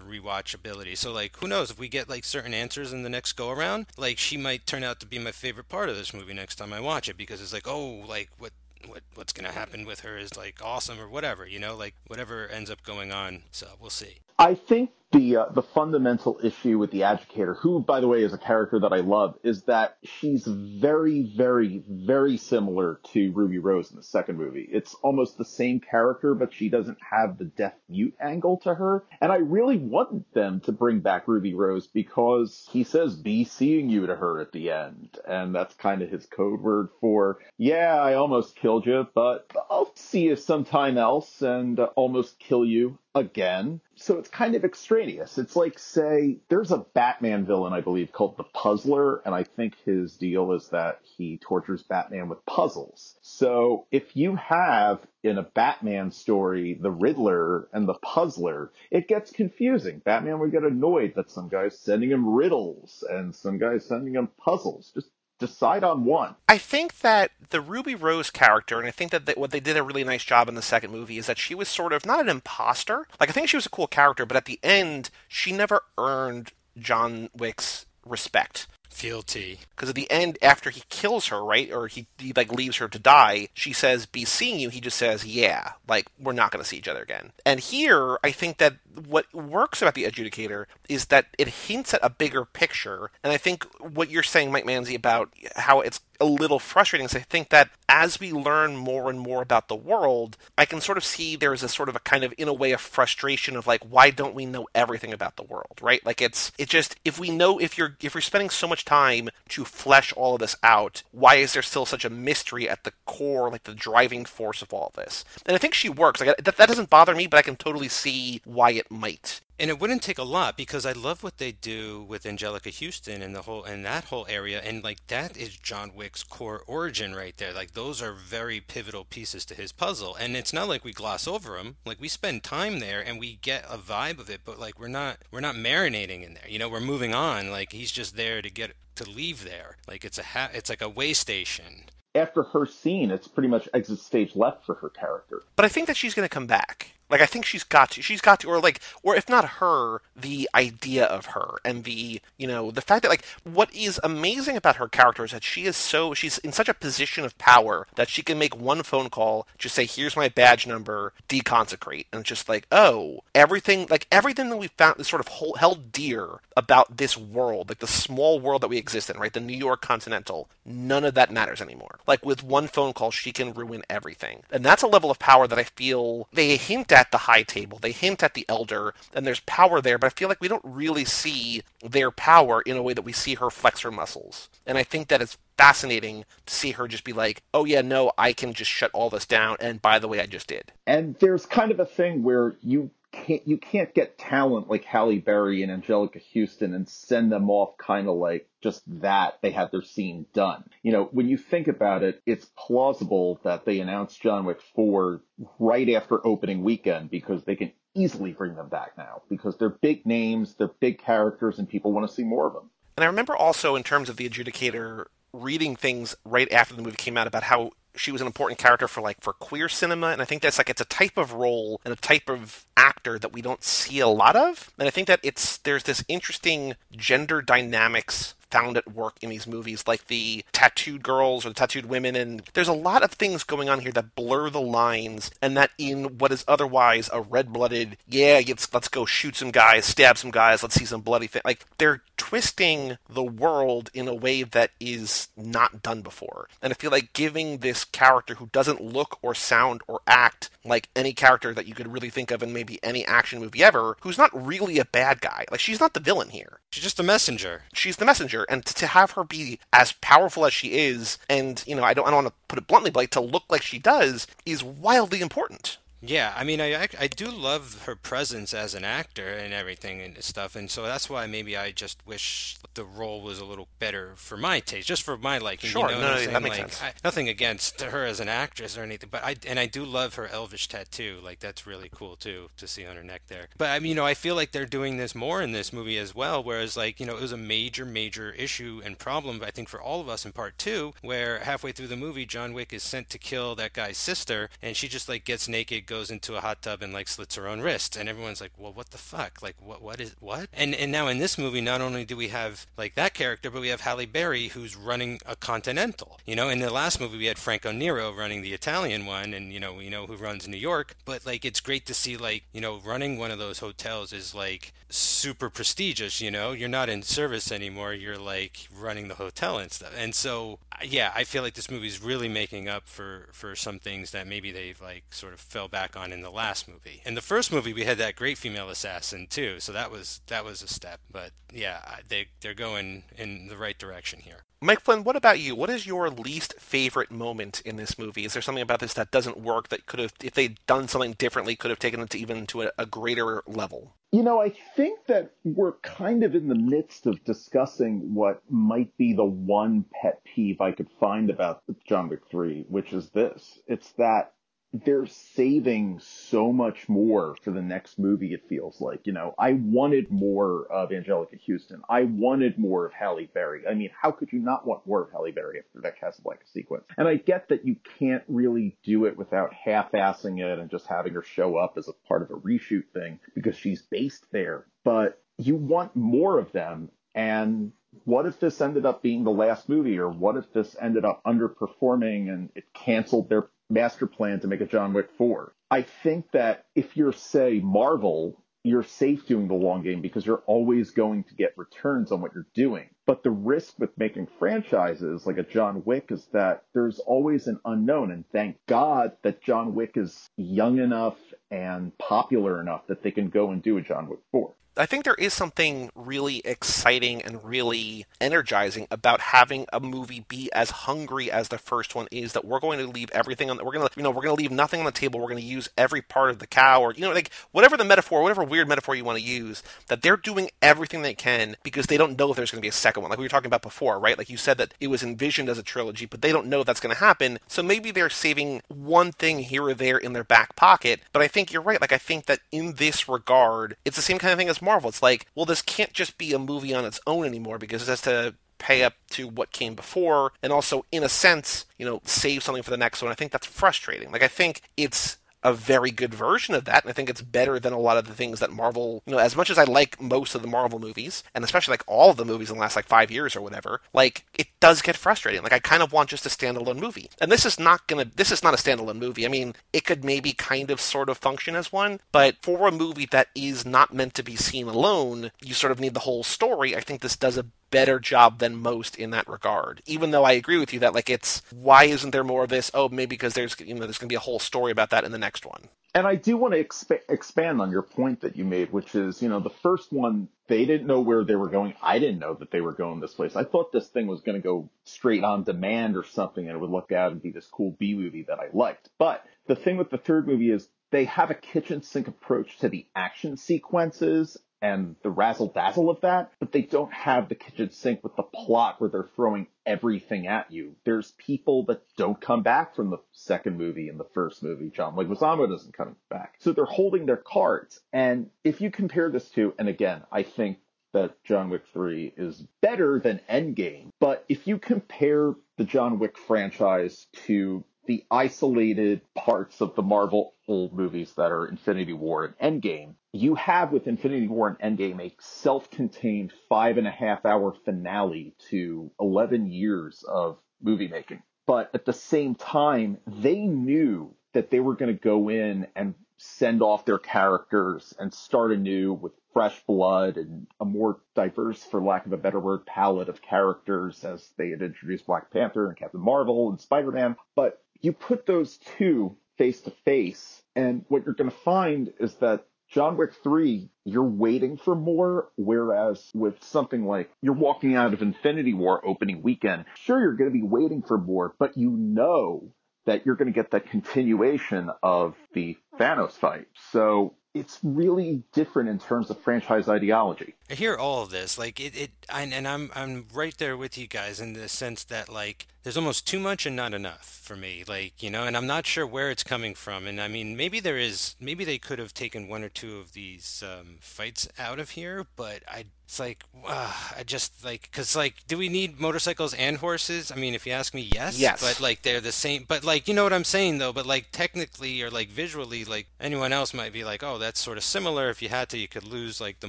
rewatchability. 0.00 0.94
So 0.94 1.10
like 1.10 1.38
who 1.38 1.48
knows 1.48 1.70
if 1.70 1.78
we 1.78 1.88
get 1.88 2.06
like 2.06 2.24
certain 2.24 2.52
answers 2.52 2.92
in 2.92 3.02
the 3.02 3.08
next 3.08 3.32
go 3.32 3.48
around, 3.48 3.86
like 3.96 4.18
she 4.18 4.36
might 4.36 4.66
turn 4.66 4.84
out 4.84 5.00
to 5.00 5.06
be 5.06 5.18
my 5.18 5.32
favorite 5.32 5.70
part 5.70 5.88
of 5.88 5.96
this 5.96 6.12
movie 6.12 6.34
next 6.34 6.56
time 6.56 6.74
I 6.74 6.80
watch 6.80 7.08
it 7.08 7.16
because 7.16 7.40
it's 7.40 7.54
like 7.54 7.66
oh 7.66 8.04
like 8.06 8.28
what 8.36 8.52
what 8.86 9.02
what's 9.14 9.32
going 9.32 9.46
to 9.46 9.56
happen 9.56 9.84
with 9.84 10.00
her 10.00 10.16
is 10.16 10.36
like 10.36 10.60
awesome 10.62 11.00
or 11.00 11.08
whatever, 11.08 11.46
you 11.46 11.58
know, 11.58 11.76
like 11.76 11.94
whatever 12.06 12.48
ends 12.48 12.70
up 12.70 12.82
going 12.82 13.12
on. 13.12 13.42
So 13.50 13.66
we'll 13.80 13.90
see. 13.90 14.18
I 14.40 14.54
think 14.54 14.92
the 15.12 15.36
uh, 15.36 15.46
the 15.50 15.60
fundamental 15.60 16.40
issue 16.42 16.78
with 16.78 16.90
the 16.92 17.04
Educator, 17.04 17.52
who 17.52 17.80
by 17.80 18.00
the 18.00 18.08
way 18.08 18.22
is 18.22 18.32
a 18.32 18.38
character 18.38 18.80
that 18.80 18.92
I 18.92 19.00
love, 19.00 19.34
is 19.42 19.64
that 19.64 19.98
she's 20.02 20.46
very, 20.46 21.30
very, 21.36 21.82
very 21.86 22.38
similar 22.38 23.00
to 23.12 23.32
Ruby 23.32 23.58
Rose 23.58 23.90
in 23.90 23.98
the 23.98 24.02
second 24.02 24.38
movie. 24.38 24.66
It's 24.70 24.94
almost 25.02 25.36
the 25.36 25.44
same 25.44 25.80
character, 25.80 26.34
but 26.34 26.54
she 26.54 26.70
doesn't 26.70 26.96
have 27.02 27.36
the 27.36 27.44
deaf 27.44 27.74
mute 27.86 28.14
angle 28.18 28.56
to 28.62 28.74
her. 28.74 29.04
And 29.20 29.30
I 29.30 29.36
really 29.36 29.76
want 29.76 30.32
them 30.32 30.60
to 30.60 30.72
bring 30.72 31.00
back 31.00 31.28
Ruby 31.28 31.52
Rose 31.52 31.86
because 31.86 32.66
he 32.70 32.84
says 32.84 33.16
"be 33.16 33.44
seeing 33.44 33.90
you" 33.90 34.06
to 34.06 34.16
her 34.16 34.40
at 34.40 34.52
the 34.52 34.70
end, 34.70 35.18
and 35.28 35.54
that's 35.54 35.74
kind 35.74 36.00
of 36.00 36.08
his 36.08 36.24
code 36.24 36.62
word 36.62 36.88
for 37.02 37.40
"yeah, 37.58 37.94
I 38.00 38.14
almost 38.14 38.56
killed 38.56 38.86
you, 38.86 39.06
but 39.14 39.50
I'll 39.70 39.94
see 39.96 40.22
you 40.28 40.36
sometime 40.36 40.96
else 40.96 41.42
and 41.42 41.78
uh, 41.78 41.90
almost 41.94 42.38
kill 42.38 42.64
you." 42.64 42.98
again. 43.14 43.80
So 44.00 44.16
it's 44.16 44.30
kind 44.30 44.54
of 44.54 44.64
extraneous. 44.64 45.36
It's 45.36 45.54
like, 45.54 45.78
say, 45.78 46.38
there's 46.48 46.72
a 46.72 46.86
Batman 46.94 47.44
villain, 47.44 47.74
I 47.74 47.82
believe, 47.82 48.12
called 48.12 48.38
the 48.38 48.44
Puzzler, 48.44 49.18
and 49.26 49.34
I 49.34 49.44
think 49.44 49.76
his 49.84 50.16
deal 50.16 50.52
is 50.52 50.70
that 50.70 51.00
he 51.02 51.36
tortures 51.36 51.82
Batman 51.82 52.30
with 52.30 52.44
puzzles. 52.46 53.16
So 53.20 53.86
if 53.90 54.16
you 54.16 54.36
have 54.36 55.06
in 55.22 55.36
a 55.36 55.42
Batman 55.42 56.12
story 56.12 56.78
the 56.80 56.90
Riddler 56.90 57.68
and 57.74 57.86
the 57.86 57.94
Puzzler, 57.94 58.72
it 58.90 59.06
gets 59.06 59.32
confusing. 59.32 60.00
Batman 60.02 60.38
would 60.38 60.52
get 60.52 60.64
annoyed 60.64 61.12
that 61.16 61.30
some 61.30 61.50
guy's 61.50 61.78
sending 61.78 62.10
him 62.10 62.26
riddles 62.26 63.04
and 63.08 63.34
some 63.34 63.58
guy's 63.58 63.84
sending 63.84 64.14
him 64.14 64.30
puzzles. 64.38 64.92
Just 64.94 65.10
decide 65.40 65.82
on 65.82 66.04
one. 66.04 66.36
I 66.48 66.58
think 66.58 67.00
that 67.00 67.32
the 67.50 67.60
Ruby 67.60 67.96
Rose 67.96 68.30
character, 68.30 68.78
and 68.78 68.86
I 68.86 68.92
think 68.92 69.10
that 69.10 69.36
what 69.36 69.50
they 69.50 69.58
did 69.58 69.76
a 69.76 69.82
really 69.82 70.04
nice 70.04 70.22
job 70.22 70.48
in 70.48 70.54
the 70.54 70.62
second 70.62 70.92
movie 70.92 71.18
is 71.18 71.26
that 71.26 71.38
she 71.38 71.54
was 71.54 71.68
sort 71.68 71.92
of 71.92 72.06
not 72.06 72.20
an 72.20 72.28
imposter. 72.28 73.08
Like 73.18 73.30
I 73.30 73.32
think 73.32 73.48
she 73.48 73.56
was 73.56 73.66
a 73.66 73.70
cool 73.70 73.88
character, 73.88 74.24
but 74.24 74.36
at 74.36 74.44
the 74.44 74.60
end, 74.62 75.10
she 75.26 75.50
never 75.50 75.82
earned 75.98 76.52
John 76.78 77.30
Wick's 77.34 77.86
respect. 78.04 78.68
Fealty. 78.90 79.60
Because 79.70 79.88
at 79.88 79.94
the 79.94 80.10
end, 80.10 80.36
after 80.42 80.68
he 80.68 80.82
kills 80.88 81.28
her, 81.28 81.42
right, 81.42 81.72
or 81.72 81.86
he, 81.86 82.06
he 82.18 82.32
like 82.34 82.52
leaves 82.52 82.78
her 82.78 82.88
to 82.88 82.98
die, 82.98 83.48
she 83.54 83.72
says, 83.72 84.04
"Be 84.04 84.24
seeing 84.24 84.58
you." 84.58 84.68
He 84.68 84.80
just 84.80 84.98
says, 84.98 85.24
"Yeah, 85.24 85.72
like 85.88 86.08
we're 86.18 86.32
not 86.32 86.50
going 86.50 86.62
to 86.62 86.68
see 86.68 86.76
each 86.76 86.88
other 86.88 87.02
again." 87.02 87.32
And 87.46 87.60
here, 87.60 88.18
I 88.24 88.32
think 88.32 88.58
that 88.58 88.76
what 88.94 89.32
works 89.32 89.80
about 89.80 89.94
the 89.94 90.04
adjudicator 90.04 90.66
is 90.88 91.06
that 91.06 91.26
it 91.38 91.48
hints 91.48 91.94
at 91.94 92.00
a 92.02 92.10
bigger 92.10 92.44
picture. 92.44 93.10
And 93.22 93.32
I 93.32 93.36
think 93.36 93.64
what 93.78 94.10
you're 94.10 94.22
saying, 94.22 94.50
Mike 94.50 94.66
Manzi, 94.66 94.96
about 94.96 95.32
how 95.56 95.80
it's 95.80 96.00
a 96.20 96.24
little 96.24 96.58
frustrating 96.58 97.06
is 97.06 97.14
I 97.14 97.20
think 97.20 97.48
that 97.48 97.70
as 97.88 98.20
we 98.20 98.32
learn 98.32 98.76
more 98.76 99.10
and 99.10 99.18
more 99.18 99.42
about 99.42 99.68
the 99.68 99.74
world, 99.76 100.36
I 100.56 100.64
can 100.64 100.80
sort 100.80 100.98
of 100.98 101.04
see 101.04 101.34
there's 101.34 101.62
a 101.62 101.68
sort 101.68 101.88
of 101.88 101.96
a 101.96 102.00
kind 102.00 102.22
of 102.22 102.32
in 102.38 102.46
a 102.46 102.52
way 102.52 102.72
a 102.72 102.78
frustration 102.78 103.56
of 103.56 103.66
like 103.66 103.82
why 103.82 104.10
don't 104.10 104.34
we 104.34 104.46
know 104.46 104.68
everything 104.74 105.12
about 105.12 105.36
the 105.36 105.42
world, 105.42 105.78
right? 105.80 106.04
Like 106.04 106.20
it's 106.20 106.52
it 106.58 106.68
just 106.68 106.96
if 107.04 107.18
we 107.18 107.30
know 107.30 107.58
if 107.58 107.76
you're 107.76 107.96
if 108.00 108.14
you're 108.14 108.20
spending 108.20 108.50
so 108.50 108.68
much 108.68 108.84
time 108.84 109.30
to 109.50 109.64
flesh 109.64 110.12
all 110.12 110.34
of 110.34 110.40
this 110.40 110.56
out, 110.62 111.02
why 111.10 111.36
is 111.36 111.52
there 111.52 111.62
still 111.62 111.86
such 111.86 112.04
a 112.04 112.10
mystery 112.10 112.68
at 112.68 112.84
the 112.84 112.92
core, 113.06 113.50
like 113.50 113.64
the 113.64 113.74
driving 113.74 114.24
force 114.24 114.62
of 114.62 114.72
all 114.72 114.92
this? 114.94 115.24
And 115.46 115.54
I 115.54 115.58
think 115.58 115.74
she 115.74 115.88
works. 115.88 116.20
Like 116.20 116.36
that, 116.36 116.56
that 116.56 116.68
doesn't 116.68 116.90
bother 116.90 117.14
me, 117.14 117.26
but 117.26 117.38
I 117.38 117.42
can 117.42 117.56
totally 117.56 117.88
see 117.88 118.40
why 118.44 118.72
it 118.72 118.90
might 118.90 119.40
And 119.60 119.68
it 119.68 119.78
wouldn't 119.78 120.02
take 120.02 120.16
a 120.16 120.22
lot 120.22 120.56
because 120.56 120.86
I 120.86 120.92
love 120.92 121.22
what 121.22 121.36
they 121.36 121.52
do 121.52 122.02
with 122.02 122.22
Anjelica 122.22 122.72
Huston 122.74 123.20
and 123.20 123.36
the 123.36 123.42
whole 123.42 123.62
and 123.62 123.84
that 123.84 124.04
whole 124.04 124.26
area 124.26 124.58
and 124.62 124.82
like 124.82 125.06
that 125.08 125.36
is 125.36 125.54
John 125.54 125.94
Wick's 125.94 126.22
core 126.22 126.62
origin 126.66 127.14
right 127.14 127.36
there. 127.36 127.52
Like 127.52 127.72
those 127.72 128.00
are 128.00 128.14
very 128.14 128.62
pivotal 128.62 129.04
pieces 129.04 129.44
to 129.44 129.54
his 129.54 129.70
puzzle. 129.70 130.16
And 130.16 130.34
it's 130.34 130.54
not 130.54 130.66
like 130.66 130.82
we 130.82 130.94
gloss 130.94 131.28
over 131.28 131.58
them. 131.58 131.76
Like 131.84 132.00
we 132.00 132.08
spend 132.08 132.42
time 132.42 132.80
there 132.80 133.02
and 133.02 133.20
we 133.20 133.34
get 133.42 133.66
a 133.68 133.76
vibe 133.76 134.18
of 134.18 134.30
it, 134.30 134.40
but 134.46 134.58
like 134.58 134.80
we're 134.80 134.88
not 134.88 135.18
we're 135.30 135.40
not 135.40 135.56
marinating 135.56 136.24
in 136.24 136.32
there. 136.32 136.48
You 136.48 136.58
know, 136.58 136.70
we're 136.70 136.80
moving 136.80 137.14
on. 137.14 137.50
Like 137.50 137.72
he's 137.72 137.92
just 137.92 138.16
there 138.16 138.40
to 138.40 138.48
get 138.48 138.72
to 138.94 139.10
leave 139.10 139.44
there. 139.44 139.76
Like 139.86 140.06
it's 140.06 140.16
a 140.16 140.22
ha- 140.22 140.50
it's 140.54 140.70
like 140.70 140.80
a 140.80 140.88
way 140.88 141.12
station 141.12 141.84
after 142.14 142.42
her 142.42 142.66
scene, 142.66 143.10
it's 143.10 143.28
pretty 143.28 143.48
much 143.48 143.68
exit 143.72 144.00
stage 144.00 144.34
left 144.34 144.64
for 144.64 144.74
her 144.76 144.88
character. 144.88 145.42
But 145.54 145.64
I 145.64 145.68
think 145.68 145.86
that 145.86 145.96
she's 145.96 146.14
going 146.14 146.24
to 146.24 146.34
come 146.34 146.46
back. 146.46 146.92
Like 147.10 147.20
I 147.20 147.26
think 147.26 147.44
she's 147.44 147.64
got 147.64 147.90
to, 147.92 148.02
she's 148.02 148.20
got 148.20 148.40
to, 148.40 148.48
or 148.48 148.60
like, 148.60 148.80
or 149.02 149.16
if 149.16 149.28
not 149.28 149.44
her, 149.60 150.00
the 150.16 150.48
idea 150.54 151.04
of 151.04 151.26
her 151.26 151.56
and 151.64 151.84
the, 151.84 152.20
you 152.36 152.46
know, 152.46 152.70
the 152.70 152.80
fact 152.80 153.02
that 153.02 153.08
like 153.08 153.24
what 153.44 153.74
is 153.74 154.00
amazing 154.02 154.56
about 154.56 154.76
her 154.76 154.88
character 154.88 155.24
is 155.24 155.32
that 155.32 155.44
she 155.44 155.64
is 155.64 155.76
so 155.76 156.14
she's 156.14 156.38
in 156.38 156.52
such 156.52 156.68
a 156.68 156.74
position 156.74 157.24
of 157.24 157.36
power 157.38 157.86
that 157.96 158.08
she 158.08 158.22
can 158.22 158.38
make 158.38 158.56
one 158.56 158.82
phone 158.82 159.10
call, 159.10 159.46
just 159.58 159.74
say, 159.74 159.86
"Here's 159.86 160.16
my 160.16 160.28
badge 160.28 160.66
number," 160.66 161.12
deconsecrate, 161.28 162.06
and 162.12 162.20
it's 162.20 162.28
just 162.28 162.48
like, 162.48 162.66
oh, 162.70 163.20
everything, 163.34 163.86
like 163.90 164.06
everything 164.12 164.50
that 164.50 164.56
we 164.56 164.68
found 164.68 165.04
sort 165.06 165.20
of 165.20 165.28
hold, 165.28 165.58
held 165.58 165.92
dear 165.92 166.40
about 166.56 166.98
this 166.98 167.16
world, 167.16 167.68
like 167.68 167.78
the 167.78 167.86
small 167.86 168.38
world 168.38 168.62
that 168.62 168.68
we 168.68 168.76
exist 168.76 169.08
in, 169.08 169.18
right? 169.18 169.32
The 169.32 169.40
New 169.40 169.56
York 169.56 169.80
Continental, 169.80 170.48
none 170.64 171.04
of 171.04 171.14
that 171.14 171.32
matters 171.32 171.60
anymore. 171.60 171.98
Like 172.06 172.24
with 172.24 172.44
one 172.44 172.68
phone 172.68 172.92
call, 172.92 173.10
she 173.10 173.32
can 173.32 173.54
ruin 173.54 173.82
everything, 173.88 174.42
and 174.50 174.64
that's 174.64 174.82
a 174.82 174.86
level 174.88 175.10
of 175.10 175.18
power 175.18 175.46
that 175.46 175.58
I 175.58 175.64
feel 175.64 176.28
they 176.32 176.56
hint 176.56 176.92
at 176.92 176.99
at 177.00 177.10
the 177.10 177.18
high 177.18 177.42
table. 177.42 177.78
They 177.80 177.92
hint 177.92 178.22
at 178.22 178.34
the 178.34 178.44
elder, 178.46 178.92
and 179.14 179.26
there's 179.26 179.40
power 179.40 179.80
there, 179.80 179.96
but 179.96 180.08
I 180.08 180.10
feel 180.10 180.28
like 180.28 180.42
we 180.42 180.48
don't 180.48 180.62
really 180.62 181.06
see 181.06 181.62
their 181.82 182.10
power 182.10 182.60
in 182.60 182.76
a 182.76 182.82
way 182.82 182.92
that 182.92 183.06
we 183.06 183.12
see 183.12 183.36
her 183.36 183.48
flex 183.48 183.80
her 183.80 183.90
muscles. 183.90 184.50
And 184.66 184.76
I 184.76 184.82
think 184.82 185.08
that 185.08 185.22
it's 185.22 185.38
fascinating 185.56 186.26
to 186.44 186.54
see 186.54 186.72
her 186.72 186.86
just 186.86 187.04
be 187.04 187.14
like, 187.14 187.42
oh, 187.54 187.64
yeah, 187.64 187.80
no, 187.80 188.12
I 188.18 188.34
can 188.34 188.52
just 188.52 188.70
shut 188.70 188.90
all 188.92 189.08
this 189.08 189.24
down. 189.24 189.56
And 189.60 189.80
by 189.80 189.98
the 189.98 190.08
way, 190.08 190.20
I 190.20 190.26
just 190.26 190.48
did. 190.48 190.72
And 190.86 191.16
there's 191.20 191.46
kind 191.46 191.70
of 191.70 191.80
a 191.80 191.86
thing 191.86 192.22
where 192.22 192.54
you 192.62 192.90
can't 193.12 193.46
you 193.46 193.58
can't 193.58 193.94
get 193.94 194.18
talent 194.18 194.68
like 194.68 194.84
Halle 194.84 195.18
Berry 195.18 195.62
and 195.62 195.82
Anjelica 195.82 196.20
Huston 196.34 196.74
and 196.74 196.88
send 196.88 197.32
them 197.32 197.50
off 197.50 197.76
kind 197.76 198.08
of 198.08 198.16
like 198.16 198.48
just 198.62 198.82
that 199.00 199.38
they 199.42 199.50
had 199.50 199.70
their 199.70 199.82
scene 199.82 200.26
done. 200.32 200.64
You 200.82 200.92
know, 200.92 201.08
when 201.12 201.28
you 201.28 201.36
think 201.36 201.68
about 201.68 202.02
it, 202.02 202.22
it's 202.26 202.46
plausible 202.56 203.40
that 203.44 203.64
they 203.64 203.80
announced 203.80 204.20
John 204.22 204.44
Wick 204.44 204.60
4 204.74 205.20
right 205.58 205.90
after 205.90 206.24
opening 206.26 206.62
weekend 206.62 207.10
because 207.10 207.44
they 207.44 207.56
can 207.56 207.72
easily 207.94 208.32
bring 208.32 208.54
them 208.54 208.68
back 208.68 208.96
now 208.96 209.22
because 209.28 209.56
they're 209.56 209.68
big 209.68 210.06
names, 210.06 210.54
they're 210.54 210.68
big 210.68 210.98
characters, 210.98 211.58
and 211.58 211.68
people 211.68 211.92
want 211.92 212.08
to 212.08 212.14
see 212.14 212.24
more 212.24 212.46
of 212.46 212.54
them. 212.54 212.70
And 212.96 213.04
I 213.04 213.06
remember 213.06 213.34
also 213.34 213.76
in 213.76 213.82
terms 213.82 214.08
of 214.08 214.16
the 214.16 214.28
adjudicator 214.28 215.06
reading 215.32 215.76
things 215.76 216.16
right 216.24 216.50
after 216.52 216.74
the 216.74 216.82
movie 216.82 216.96
came 216.96 217.16
out 217.16 217.26
about 217.26 217.44
how 217.44 217.70
she 217.96 218.12
was 218.12 218.20
an 218.20 218.26
important 218.26 218.58
character 218.58 218.86
for 218.88 219.00
like 219.00 219.20
for 219.20 219.32
queer 219.32 219.68
cinema 219.68 220.08
and 220.08 220.22
i 220.22 220.24
think 220.24 220.42
that's 220.42 220.58
like 220.58 220.70
it's 220.70 220.80
a 220.80 220.86
type 220.86 221.16
of 221.16 221.32
role 221.32 221.80
and 221.84 221.92
a 221.92 221.96
type 221.96 222.28
of 222.28 222.64
actor 222.76 223.18
that 223.18 223.32
we 223.32 223.42
don't 223.42 223.64
see 223.64 224.00
a 224.00 224.08
lot 224.08 224.36
of 224.36 224.70
and 224.78 224.86
i 224.86 224.90
think 224.90 225.06
that 225.06 225.20
it's 225.22 225.58
there's 225.58 225.84
this 225.84 226.04
interesting 226.08 226.74
gender 226.92 227.42
dynamics 227.42 228.34
found 228.50 228.76
at 228.76 228.92
work 228.92 229.16
in 229.22 229.30
these 229.30 229.46
movies, 229.46 229.84
like 229.86 230.06
the 230.06 230.44
tattooed 230.52 231.02
girls 231.02 231.44
or 231.44 231.50
the 231.50 231.54
tattooed 231.54 231.86
women. 231.86 232.16
And 232.16 232.42
there's 232.54 232.68
a 232.68 232.72
lot 232.72 233.02
of 233.02 233.12
things 233.12 233.44
going 233.44 233.68
on 233.68 233.80
here 233.80 233.92
that 233.92 234.14
blur 234.14 234.50
the 234.50 234.60
lines, 234.60 235.30
and 235.40 235.56
that 235.56 235.70
in 235.78 236.18
what 236.18 236.32
is 236.32 236.44
otherwise 236.46 237.08
a 237.12 237.20
red 237.20 237.52
blooded, 237.52 237.96
yeah, 238.08 238.40
let's, 238.46 238.72
let's 238.72 238.88
go 238.88 239.04
shoot 239.04 239.36
some 239.36 239.50
guys, 239.50 239.84
stab 239.84 240.18
some 240.18 240.30
guys, 240.30 240.62
let's 240.62 240.74
see 240.74 240.84
some 240.84 241.00
bloody 241.00 241.26
thing. 241.26 241.42
Like, 241.44 241.64
they're 241.78 242.02
twisting 242.16 242.98
the 243.08 243.22
world 243.24 243.90
in 243.94 244.08
a 244.08 244.14
way 244.14 244.42
that 244.42 244.70
is 244.78 245.28
not 245.36 245.82
done 245.82 246.02
before. 246.02 246.48
And 246.62 246.72
I 246.72 246.74
feel 246.74 246.90
like 246.90 247.12
giving 247.12 247.58
this 247.58 247.84
character 247.84 248.34
who 248.34 248.46
doesn't 248.46 248.80
look 248.80 249.18
or 249.22 249.34
sound 249.34 249.82
or 249.86 250.00
act 250.06 250.50
like 250.64 250.88
any 250.94 251.12
character 251.12 251.54
that 251.54 251.66
you 251.66 251.74
could 251.74 251.92
really 251.92 252.10
think 252.10 252.30
of 252.30 252.42
in 252.42 252.52
maybe 252.52 252.78
any 252.82 253.04
action 253.06 253.40
movie 253.40 253.62
ever, 253.62 253.96
who's 254.00 254.18
not 254.18 254.30
really 254.34 254.78
a 254.78 254.84
bad 254.84 255.20
guy. 255.20 255.44
Like, 255.50 255.60
she's 255.60 255.80
not 255.80 255.94
the 255.94 256.00
villain 256.00 256.30
here. 256.30 256.60
She's 256.70 256.84
just 256.84 257.00
a 257.00 257.04
messenger. 257.04 257.62
She's 257.72 257.96
the 257.96 258.04
messenger. 258.04 258.44
And 258.48 258.64
to 258.66 258.86
have 258.86 259.12
her 259.12 259.24
be 259.24 259.58
as 259.72 259.92
powerful 260.00 260.44
as 260.44 260.52
she 260.52 260.78
is, 260.78 261.18
and, 261.28 261.62
you 261.66 261.74
know, 261.74 261.84
I 261.84 261.94
don't, 261.94 262.06
I 262.06 262.10
don't 262.10 262.24
want 262.24 262.34
to 262.34 262.40
put 262.48 262.58
it 262.58 262.66
bluntly, 262.66 262.90
but 262.90 263.00
like, 263.00 263.10
to 263.10 263.20
look 263.20 263.44
like 263.48 263.62
she 263.62 263.78
does, 263.78 264.26
is 264.44 264.62
wildly 264.62 265.20
important. 265.20 265.78
Yeah, 266.02 266.32
I 266.36 266.44
mean, 266.44 266.60
I, 266.60 266.88
I 266.98 267.06
do 267.08 267.30
love 267.30 267.82
her 267.84 267.94
presence 267.94 268.54
as 268.54 268.74
an 268.74 268.84
actor 268.84 269.28
and 269.28 269.52
everything 269.52 270.00
and 270.00 270.22
stuff, 270.24 270.56
and 270.56 270.70
so 270.70 270.82
that's 270.84 271.10
why 271.10 271.26
maybe 271.26 271.56
I 271.56 271.72
just 271.72 272.04
wish 272.06 272.56
the 272.74 272.84
role 272.84 273.20
was 273.20 273.38
a 273.38 273.44
little 273.44 273.68
better 273.78 274.12
for 274.16 274.36
my 274.36 274.60
taste, 274.60 274.88
just 274.88 275.02
for 275.02 275.18
my 275.18 275.38
liking. 275.38 275.70
Sure, 275.70 275.90
you 275.90 275.96
know 275.96 276.14
no, 276.14 276.26
that 276.26 276.42
makes 276.42 276.58
like, 276.58 276.72
sense. 276.72 276.82
I, 276.82 276.92
nothing 277.04 277.28
against 277.28 277.80
her 277.82 278.04
as 278.06 278.18
an 278.18 278.28
actress 278.28 278.78
or 278.78 278.82
anything, 278.82 279.10
but 279.10 279.22
I 279.22 279.36
and 279.46 279.58
I 279.58 279.66
do 279.66 279.84
love 279.84 280.14
her 280.14 280.28
elvish 280.28 280.68
tattoo. 280.68 281.18
Like 281.22 281.40
that's 281.40 281.66
really 281.66 281.90
cool 281.94 282.16
too 282.16 282.48
to 282.56 282.66
see 282.66 282.86
on 282.86 282.96
her 282.96 283.04
neck 283.04 283.22
there. 283.28 283.48
But 283.58 283.70
I 283.70 283.78
mean, 283.78 283.90
you 283.90 283.94
know, 283.96 284.06
I 284.06 284.14
feel 284.14 284.36
like 284.36 284.52
they're 284.52 284.66
doing 284.66 284.98
this 284.98 285.16
more 285.16 285.42
in 285.42 285.50
this 285.50 285.72
movie 285.72 285.98
as 285.98 286.14
well. 286.14 286.44
Whereas, 286.44 286.76
like, 286.76 287.00
you 287.00 287.06
know, 287.06 287.16
it 287.16 287.20
was 287.20 287.32
a 287.32 287.36
major, 287.36 287.84
major 287.84 288.30
issue 288.30 288.80
and 288.84 288.96
problem, 288.96 289.42
I 289.44 289.50
think, 289.50 289.68
for 289.68 289.82
all 289.82 290.00
of 290.00 290.08
us 290.08 290.24
in 290.24 290.30
part 290.30 290.56
two, 290.58 290.94
where 291.02 291.40
halfway 291.40 291.72
through 291.72 291.88
the 291.88 291.96
movie, 291.96 292.24
John 292.24 292.54
Wick 292.54 292.72
is 292.72 292.84
sent 292.84 293.10
to 293.10 293.18
kill 293.18 293.56
that 293.56 293.72
guy's 293.72 293.98
sister, 293.98 294.48
and 294.62 294.76
she 294.76 294.86
just 294.86 295.08
like 295.08 295.24
gets 295.24 295.48
naked, 295.48 295.86
goes 295.90 296.08
into 296.08 296.36
a 296.36 296.40
hot 296.40 296.62
tub 296.62 296.82
and 296.82 296.92
like 296.92 297.08
slits 297.08 297.34
her 297.34 297.48
own 297.48 297.60
wrist 297.60 297.96
and 297.96 298.08
everyone's 298.08 298.40
like 298.40 298.52
well 298.56 298.72
what 298.72 298.90
the 298.90 298.98
fuck? 298.98 299.42
Like 299.42 299.56
what 299.60 299.82
what 299.82 300.00
is 300.00 300.14
what? 300.20 300.48
And 300.52 300.72
and 300.72 300.92
now 300.92 301.08
in 301.08 301.18
this 301.18 301.36
movie 301.36 301.60
not 301.60 301.80
only 301.80 302.04
do 302.04 302.16
we 302.16 302.28
have 302.28 302.64
like 302.78 302.94
that 302.94 303.12
character 303.12 303.50
but 303.50 303.60
we 303.60 303.68
have 303.68 303.80
Halle 303.80 304.06
Berry 304.06 304.48
who's 304.48 304.76
running 304.76 305.18
a 305.26 305.34
Continental 305.34 306.20
you 306.24 306.36
know? 306.36 306.48
In 306.48 306.60
the 306.60 306.72
last 306.72 307.00
movie 307.00 307.18
we 307.18 307.26
had 307.26 307.38
Franco 307.38 307.72
Nero 307.72 308.12
running 308.12 308.40
the 308.40 308.54
Italian 308.54 309.04
one 309.04 309.34
and 309.34 309.52
you 309.52 309.58
know 309.58 309.74
we 309.74 309.90
know 309.90 310.06
who 310.06 310.14
runs 310.14 310.46
New 310.46 310.56
York 310.56 310.94
but 311.04 311.26
like 311.26 311.44
it's 311.44 311.60
great 311.60 311.86
to 311.86 311.94
see 311.94 312.16
like 312.16 312.44
you 312.52 312.60
know 312.60 312.78
running 312.84 313.18
one 313.18 313.32
of 313.32 313.40
those 313.40 313.58
hotels 313.58 314.12
is 314.12 314.32
like 314.32 314.72
super 314.90 315.50
prestigious 315.50 316.20
you 316.20 316.30
know? 316.30 316.52
You're 316.52 316.68
not 316.68 316.88
in 316.88 317.02
service 317.02 317.50
anymore 317.50 317.94
you're 317.94 318.16
like 318.16 318.68
running 318.72 319.08
the 319.08 319.16
hotel 319.16 319.58
and 319.58 319.72
stuff. 319.72 319.92
And 319.98 320.14
so 320.14 320.60
yeah 320.84 321.10
I 321.16 321.24
feel 321.24 321.42
like 321.42 321.54
this 321.54 321.70
movie's 321.70 322.00
really 322.00 322.28
making 322.28 322.68
up 322.68 322.84
for 322.86 323.28
for 323.32 323.56
some 323.56 323.80
things 323.80 324.12
that 324.12 324.28
maybe 324.28 324.52
they've 324.52 324.80
like 324.80 325.02
sort 325.10 325.32
of 325.32 325.40
fell 325.40 325.66
back 325.66 325.79
on 325.96 326.12
in 326.12 326.22
the 326.22 326.30
last 326.30 326.50
last 326.50 326.68
movie. 326.68 327.00
In 327.06 327.14
the 327.14 327.20
first 327.20 327.52
movie, 327.52 327.72
we 327.72 327.84
had 327.84 327.98
that 327.98 328.16
great 328.16 328.36
female 328.36 328.68
assassin 328.68 329.26
too, 329.28 329.60
so 329.60 329.72
that 329.72 329.90
was 329.90 330.20
that 330.26 330.44
was 330.44 330.62
a 330.62 330.66
step. 330.66 331.00
But 331.10 331.30
yeah, 331.52 331.96
they 332.08 332.26
they're 332.40 332.54
going 332.54 333.04
in 333.16 333.48
the 333.48 333.56
right 333.56 333.78
direction 333.78 334.20
here. 334.20 334.44
Mike 334.62 334.80
Flynn, 334.80 335.04
what 335.04 335.16
about 335.16 335.38
you? 335.38 335.54
What 335.54 335.70
is 335.70 335.86
your 335.86 336.10
least 336.10 336.54
favorite 336.58 337.10
moment 337.10 337.62
in 337.64 337.76
this 337.76 337.98
movie? 337.98 338.26
Is 338.26 338.34
there 338.34 338.42
something 338.42 338.62
about 338.62 338.80
this 338.80 338.92
that 338.94 339.10
doesn't 339.10 339.38
work 339.38 339.68
that 339.68 339.86
could 339.86 340.00
have, 340.00 340.12
if 340.22 340.34
they'd 340.34 340.58
done 340.66 340.86
something 340.86 341.14
differently, 341.14 341.56
could 341.56 341.70
have 341.70 341.78
taken 341.78 342.00
it 342.00 342.10
to 342.10 342.18
even 342.18 342.46
to 342.48 342.62
a, 342.62 342.70
a 342.76 342.84
greater 342.84 343.42
level? 343.46 343.94
You 344.12 344.22
know, 344.22 344.38
I 344.38 344.52
think 344.76 345.06
that 345.06 345.30
we're 345.44 345.78
kind 345.80 346.24
of 346.24 346.34
in 346.34 346.48
the 346.48 346.54
midst 346.54 347.06
of 347.06 347.24
discussing 347.24 348.12
what 348.12 348.42
might 348.50 348.94
be 348.98 349.14
the 349.14 349.24
one 349.24 349.86
pet 350.02 350.22
peeve 350.24 350.60
I 350.60 350.72
could 350.72 350.90
find 350.98 351.30
about 351.30 351.62
John 351.86 352.10
Wick 352.10 352.20
3, 352.30 352.66
which 352.68 352.92
is 352.92 353.08
this. 353.10 353.60
It's 353.66 353.92
that 353.92 354.34
they're 354.72 355.06
saving 355.06 355.98
so 356.00 356.52
much 356.52 356.88
more 356.88 357.34
for 357.42 357.50
the 357.50 357.62
next 357.62 357.98
movie, 357.98 358.32
it 358.32 358.48
feels 358.48 358.80
like. 358.80 359.06
You 359.06 359.12
know, 359.12 359.34
I 359.38 359.52
wanted 359.52 360.10
more 360.10 360.66
of 360.70 360.90
Anjelica 360.90 361.38
Huston. 361.46 361.82
I 361.88 362.04
wanted 362.04 362.58
more 362.58 362.86
of 362.86 362.92
Halle 362.92 363.28
Berry. 363.34 363.62
I 363.68 363.74
mean, 363.74 363.90
how 364.00 364.12
could 364.12 364.32
you 364.32 364.38
not 364.38 364.66
want 364.66 364.86
more 364.86 365.02
of 365.02 365.10
Halle 365.10 365.32
Berry 365.32 365.58
after 365.58 365.80
that 365.82 365.98
Casablanca 365.98 366.44
sequence? 366.46 366.84
And 366.96 367.08
I 367.08 367.16
get 367.16 367.48
that 367.48 367.64
you 367.64 367.76
can't 367.98 368.22
really 368.28 368.76
do 368.84 369.06
it 369.06 369.16
without 369.16 369.52
half-assing 369.52 370.40
it 370.40 370.58
and 370.58 370.70
just 370.70 370.86
having 370.86 371.14
her 371.14 371.22
show 371.22 371.56
up 371.56 371.74
as 371.76 371.88
a 371.88 371.92
part 372.06 372.22
of 372.22 372.30
a 372.30 372.40
reshoot 372.40 372.84
thing 372.94 373.18
because 373.34 373.56
she's 373.56 373.82
based 373.82 374.26
there. 374.30 374.66
But 374.84 375.20
you 375.36 375.56
want 375.56 375.96
more 375.96 376.38
of 376.38 376.52
them. 376.52 376.90
And 377.14 377.72
what 378.04 378.26
if 378.26 378.38
this 378.40 378.60
ended 378.60 378.86
up 378.86 379.02
being 379.02 379.24
the 379.24 379.30
last 379.30 379.68
movie 379.68 379.98
or 379.98 380.08
what 380.08 380.36
if 380.36 380.52
this 380.52 380.76
ended 380.80 381.04
up 381.04 381.22
underperforming 381.24 382.28
and 382.28 382.50
it 382.54 382.64
canceled 382.72 383.28
their 383.28 383.48
master 383.70 384.06
plan 384.06 384.40
to 384.40 384.48
make 384.48 384.60
a 384.60 384.66
John 384.66 384.92
Wick 384.92 385.10
4. 385.16 385.52
I 385.70 385.82
think 385.82 386.30
that 386.32 386.66
if 386.74 386.96
you're, 386.96 387.12
say, 387.12 387.60
Marvel, 387.60 388.42
you're 388.62 388.82
safe 388.82 389.26
doing 389.26 389.48
the 389.48 389.54
long 389.54 389.82
game 389.82 390.02
because 390.02 390.26
you're 390.26 390.42
always 390.46 390.90
going 390.90 391.24
to 391.24 391.34
get 391.34 391.56
returns 391.56 392.12
on 392.12 392.20
what 392.20 392.34
you're 392.34 392.48
doing. 392.54 392.90
But 393.06 393.22
the 393.22 393.30
risk 393.30 393.78
with 393.78 393.96
making 393.96 394.28
franchises 394.38 395.26
like 395.26 395.38
a 395.38 395.42
John 395.42 395.82
Wick 395.84 396.08
is 396.10 396.26
that 396.32 396.64
there's 396.74 396.98
always 396.98 397.46
an 397.46 397.60
unknown. 397.64 398.10
And 398.10 398.24
thank 398.32 398.58
God 398.66 399.12
that 399.22 399.42
John 399.42 399.74
Wick 399.74 399.92
is 399.96 400.28
young 400.36 400.78
enough 400.78 401.16
and 401.50 401.96
popular 401.98 402.60
enough 402.60 402.86
that 402.88 403.02
they 403.02 403.12
can 403.12 403.30
go 403.30 403.50
and 403.50 403.62
do 403.62 403.78
a 403.78 403.82
John 403.82 404.08
Wick 404.08 404.20
4. 404.32 404.52
I 404.76 404.86
think 404.86 405.04
there 405.04 405.14
is 405.14 405.34
something 405.34 405.90
really 405.94 406.38
exciting 406.44 407.22
and 407.22 407.44
really 407.44 408.06
energizing 408.20 408.86
about 408.90 409.20
having 409.20 409.66
a 409.72 409.80
movie 409.80 410.24
be 410.28 410.50
as 410.52 410.70
hungry 410.70 411.30
as 411.30 411.48
the 411.48 411.58
first 411.58 411.94
one 411.94 412.06
is. 412.10 412.32
That 412.32 412.44
we're 412.44 412.60
going 412.60 412.78
to 412.78 412.86
leave 412.86 413.10
everything 413.10 413.50
on. 413.50 413.58
We're 413.58 413.72
going 413.72 413.86
to, 413.86 413.92
you 413.96 414.02
know, 414.02 414.10
we're 414.10 414.22
going 414.22 414.36
to 414.36 414.42
leave 414.42 414.52
nothing 414.52 414.80
on 414.80 414.86
the 414.86 414.92
table. 414.92 415.18
We're 415.18 415.26
going 415.26 415.42
to 415.42 415.42
use 415.42 415.68
every 415.76 416.02
part 416.02 416.30
of 416.30 416.38
the 416.38 416.46
cow, 416.46 416.82
or 416.82 416.94
you 416.94 417.00
know, 417.00 417.12
like 417.12 417.30
whatever 417.50 417.76
the 417.76 417.84
metaphor, 417.84 418.22
whatever 418.22 418.44
weird 418.44 418.68
metaphor 418.68 418.94
you 418.94 419.04
want 419.04 419.18
to 419.18 419.24
use. 419.24 419.62
That 419.88 420.02
they're 420.02 420.16
doing 420.16 420.50
everything 420.62 421.02
they 421.02 421.14
can 421.14 421.56
because 421.62 421.86
they 421.86 421.96
don't 421.96 422.18
know 422.18 422.30
if 422.30 422.36
there's 422.36 422.52
going 422.52 422.60
to 422.60 422.64
be 422.64 422.68
a 422.68 422.72
second 422.72 423.02
one. 423.02 423.10
Like 423.10 423.18
we 423.18 423.24
were 423.24 423.30
talking 423.30 423.48
about 423.48 423.62
before, 423.62 423.98
right? 423.98 424.16
Like 424.16 424.30
you 424.30 424.36
said 424.36 424.56
that 424.58 424.74
it 424.80 424.86
was 424.86 425.02
envisioned 425.02 425.48
as 425.48 425.58
a 425.58 425.64
trilogy, 425.64 426.06
but 426.06 426.22
they 426.22 426.30
don't 426.30 426.46
know 426.46 426.62
that's 426.62 426.80
going 426.80 426.94
to 426.94 427.00
happen. 427.00 427.38
So 427.48 427.62
maybe 427.62 427.90
they're 427.90 428.08
saving 428.08 428.62
one 428.68 429.10
thing 429.10 429.40
here 429.40 429.64
or 429.64 429.74
there 429.74 429.98
in 429.98 430.12
their 430.12 430.24
back 430.24 430.54
pocket. 430.54 431.00
But 431.12 431.22
I 431.22 431.28
think 431.28 431.52
you're 431.52 431.60
right. 431.60 431.80
Like 431.80 431.92
I 431.92 431.98
think 431.98 432.26
that 432.26 432.38
in 432.52 432.74
this 432.74 433.08
regard, 433.08 433.76
it's 433.84 433.96
the 433.96 434.02
same 434.02 434.18
kind 434.18 434.32
of 434.32 434.38
thing 434.38 434.48
as. 434.48 434.60
It's 434.78 435.02
like, 435.02 435.26
well, 435.34 435.46
this 435.46 435.62
can't 435.62 435.92
just 435.92 436.18
be 436.18 436.32
a 436.32 436.38
movie 436.38 436.74
on 436.74 436.84
its 436.84 437.00
own 437.06 437.26
anymore 437.26 437.58
because 437.58 437.82
it 437.82 437.88
has 437.88 438.02
to 438.02 438.34
pay 438.58 438.84
up 438.84 438.94
to 439.08 439.26
what 439.26 439.52
came 439.52 439.74
before 439.74 440.32
and 440.42 440.52
also 440.52 440.84
in 440.92 441.02
a 441.02 441.08
sense 441.08 441.64
you 441.78 441.86
know 441.86 441.98
save 442.04 442.42
something 442.42 442.62
for 442.62 442.70
the 442.70 442.76
next 442.76 443.02
one. 443.02 443.10
I 443.10 443.14
think 443.14 443.32
that's 443.32 443.46
frustrating. 443.46 444.12
Like 444.12 444.22
i 444.22 444.28
think 444.28 444.60
it's 444.76 445.16
a 445.42 445.52
very 445.52 445.90
good 445.90 446.14
version 446.14 446.54
of 446.54 446.64
that, 446.66 446.84
and 446.84 446.90
I 446.90 446.92
think 446.92 447.08
it's 447.08 447.22
better 447.22 447.58
than 447.58 447.72
a 447.72 447.78
lot 447.78 447.96
of 447.96 448.06
the 448.06 448.14
things 448.14 448.40
that 448.40 448.52
Marvel, 448.52 449.02
you 449.06 449.12
know, 449.12 449.18
as 449.18 449.36
much 449.36 449.50
as 449.50 449.58
I 449.58 449.64
like 449.64 450.00
most 450.00 450.34
of 450.34 450.42
the 450.42 450.48
Marvel 450.48 450.78
movies, 450.78 451.22
and 451.34 451.44
especially 451.44 451.72
like 451.72 451.84
all 451.86 452.10
of 452.10 452.16
the 452.16 452.24
movies 452.24 452.50
in 452.50 452.56
the 452.56 452.60
last 452.60 452.76
like 452.76 452.88
five 452.88 453.10
years 453.10 453.34
or 453.34 453.40
whatever, 453.40 453.80
like 453.92 454.24
it 454.34 454.48
does 454.60 454.82
get 454.82 454.96
frustrating. 454.96 455.42
Like 455.42 455.52
I 455.52 455.58
kind 455.58 455.82
of 455.82 455.92
want 455.92 456.10
just 456.10 456.26
a 456.26 456.28
standalone 456.28 456.78
movie. 456.78 457.10
And 457.20 457.30
this 457.32 457.46
is 457.46 457.58
not 457.58 457.86
gonna 457.86 458.04
this 458.04 458.30
is 458.30 458.42
not 458.42 458.54
a 458.54 458.56
standalone 458.56 458.98
movie. 458.98 459.24
I 459.24 459.28
mean, 459.28 459.54
it 459.72 459.84
could 459.84 460.04
maybe 460.04 460.32
kind 460.32 460.70
of 460.70 460.80
sort 460.80 461.08
of 461.08 461.18
function 461.18 461.54
as 461.54 461.72
one, 461.72 462.00
but 462.12 462.36
for 462.42 462.68
a 462.68 462.72
movie 462.72 463.06
that 463.06 463.28
is 463.34 463.64
not 463.64 463.94
meant 463.94 464.14
to 464.14 464.22
be 464.22 464.36
seen 464.36 464.68
alone, 464.68 465.30
you 465.40 465.54
sort 465.54 465.72
of 465.72 465.80
need 465.80 465.94
the 465.94 466.00
whole 466.00 466.22
story. 466.22 466.76
I 466.76 466.80
think 466.80 467.00
this 467.00 467.16
does 467.16 467.38
a 467.38 467.46
better 467.70 467.98
job 467.98 468.38
than 468.38 468.56
most 468.56 468.96
in 468.96 469.10
that 469.10 469.28
regard. 469.28 469.82
Even 469.86 470.10
though 470.10 470.24
I 470.24 470.32
agree 470.32 470.58
with 470.58 470.72
you 470.72 470.80
that 470.80 470.94
like 470.94 471.10
it's 471.10 471.42
why 471.50 471.84
isn't 471.84 472.10
there 472.10 472.24
more 472.24 472.44
of 472.44 472.50
this? 472.50 472.70
Oh, 472.74 472.88
maybe 472.88 473.10
because 473.10 473.34
there's 473.34 473.58
you 473.60 473.74
know 473.74 473.80
there's 473.80 473.98
going 473.98 474.08
to 474.08 474.12
be 474.12 474.16
a 474.16 474.20
whole 474.20 474.38
story 474.38 474.72
about 474.72 474.90
that 474.90 475.04
in 475.04 475.12
the 475.12 475.18
next 475.18 475.46
one. 475.46 475.68
And 475.94 476.06
I 476.06 476.14
do 476.14 476.36
want 476.36 476.54
to 476.54 476.62
exp- 476.62 477.00
expand 477.08 477.60
on 477.60 477.72
your 477.72 477.82
point 477.82 478.20
that 478.20 478.36
you 478.36 478.44
made, 478.44 478.72
which 478.72 478.94
is, 478.94 479.20
you 479.20 479.28
know, 479.28 479.40
the 479.40 479.50
first 479.50 479.92
one, 479.92 480.28
they 480.46 480.64
didn't 480.64 480.86
know 480.86 481.00
where 481.00 481.24
they 481.24 481.34
were 481.34 481.48
going. 481.48 481.74
I 481.82 481.98
didn't 481.98 482.20
know 482.20 482.34
that 482.34 482.52
they 482.52 482.60
were 482.60 482.72
going 482.72 483.00
this 483.00 483.14
place. 483.14 483.34
I 483.34 483.42
thought 483.42 483.72
this 483.72 483.88
thing 483.88 484.06
was 484.06 484.20
going 484.20 484.40
to 484.40 484.42
go 484.42 484.70
straight 484.84 485.24
on 485.24 485.42
demand 485.42 485.96
or 485.96 486.04
something 486.04 486.46
and 486.46 486.56
it 486.56 486.60
would 486.60 486.70
look 486.70 486.92
out 486.92 487.10
and 487.10 487.22
be 487.22 487.32
this 487.32 487.48
cool 487.48 487.74
B 487.76 487.94
movie 487.94 488.24
that 488.28 488.38
I 488.38 488.48
liked. 488.52 488.88
But 488.98 489.24
the 489.46 489.56
thing 489.56 489.78
with 489.78 489.90
the 489.90 489.98
third 489.98 490.28
movie 490.28 490.52
is 490.52 490.68
they 490.92 491.06
have 491.06 491.30
a 491.30 491.34
kitchen 491.34 491.82
sink 491.82 492.06
approach 492.06 492.58
to 492.58 492.68
the 492.68 492.86
action 492.94 493.36
sequences 493.36 494.36
and 494.62 494.96
the 495.02 495.10
razzle 495.10 495.48
dazzle 495.48 495.90
of 495.90 496.00
that, 496.02 496.32
but 496.38 496.52
they 496.52 496.62
don't 496.62 496.92
have 496.92 497.28
the 497.28 497.34
kitchen 497.34 497.70
sink 497.70 498.02
with 498.02 498.16
the 498.16 498.22
plot 498.22 498.80
where 498.80 498.90
they're 498.90 499.08
throwing 499.16 499.46
everything 499.64 500.26
at 500.26 500.50
you. 500.50 500.76
There's 500.84 501.12
people 501.12 501.64
that 501.66 501.82
don't 501.96 502.20
come 502.20 502.42
back 502.42 502.74
from 502.76 502.90
the 502.90 502.98
second 503.12 503.56
movie 503.56 503.88
and 503.88 503.98
the 503.98 504.08
first 504.14 504.42
movie. 504.42 504.70
John 504.70 504.94
Leguizamo 504.94 505.48
doesn't 505.48 505.76
come 505.76 505.96
back. 506.08 506.34
So 506.38 506.52
they're 506.52 506.64
holding 506.64 507.06
their 507.06 507.16
cards. 507.16 507.80
And 507.92 508.30
if 508.44 508.60
you 508.60 508.70
compare 508.70 509.10
this 509.10 509.28
to, 509.30 509.54
and 509.58 509.68
again, 509.68 510.02
I 510.12 510.22
think 510.22 510.58
that 510.92 511.22
John 511.24 511.50
Wick 511.50 511.62
3 511.72 512.14
is 512.16 512.44
better 512.60 512.98
than 512.98 513.20
Endgame, 513.30 513.90
but 514.00 514.24
if 514.28 514.46
you 514.46 514.58
compare 514.58 515.34
the 515.56 515.64
John 515.64 515.98
Wick 515.98 516.18
franchise 516.18 517.06
to 517.26 517.64
the 517.86 518.04
isolated 518.10 519.00
parts 519.14 519.60
of 519.60 519.74
the 519.74 519.82
Marvel 519.82 520.34
Old 520.46 520.72
movies 520.72 521.12
that 521.16 521.32
are 521.32 521.46
Infinity 521.46 521.92
War 521.92 522.24
and 522.38 522.62
Endgame, 522.62 522.94
you 523.12 523.34
have 523.34 523.72
with 523.72 523.86
Infinity 523.86 524.28
War 524.28 524.56
and 524.60 524.78
Endgame 524.78 525.00
a 525.00 525.14
self-contained 525.20 526.32
five 526.48 526.78
and 526.78 526.86
a 526.86 526.92
half 526.92 527.26
hour 527.26 527.54
finale 527.64 528.34
to 528.50 528.90
11 529.00 529.50
years 529.50 530.04
of 530.06 530.38
movie 530.62 530.88
making. 530.88 531.22
But 531.46 531.70
at 531.74 531.84
the 531.84 531.92
same 531.92 532.36
time, 532.36 532.98
they 533.06 533.40
knew 533.40 534.14
that 534.34 534.50
they 534.50 534.60
were 534.60 534.76
going 534.76 534.94
to 534.94 535.02
go 535.02 535.28
in 535.28 535.66
and 535.74 535.94
send 536.16 536.62
off 536.62 536.84
their 536.84 536.98
characters 536.98 537.94
and 537.98 538.12
start 538.12 538.52
anew 538.52 538.92
with 538.92 539.12
fresh 539.32 539.58
blood 539.66 540.16
and 540.16 540.46
a 540.60 540.64
more 540.64 541.00
diverse, 541.14 541.64
for 541.64 541.82
lack 541.82 542.06
of 542.06 542.12
a 542.12 542.16
better 542.16 542.38
word, 542.38 542.66
palette 542.66 543.08
of 543.08 543.22
characters 543.22 544.04
as 544.04 544.32
they 544.36 544.50
had 544.50 544.62
introduced 544.62 545.06
Black 545.06 545.30
Panther 545.30 545.66
and 545.66 545.76
Captain 545.76 546.00
Marvel 546.00 546.50
and 546.50 546.60
Spider-Man. 546.60 547.16
But 547.34 547.60
you 547.80 547.92
put 547.92 548.26
those 548.26 548.58
two 548.78 549.16
face 549.38 549.60
to 549.62 549.70
face, 549.84 550.42
and 550.54 550.84
what 550.88 551.04
you're 551.04 551.14
going 551.14 551.30
to 551.30 551.36
find 551.36 551.92
is 551.98 552.14
that 552.16 552.44
John 552.70 552.96
Wick 552.96 553.12
3, 553.24 553.68
you're 553.84 554.04
waiting 554.04 554.56
for 554.56 554.76
more, 554.76 555.28
whereas 555.36 556.08
with 556.14 556.42
something 556.44 556.84
like 556.84 557.10
you're 557.20 557.34
walking 557.34 557.74
out 557.74 557.92
of 557.92 558.00
Infinity 558.00 558.54
War 558.54 558.80
opening 558.86 559.22
weekend, 559.22 559.64
sure, 559.74 560.00
you're 560.00 560.14
going 560.14 560.30
to 560.30 560.38
be 560.38 560.44
waiting 560.44 560.82
for 560.82 560.96
more, 560.96 561.34
but 561.38 561.56
you 561.56 561.70
know 561.70 562.52
that 562.86 563.04
you're 563.04 563.16
going 563.16 563.26
to 563.26 563.34
get 563.34 563.50
that 563.50 563.68
continuation 563.70 564.70
of 564.82 565.16
the 565.34 565.56
Thanos 565.78 566.12
fight. 566.12 566.46
So 566.70 567.14
it's 567.34 567.58
really 567.62 568.22
different 568.32 568.68
in 568.68 568.78
terms 568.78 569.10
of 569.10 569.20
franchise 569.20 569.68
ideology. 569.68 570.34
I 570.50 570.54
hear 570.54 570.76
all 570.76 571.02
of 571.02 571.10
this, 571.10 571.38
like 571.38 571.60
it, 571.60 571.76
it 571.76 571.90
I, 572.08 572.22
and 572.22 572.48
I'm 572.48 572.70
I'm 572.74 573.06
right 573.12 573.36
there 573.38 573.56
with 573.56 573.78
you 573.78 573.86
guys 573.86 574.20
in 574.20 574.32
the 574.32 574.48
sense 574.48 574.82
that 574.84 575.08
like 575.08 575.46
there's 575.62 575.76
almost 575.76 576.06
too 576.06 576.18
much 576.18 576.46
and 576.46 576.56
not 576.56 576.72
enough 576.72 577.20
for 577.22 577.36
me, 577.36 577.64
like 577.68 578.02
you 578.02 578.10
know, 578.10 578.24
and 578.24 578.36
I'm 578.36 578.46
not 578.46 578.66
sure 578.66 578.86
where 578.86 579.10
it's 579.10 579.22
coming 579.22 579.54
from. 579.54 579.86
And 579.86 580.00
I 580.00 580.08
mean, 580.08 580.36
maybe 580.36 580.58
there 580.58 580.78
is, 580.78 581.16
maybe 581.20 581.44
they 581.44 581.58
could 581.58 581.78
have 581.78 581.92
taken 581.92 582.28
one 582.28 582.42
or 582.42 582.48
two 582.48 582.78
of 582.78 582.92
these 582.92 583.44
um, 583.46 583.76
fights 583.80 584.28
out 584.38 584.58
of 584.58 584.70
here, 584.70 585.06
but 585.16 585.42
I 585.46 585.66
it's 585.90 585.98
like 585.98 586.22
uh, 586.46 586.72
I 586.96 587.02
just 587.02 587.44
like 587.44 587.62
because 587.62 587.96
like 587.96 588.14
do 588.28 588.38
we 588.38 588.48
need 588.48 588.78
motorcycles 588.78 589.34
and 589.34 589.56
horses? 589.56 590.12
I 590.12 590.14
mean, 590.14 590.34
if 590.34 590.46
you 590.46 590.52
ask 590.52 590.72
me, 590.72 590.82
yes. 590.82 591.18
Yes. 591.18 591.40
But 591.42 591.60
like 591.60 591.82
they're 591.82 592.00
the 592.00 592.12
same. 592.12 592.44
But 592.46 592.62
like 592.62 592.86
you 592.86 592.94
know 592.94 593.02
what 593.02 593.12
I'm 593.12 593.24
saying 593.24 593.58
though. 593.58 593.72
But 593.72 593.86
like 593.86 594.12
technically 594.12 594.80
or 594.82 594.88
like 594.88 595.08
visually, 595.08 595.64
like 595.64 595.88
anyone 596.00 596.32
else 596.32 596.54
might 596.54 596.72
be 596.72 596.84
like, 596.84 597.02
oh, 597.02 597.18
that's 597.18 597.40
sort 597.40 597.58
of 597.58 597.64
similar. 597.64 598.08
If 598.08 598.22
you 598.22 598.28
had 598.28 598.48
to, 598.50 598.58
you 598.58 598.68
could 598.68 598.84
lose 598.84 599.20
like 599.20 599.40
the 599.40 599.48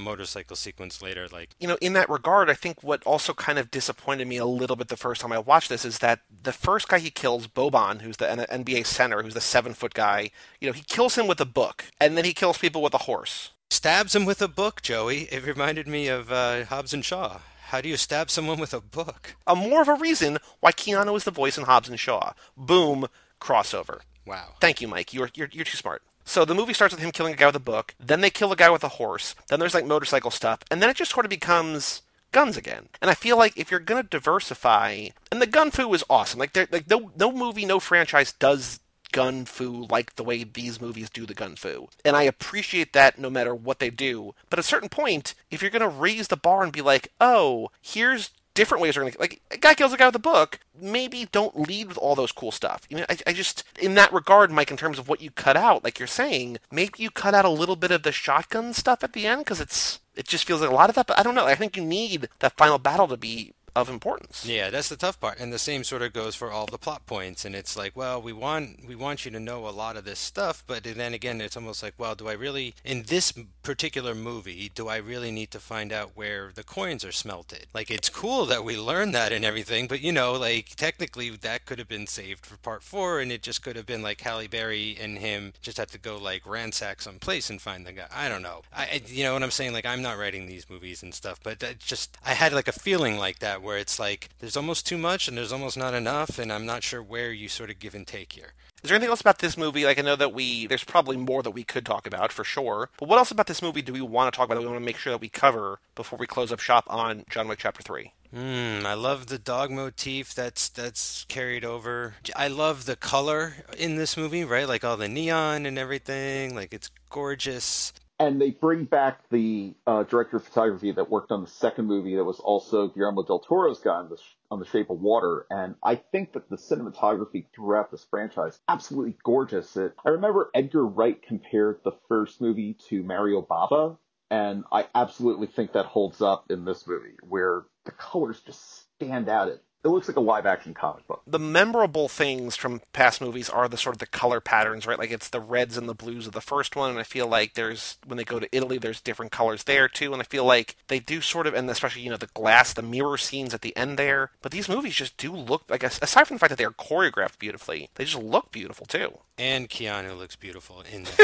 motorcycle 0.00 0.56
sequence 0.56 0.91
later. 1.00 1.28
Like 1.28 1.50
you 1.60 1.68
know, 1.68 1.78
in 1.80 1.92
that 1.92 2.10
regard, 2.10 2.50
I 2.50 2.54
think 2.54 2.82
what 2.82 3.02
also 3.04 3.32
kind 3.32 3.58
of 3.58 3.70
disappointed 3.70 4.26
me 4.26 4.36
a 4.36 4.44
little 4.44 4.76
bit 4.76 4.88
the 4.88 4.96
first 4.96 5.20
time 5.20 5.32
I 5.32 5.38
watched 5.38 5.68
this 5.68 5.84
is 5.84 5.98
that 5.98 6.20
the 6.30 6.52
first 6.52 6.88
guy 6.88 6.98
he 6.98 7.10
kills, 7.10 7.46
Boban, 7.46 8.02
who's 8.02 8.16
the 8.16 8.26
NBA 8.26 8.84
center, 8.84 9.22
who's 9.22 9.34
the 9.34 9.40
seven 9.40 9.72
foot 9.72 9.94
guy, 9.94 10.30
you 10.60 10.66
know, 10.66 10.72
he 10.72 10.82
kills 10.82 11.16
him 11.16 11.26
with 11.26 11.40
a 11.40 11.46
book, 11.46 11.84
and 12.00 12.16
then 12.16 12.24
he 12.24 12.34
kills 12.34 12.58
people 12.58 12.82
with 12.82 12.94
a 12.94 12.98
horse 12.98 13.52
stabs 13.72 14.14
him 14.14 14.26
with 14.26 14.42
a 14.42 14.48
book, 14.48 14.82
Joey. 14.82 15.22
It 15.32 15.46
reminded 15.46 15.88
me 15.88 16.06
of 16.06 16.30
uh, 16.30 16.66
Hobbs 16.66 16.92
and 16.92 17.04
Shaw. 17.04 17.40
How 17.68 17.80
do 17.80 17.88
you 17.88 17.96
stab 17.96 18.30
someone 18.30 18.60
with 18.60 18.74
a 18.74 18.80
book? 18.80 19.34
A 19.46 19.56
more 19.56 19.80
of 19.80 19.88
a 19.88 19.94
reason 19.94 20.38
why 20.60 20.72
Keanu 20.72 21.16
is 21.16 21.24
the 21.24 21.30
voice 21.30 21.56
in 21.56 21.64
Hobbs 21.64 21.88
and 21.88 21.98
Shaw. 21.98 22.34
Boom, 22.56 23.06
crossover. 23.40 24.00
Wow. 24.26 24.54
Thank 24.60 24.80
you, 24.80 24.88
Mike. 24.88 25.14
You're, 25.14 25.30
you're, 25.34 25.48
you're 25.50 25.64
too 25.64 25.78
smart. 25.78 26.02
So 26.24 26.44
the 26.44 26.54
movie 26.54 26.72
starts 26.72 26.94
with 26.94 27.02
him 27.02 27.10
killing 27.10 27.34
a 27.34 27.36
guy 27.36 27.46
with 27.46 27.56
a 27.56 27.60
book, 27.60 27.94
then 27.98 28.20
they 28.20 28.30
kill 28.30 28.52
a 28.52 28.56
guy 28.56 28.70
with 28.70 28.84
a 28.84 28.88
horse, 28.88 29.34
then 29.48 29.60
there's 29.60 29.74
like 29.74 29.86
motorcycle 29.86 30.30
stuff, 30.30 30.60
and 30.70 30.80
then 30.80 30.88
it 30.88 30.96
just 30.96 31.10
sort 31.10 31.26
of 31.26 31.30
becomes 31.30 32.02
guns 32.30 32.56
again. 32.56 32.88
And 33.00 33.10
I 33.10 33.14
feel 33.14 33.36
like 33.36 33.56
if 33.56 33.70
you're 33.70 33.80
gonna 33.80 34.02
diversify, 34.02 35.08
and 35.30 35.42
the 35.42 35.46
gun 35.46 35.70
fu 35.70 35.92
is 35.94 36.04
awesome. 36.08 36.40
Like, 36.40 36.56
like 36.56 36.88
no 36.88 37.10
no 37.18 37.32
movie, 37.32 37.64
no 37.64 37.80
franchise 37.80 38.32
does 38.32 38.80
gun 39.12 39.44
fu 39.44 39.86
like 39.90 40.16
the 40.16 40.24
way 40.24 40.42
these 40.42 40.80
movies 40.80 41.08
do 41.08 41.24
the 41.24 41.34
gun 41.34 41.54
fu. 41.54 41.88
And 42.04 42.16
I 42.16 42.22
appreciate 42.22 42.92
that 42.94 43.18
no 43.18 43.30
matter 43.30 43.54
what 43.54 43.78
they 43.78 43.90
do. 43.90 44.34
But 44.50 44.58
at 44.58 44.64
a 44.64 44.68
certain 44.68 44.88
point, 44.88 45.34
if 45.50 45.62
you're 45.62 45.70
going 45.70 45.82
to 45.82 45.88
raise 45.88 46.28
the 46.28 46.36
bar 46.36 46.64
and 46.64 46.72
be 46.72 46.80
like, 46.80 47.12
oh, 47.20 47.70
here's 47.80 48.30
different 48.54 48.82
ways 48.82 48.96
we're 48.96 49.02
going 49.02 49.12
to 49.12 49.20
like 49.20 49.40
a 49.50 49.56
guy 49.56 49.74
kills 49.74 49.92
a 49.92 49.96
guy 49.96 50.06
with 50.06 50.16
a 50.16 50.20
book. 50.20 50.60
Maybe 50.78 51.28
don't 51.30 51.58
lead 51.60 51.88
with 51.88 51.98
all 51.98 52.14
those 52.14 52.32
cool 52.32 52.52
stuff. 52.52 52.86
You 52.88 52.98
know 52.98 53.06
I, 53.08 53.16
I 53.26 53.32
just 53.32 53.64
in 53.80 53.94
that 53.94 54.12
regard 54.12 54.50
mike 54.50 54.70
in 54.70 54.76
terms 54.76 54.98
of 54.98 55.08
what 55.08 55.20
you 55.20 55.30
cut 55.30 55.56
out 55.56 55.84
like 55.84 55.98
you're 55.98 56.08
saying 56.08 56.58
maybe 56.70 56.94
you 56.98 57.10
cut 57.10 57.34
out 57.34 57.44
a 57.44 57.50
little 57.50 57.76
bit 57.76 57.90
of 57.90 58.02
the 58.02 58.12
shotgun 58.12 58.72
stuff 58.72 59.02
at 59.02 59.12
the 59.12 59.26
end 59.26 59.40
because 59.40 59.60
it's 59.60 60.00
it 60.14 60.26
just 60.26 60.44
feels 60.44 60.60
like 60.60 60.70
a 60.70 60.74
lot 60.74 60.90
of 60.90 60.96
that 60.96 61.06
but 61.06 61.18
i 61.18 61.22
don't 61.22 61.34
know. 61.34 61.46
I 61.46 61.54
think 61.54 61.76
you 61.76 61.84
need 61.84 62.28
that 62.40 62.56
final 62.56 62.78
battle 62.78 63.08
to 63.08 63.16
be 63.16 63.52
of 63.74 63.88
importance. 63.88 64.44
Yeah, 64.46 64.70
that's 64.70 64.88
the 64.88 64.96
tough 64.96 65.18
part. 65.20 65.38
And 65.40 65.52
the 65.52 65.58
same 65.58 65.84
sort 65.84 66.02
of 66.02 66.12
goes 66.12 66.34
for 66.34 66.50
all 66.50 66.66
the 66.66 66.78
plot 66.78 67.06
points. 67.06 67.44
And 67.44 67.54
it's 67.54 67.76
like, 67.76 67.96
well, 67.96 68.20
we 68.20 68.32
want 68.32 68.86
we 68.86 68.94
want 68.94 69.24
you 69.24 69.30
to 69.30 69.40
know 69.40 69.66
a 69.66 69.70
lot 69.70 69.96
of 69.96 70.04
this 70.04 70.18
stuff, 70.18 70.62
but 70.66 70.84
then 70.84 71.14
again, 71.14 71.40
it's 71.40 71.56
almost 71.56 71.82
like, 71.82 71.94
well, 71.98 72.14
do 72.14 72.28
I 72.28 72.32
really 72.32 72.74
in 72.84 73.04
this 73.04 73.32
particular 73.62 74.14
movie, 74.14 74.70
do 74.74 74.88
I 74.88 74.96
really 74.96 75.30
need 75.30 75.50
to 75.52 75.60
find 75.60 75.92
out 75.92 76.12
where 76.14 76.50
the 76.54 76.64
coins 76.64 77.04
are 77.04 77.12
smelted? 77.12 77.66
Like 77.72 77.90
it's 77.90 78.08
cool 78.08 78.44
that 78.46 78.64
we 78.64 78.76
learn 78.76 79.12
that 79.12 79.32
and 79.32 79.44
everything, 79.44 79.86
but 79.86 80.02
you 80.02 80.12
know, 80.12 80.32
like 80.32 80.74
technically 80.76 81.30
that 81.30 81.64
could 81.64 81.78
have 81.78 81.88
been 81.88 82.06
saved 82.06 82.44
for 82.44 82.56
part 82.58 82.82
4 82.82 83.20
and 83.20 83.32
it 83.32 83.42
just 83.42 83.62
could 83.62 83.76
have 83.76 83.86
been 83.86 84.02
like 84.02 84.20
Halle 84.20 84.48
Berry 84.48 84.96
and 85.00 85.18
him 85.18 85.54
just 85.62 85.78
have 85.78 85.90
to 85.92 85.98
go 85.98 86.18
like 86.18 86.46
ransack 86.46 87.00
some 87.00 87.18
place 87.18 87.48
and 87.48 87.60
find 87.60 87.86
the 87.86 87.92
guy. 87.92 88.06
I 88.12 88.28
don't 88.28 88.42
know. 88.42 88.62
I 88.74 89.02
you 89.06 89.24
know 89.24 89.32
what 89.32 89.42
I'm 89.42 89.50
saying? 89.50 89.72
Like 89.72 89.86
I'm 89.86 90.02
not 90.02 90.18
writing 90.18 90.46
these 90.46 90.68
movies 90.68 91.02
and 91.02 91.14
stuff, 91.14 91.40
but 91.42 91.64
just 91.78 92.18
I 92.24 92.34
had 92.34 92.52
like 92.52 92.68
a 92.68 92.72
feeling 92.72 93.16
like 93.16 93.38
that 93.38 93.61
that, 93.62 93.66
where 93.66 93.78
it's 93.78 93.98
like 93.98 94.28
there's 94.38 94.56
almost 94.56 94.86
too 94.86 94.98
much 94.98 95.28
and 95.28 95.36
there's 95.36 95.52
almost 95.52 95.76
not 95.76 95.94
enough, 95.94 96.38
and 96.38 96.52
I'm 96.52 96.66
not 96.66 96.82
sure 96.82 97.02
where 97.02 97.32
you 97.32 97.48
sort 97.48 97.70
of 97.70 97.78
give 97.78 97.94
and 97.94 98.06
take 98.06 98.32
here. 98.32 98.54
Is 98.82 98.88
there 98.88 98.96
anything 98.96 99.10
else 99.10 99.20
about 99.20 99.38
this 99.38 99.56
movie? 99.56 99.84
Like, 99.84 99.98
I 99.98 100.02
know 100.02 100.16
that 100.16 100.34
we, 100.34 100.66
there's 100.66 100.82
probably 100.82 101.16
more 101.16 101.42
that 101.44 101.52
we 101.52 101.62
could 101.62 101.86
talk 101.86 102.04
about 102.04 102.32
for 102.32 102.42
sure. 102.42 102.90
But 102.98 103.08
what 103.08 103.18
else 103.18 103.30
about 103.30 103.46
this 103.46 103.62
movie 103.62 103.80
do 103.80 103.92
we 103.92 104.00
want 104.00 104.32
to 104.32 104.36
talk 104.36 104.46
about 104.46 104.56
that 104.56 104.62
we 104.62 104.66
want 104.66 104.80
to 104.80 104.84
make 104.84 104.96
sure 104.96 105.12
that 105.12 105.20
we 105.20 105.28
cover 105.28 105.78
before 105.94 106.18
we 106.18 106.26
close 106.26 106.50
up 106.50 106.58
shop 106.58 106.84
on 106.88 107.24
John 107.30 107.46
Wick 107.46 107.60
Chapter 107.60 107.82
3? 107.82 108.12
Mm, 108.34 108.84
I 108.84 108.94
love 108.94 109.26
the 109.26 109.38
dog 109.38 109.70
motif 109.70 110.34
that's 110.34 110.70
that's 110.70 111.26
carried 111.28 111.66
over. 111.66 112.14
I 112.34 112.48
love 112.48 112.86
the 112.86 112.96
color 112.96 113.56
in 113.76 113.96
this 113.96 114.16
movie, 114.16 114.42
right? 114.42 114.66
Like 114.66 114.84
all 114.84 114.96
the 114.96 115.06
neon 115.06 115.66
and 115.66 115.78
everything. 115.78 116.54
Like 116.54 116.72
it's 116.72 116.90
gorgeous. 117.10 117.92
And 118.18 118.40
they 118.40 118.50
bring 118.50 118.84
back 118.84 119.28
the 119.30 119.74
uh, 119.86 120.04
director 120.04 120.36
of 120.36 120.44
photography 120.44 120.92
that 120.92 121.10
worked 121.10 121.32
on 121.32 121.40
the 121.40 121.50
second 121.50 121.86
movie 121.86 122.14
that 122.16 122.24
was 122.24 122.38
also 122.38 122.88
Guillermo 122.88 123.24
del 123.24 123.40
Toro's 123.40 123.80
guy 123.80 123.94
on 123.94 124.08
the, 124.10 124.16
on 124.50 124.60
the 124.60 124.66
Shape 124.66 124.90
of 124.90 125.00
Water. 125.00 125.46
And 125.50 125.74
I 125.82 125.96
think 125.96 126.34
that 126.34 126.48
the 126.48 126.56
cinematography 126.56 127.46
throughout 127.52 127.90
this 127.90 128.06
franchise 128.08 128.60
absolutely 128.68 129.16
gorgeous. 129.24 129.76
It, 129.76 129.94
I 130.06 130.10
remember 130.10 130.50
Edgar 130.54 130.86
Wright 130.86 131.20
compared 131.20 131.80
the 131.82 131.96
first 132.08 132.40
movie 132.40 132.76
to 132.88 133.02
Mario 133.02 133.42
Bava, 133.42 133.96
and 134.30 134.64
I 134.70 134.86
absolutely 134.94 135.48
think 135.48 135.72
that 135.72 135.86
holds 135.86 136.22
up 136.22 136.44
in 136.50 136.64
this 136.64 136.86
movie, 136.86 137.16
where 137.28 137.64
the 137.86 137.92
colors 137.92 138.40
just 138.46 138.84
stand 138.94 139.28
out. 139.28 139.48
It, 139.48 139.62
it 139.84 139.88
looks 139.88 140.06
like 140.06 140.16
a 140.16 140.20
live 140.20 140.46
action 140.46 140.74
comic 140.74 141.06
book. 141.08 141.22
The 141.26 141.38
memorable 141.38 142.08
things 142.08 142.54
from 142.54 142.82
past 142.92 143.20
movies 143.20 143.48
are 143.48 143.68
the 143.68 143.76
sort 143.76 143.96
of 143.96 143.98
the 143.98 144.06
color 144.06 144.40
patterns, 144.40 144.86
right? 144.86 144.98
Like 144.98 145.10
it's 145.10 145.28
the 145.28 145.40
reds 145.40 145.76
and 145.76 145.88
the 145.88 145.94
blues 145.94 146.26
of 146.26 146.32
the 146.32 146.40
first 146.40 146.76
one, 146.76 146.90
and 146.90 146.98
I 146.98 147.02
feel 147.02 147.26
like 147.26 147.54
there's 147.54 147.98
when 148.06 148.16
they 148.16 148.24
go 148.24 148.38
to 148.38 148.48
Italy, 148.54 148.78
there's 148.78 149.00
different 149.00 149.32
colors 149.32 149.64
there 149.64 149.88
too, 149.88 150.12
and 150.12 150.22
I 150.22 150.24
feel 150.24 150.44
like 150.44 150.76
they 150.86 151.00
do 151.00 151.20
sort 151.20 151.46
of, 151.46 151.54
and 151.54 151.68
especially 151.68 152.02
you 152.02 152.10
know 152.10 152.16
the 152.16 152.26
glass, 152.28 152.72
the 152.72 152.82
mirror 152.82 153.18
scenes 153.18 153.54
at 153.54 153.62
the 153.62 153.76
end 153.76 153.98
there. 153.98 154.30
But 154.40 154.52
these 154.52 154.68
movies 154.68 154.94
just 154.94 155.16
do 155.16 155.32
look 155.32 155.64
like, 155.68 155.82
aside 155.82 156.24
from 156.28 156.36
the 156.36 156.40
fact 156.40 156.50
that 156.50 156.58
they 156.58 156.64
are 156.64 156.70
choreographed 156.70 157.38
beautifully, 157.38 157.90
they 157.96 158.04
just 158.04 158.22
look 158.22 158.52
beautiful 158.52 158.86
too. 158.86 159.18
And 159.36 159.68
Keanu 159.68 160.16
looks 160.16 160.36
beautiful 160.36 160.84
in 160.92 161.06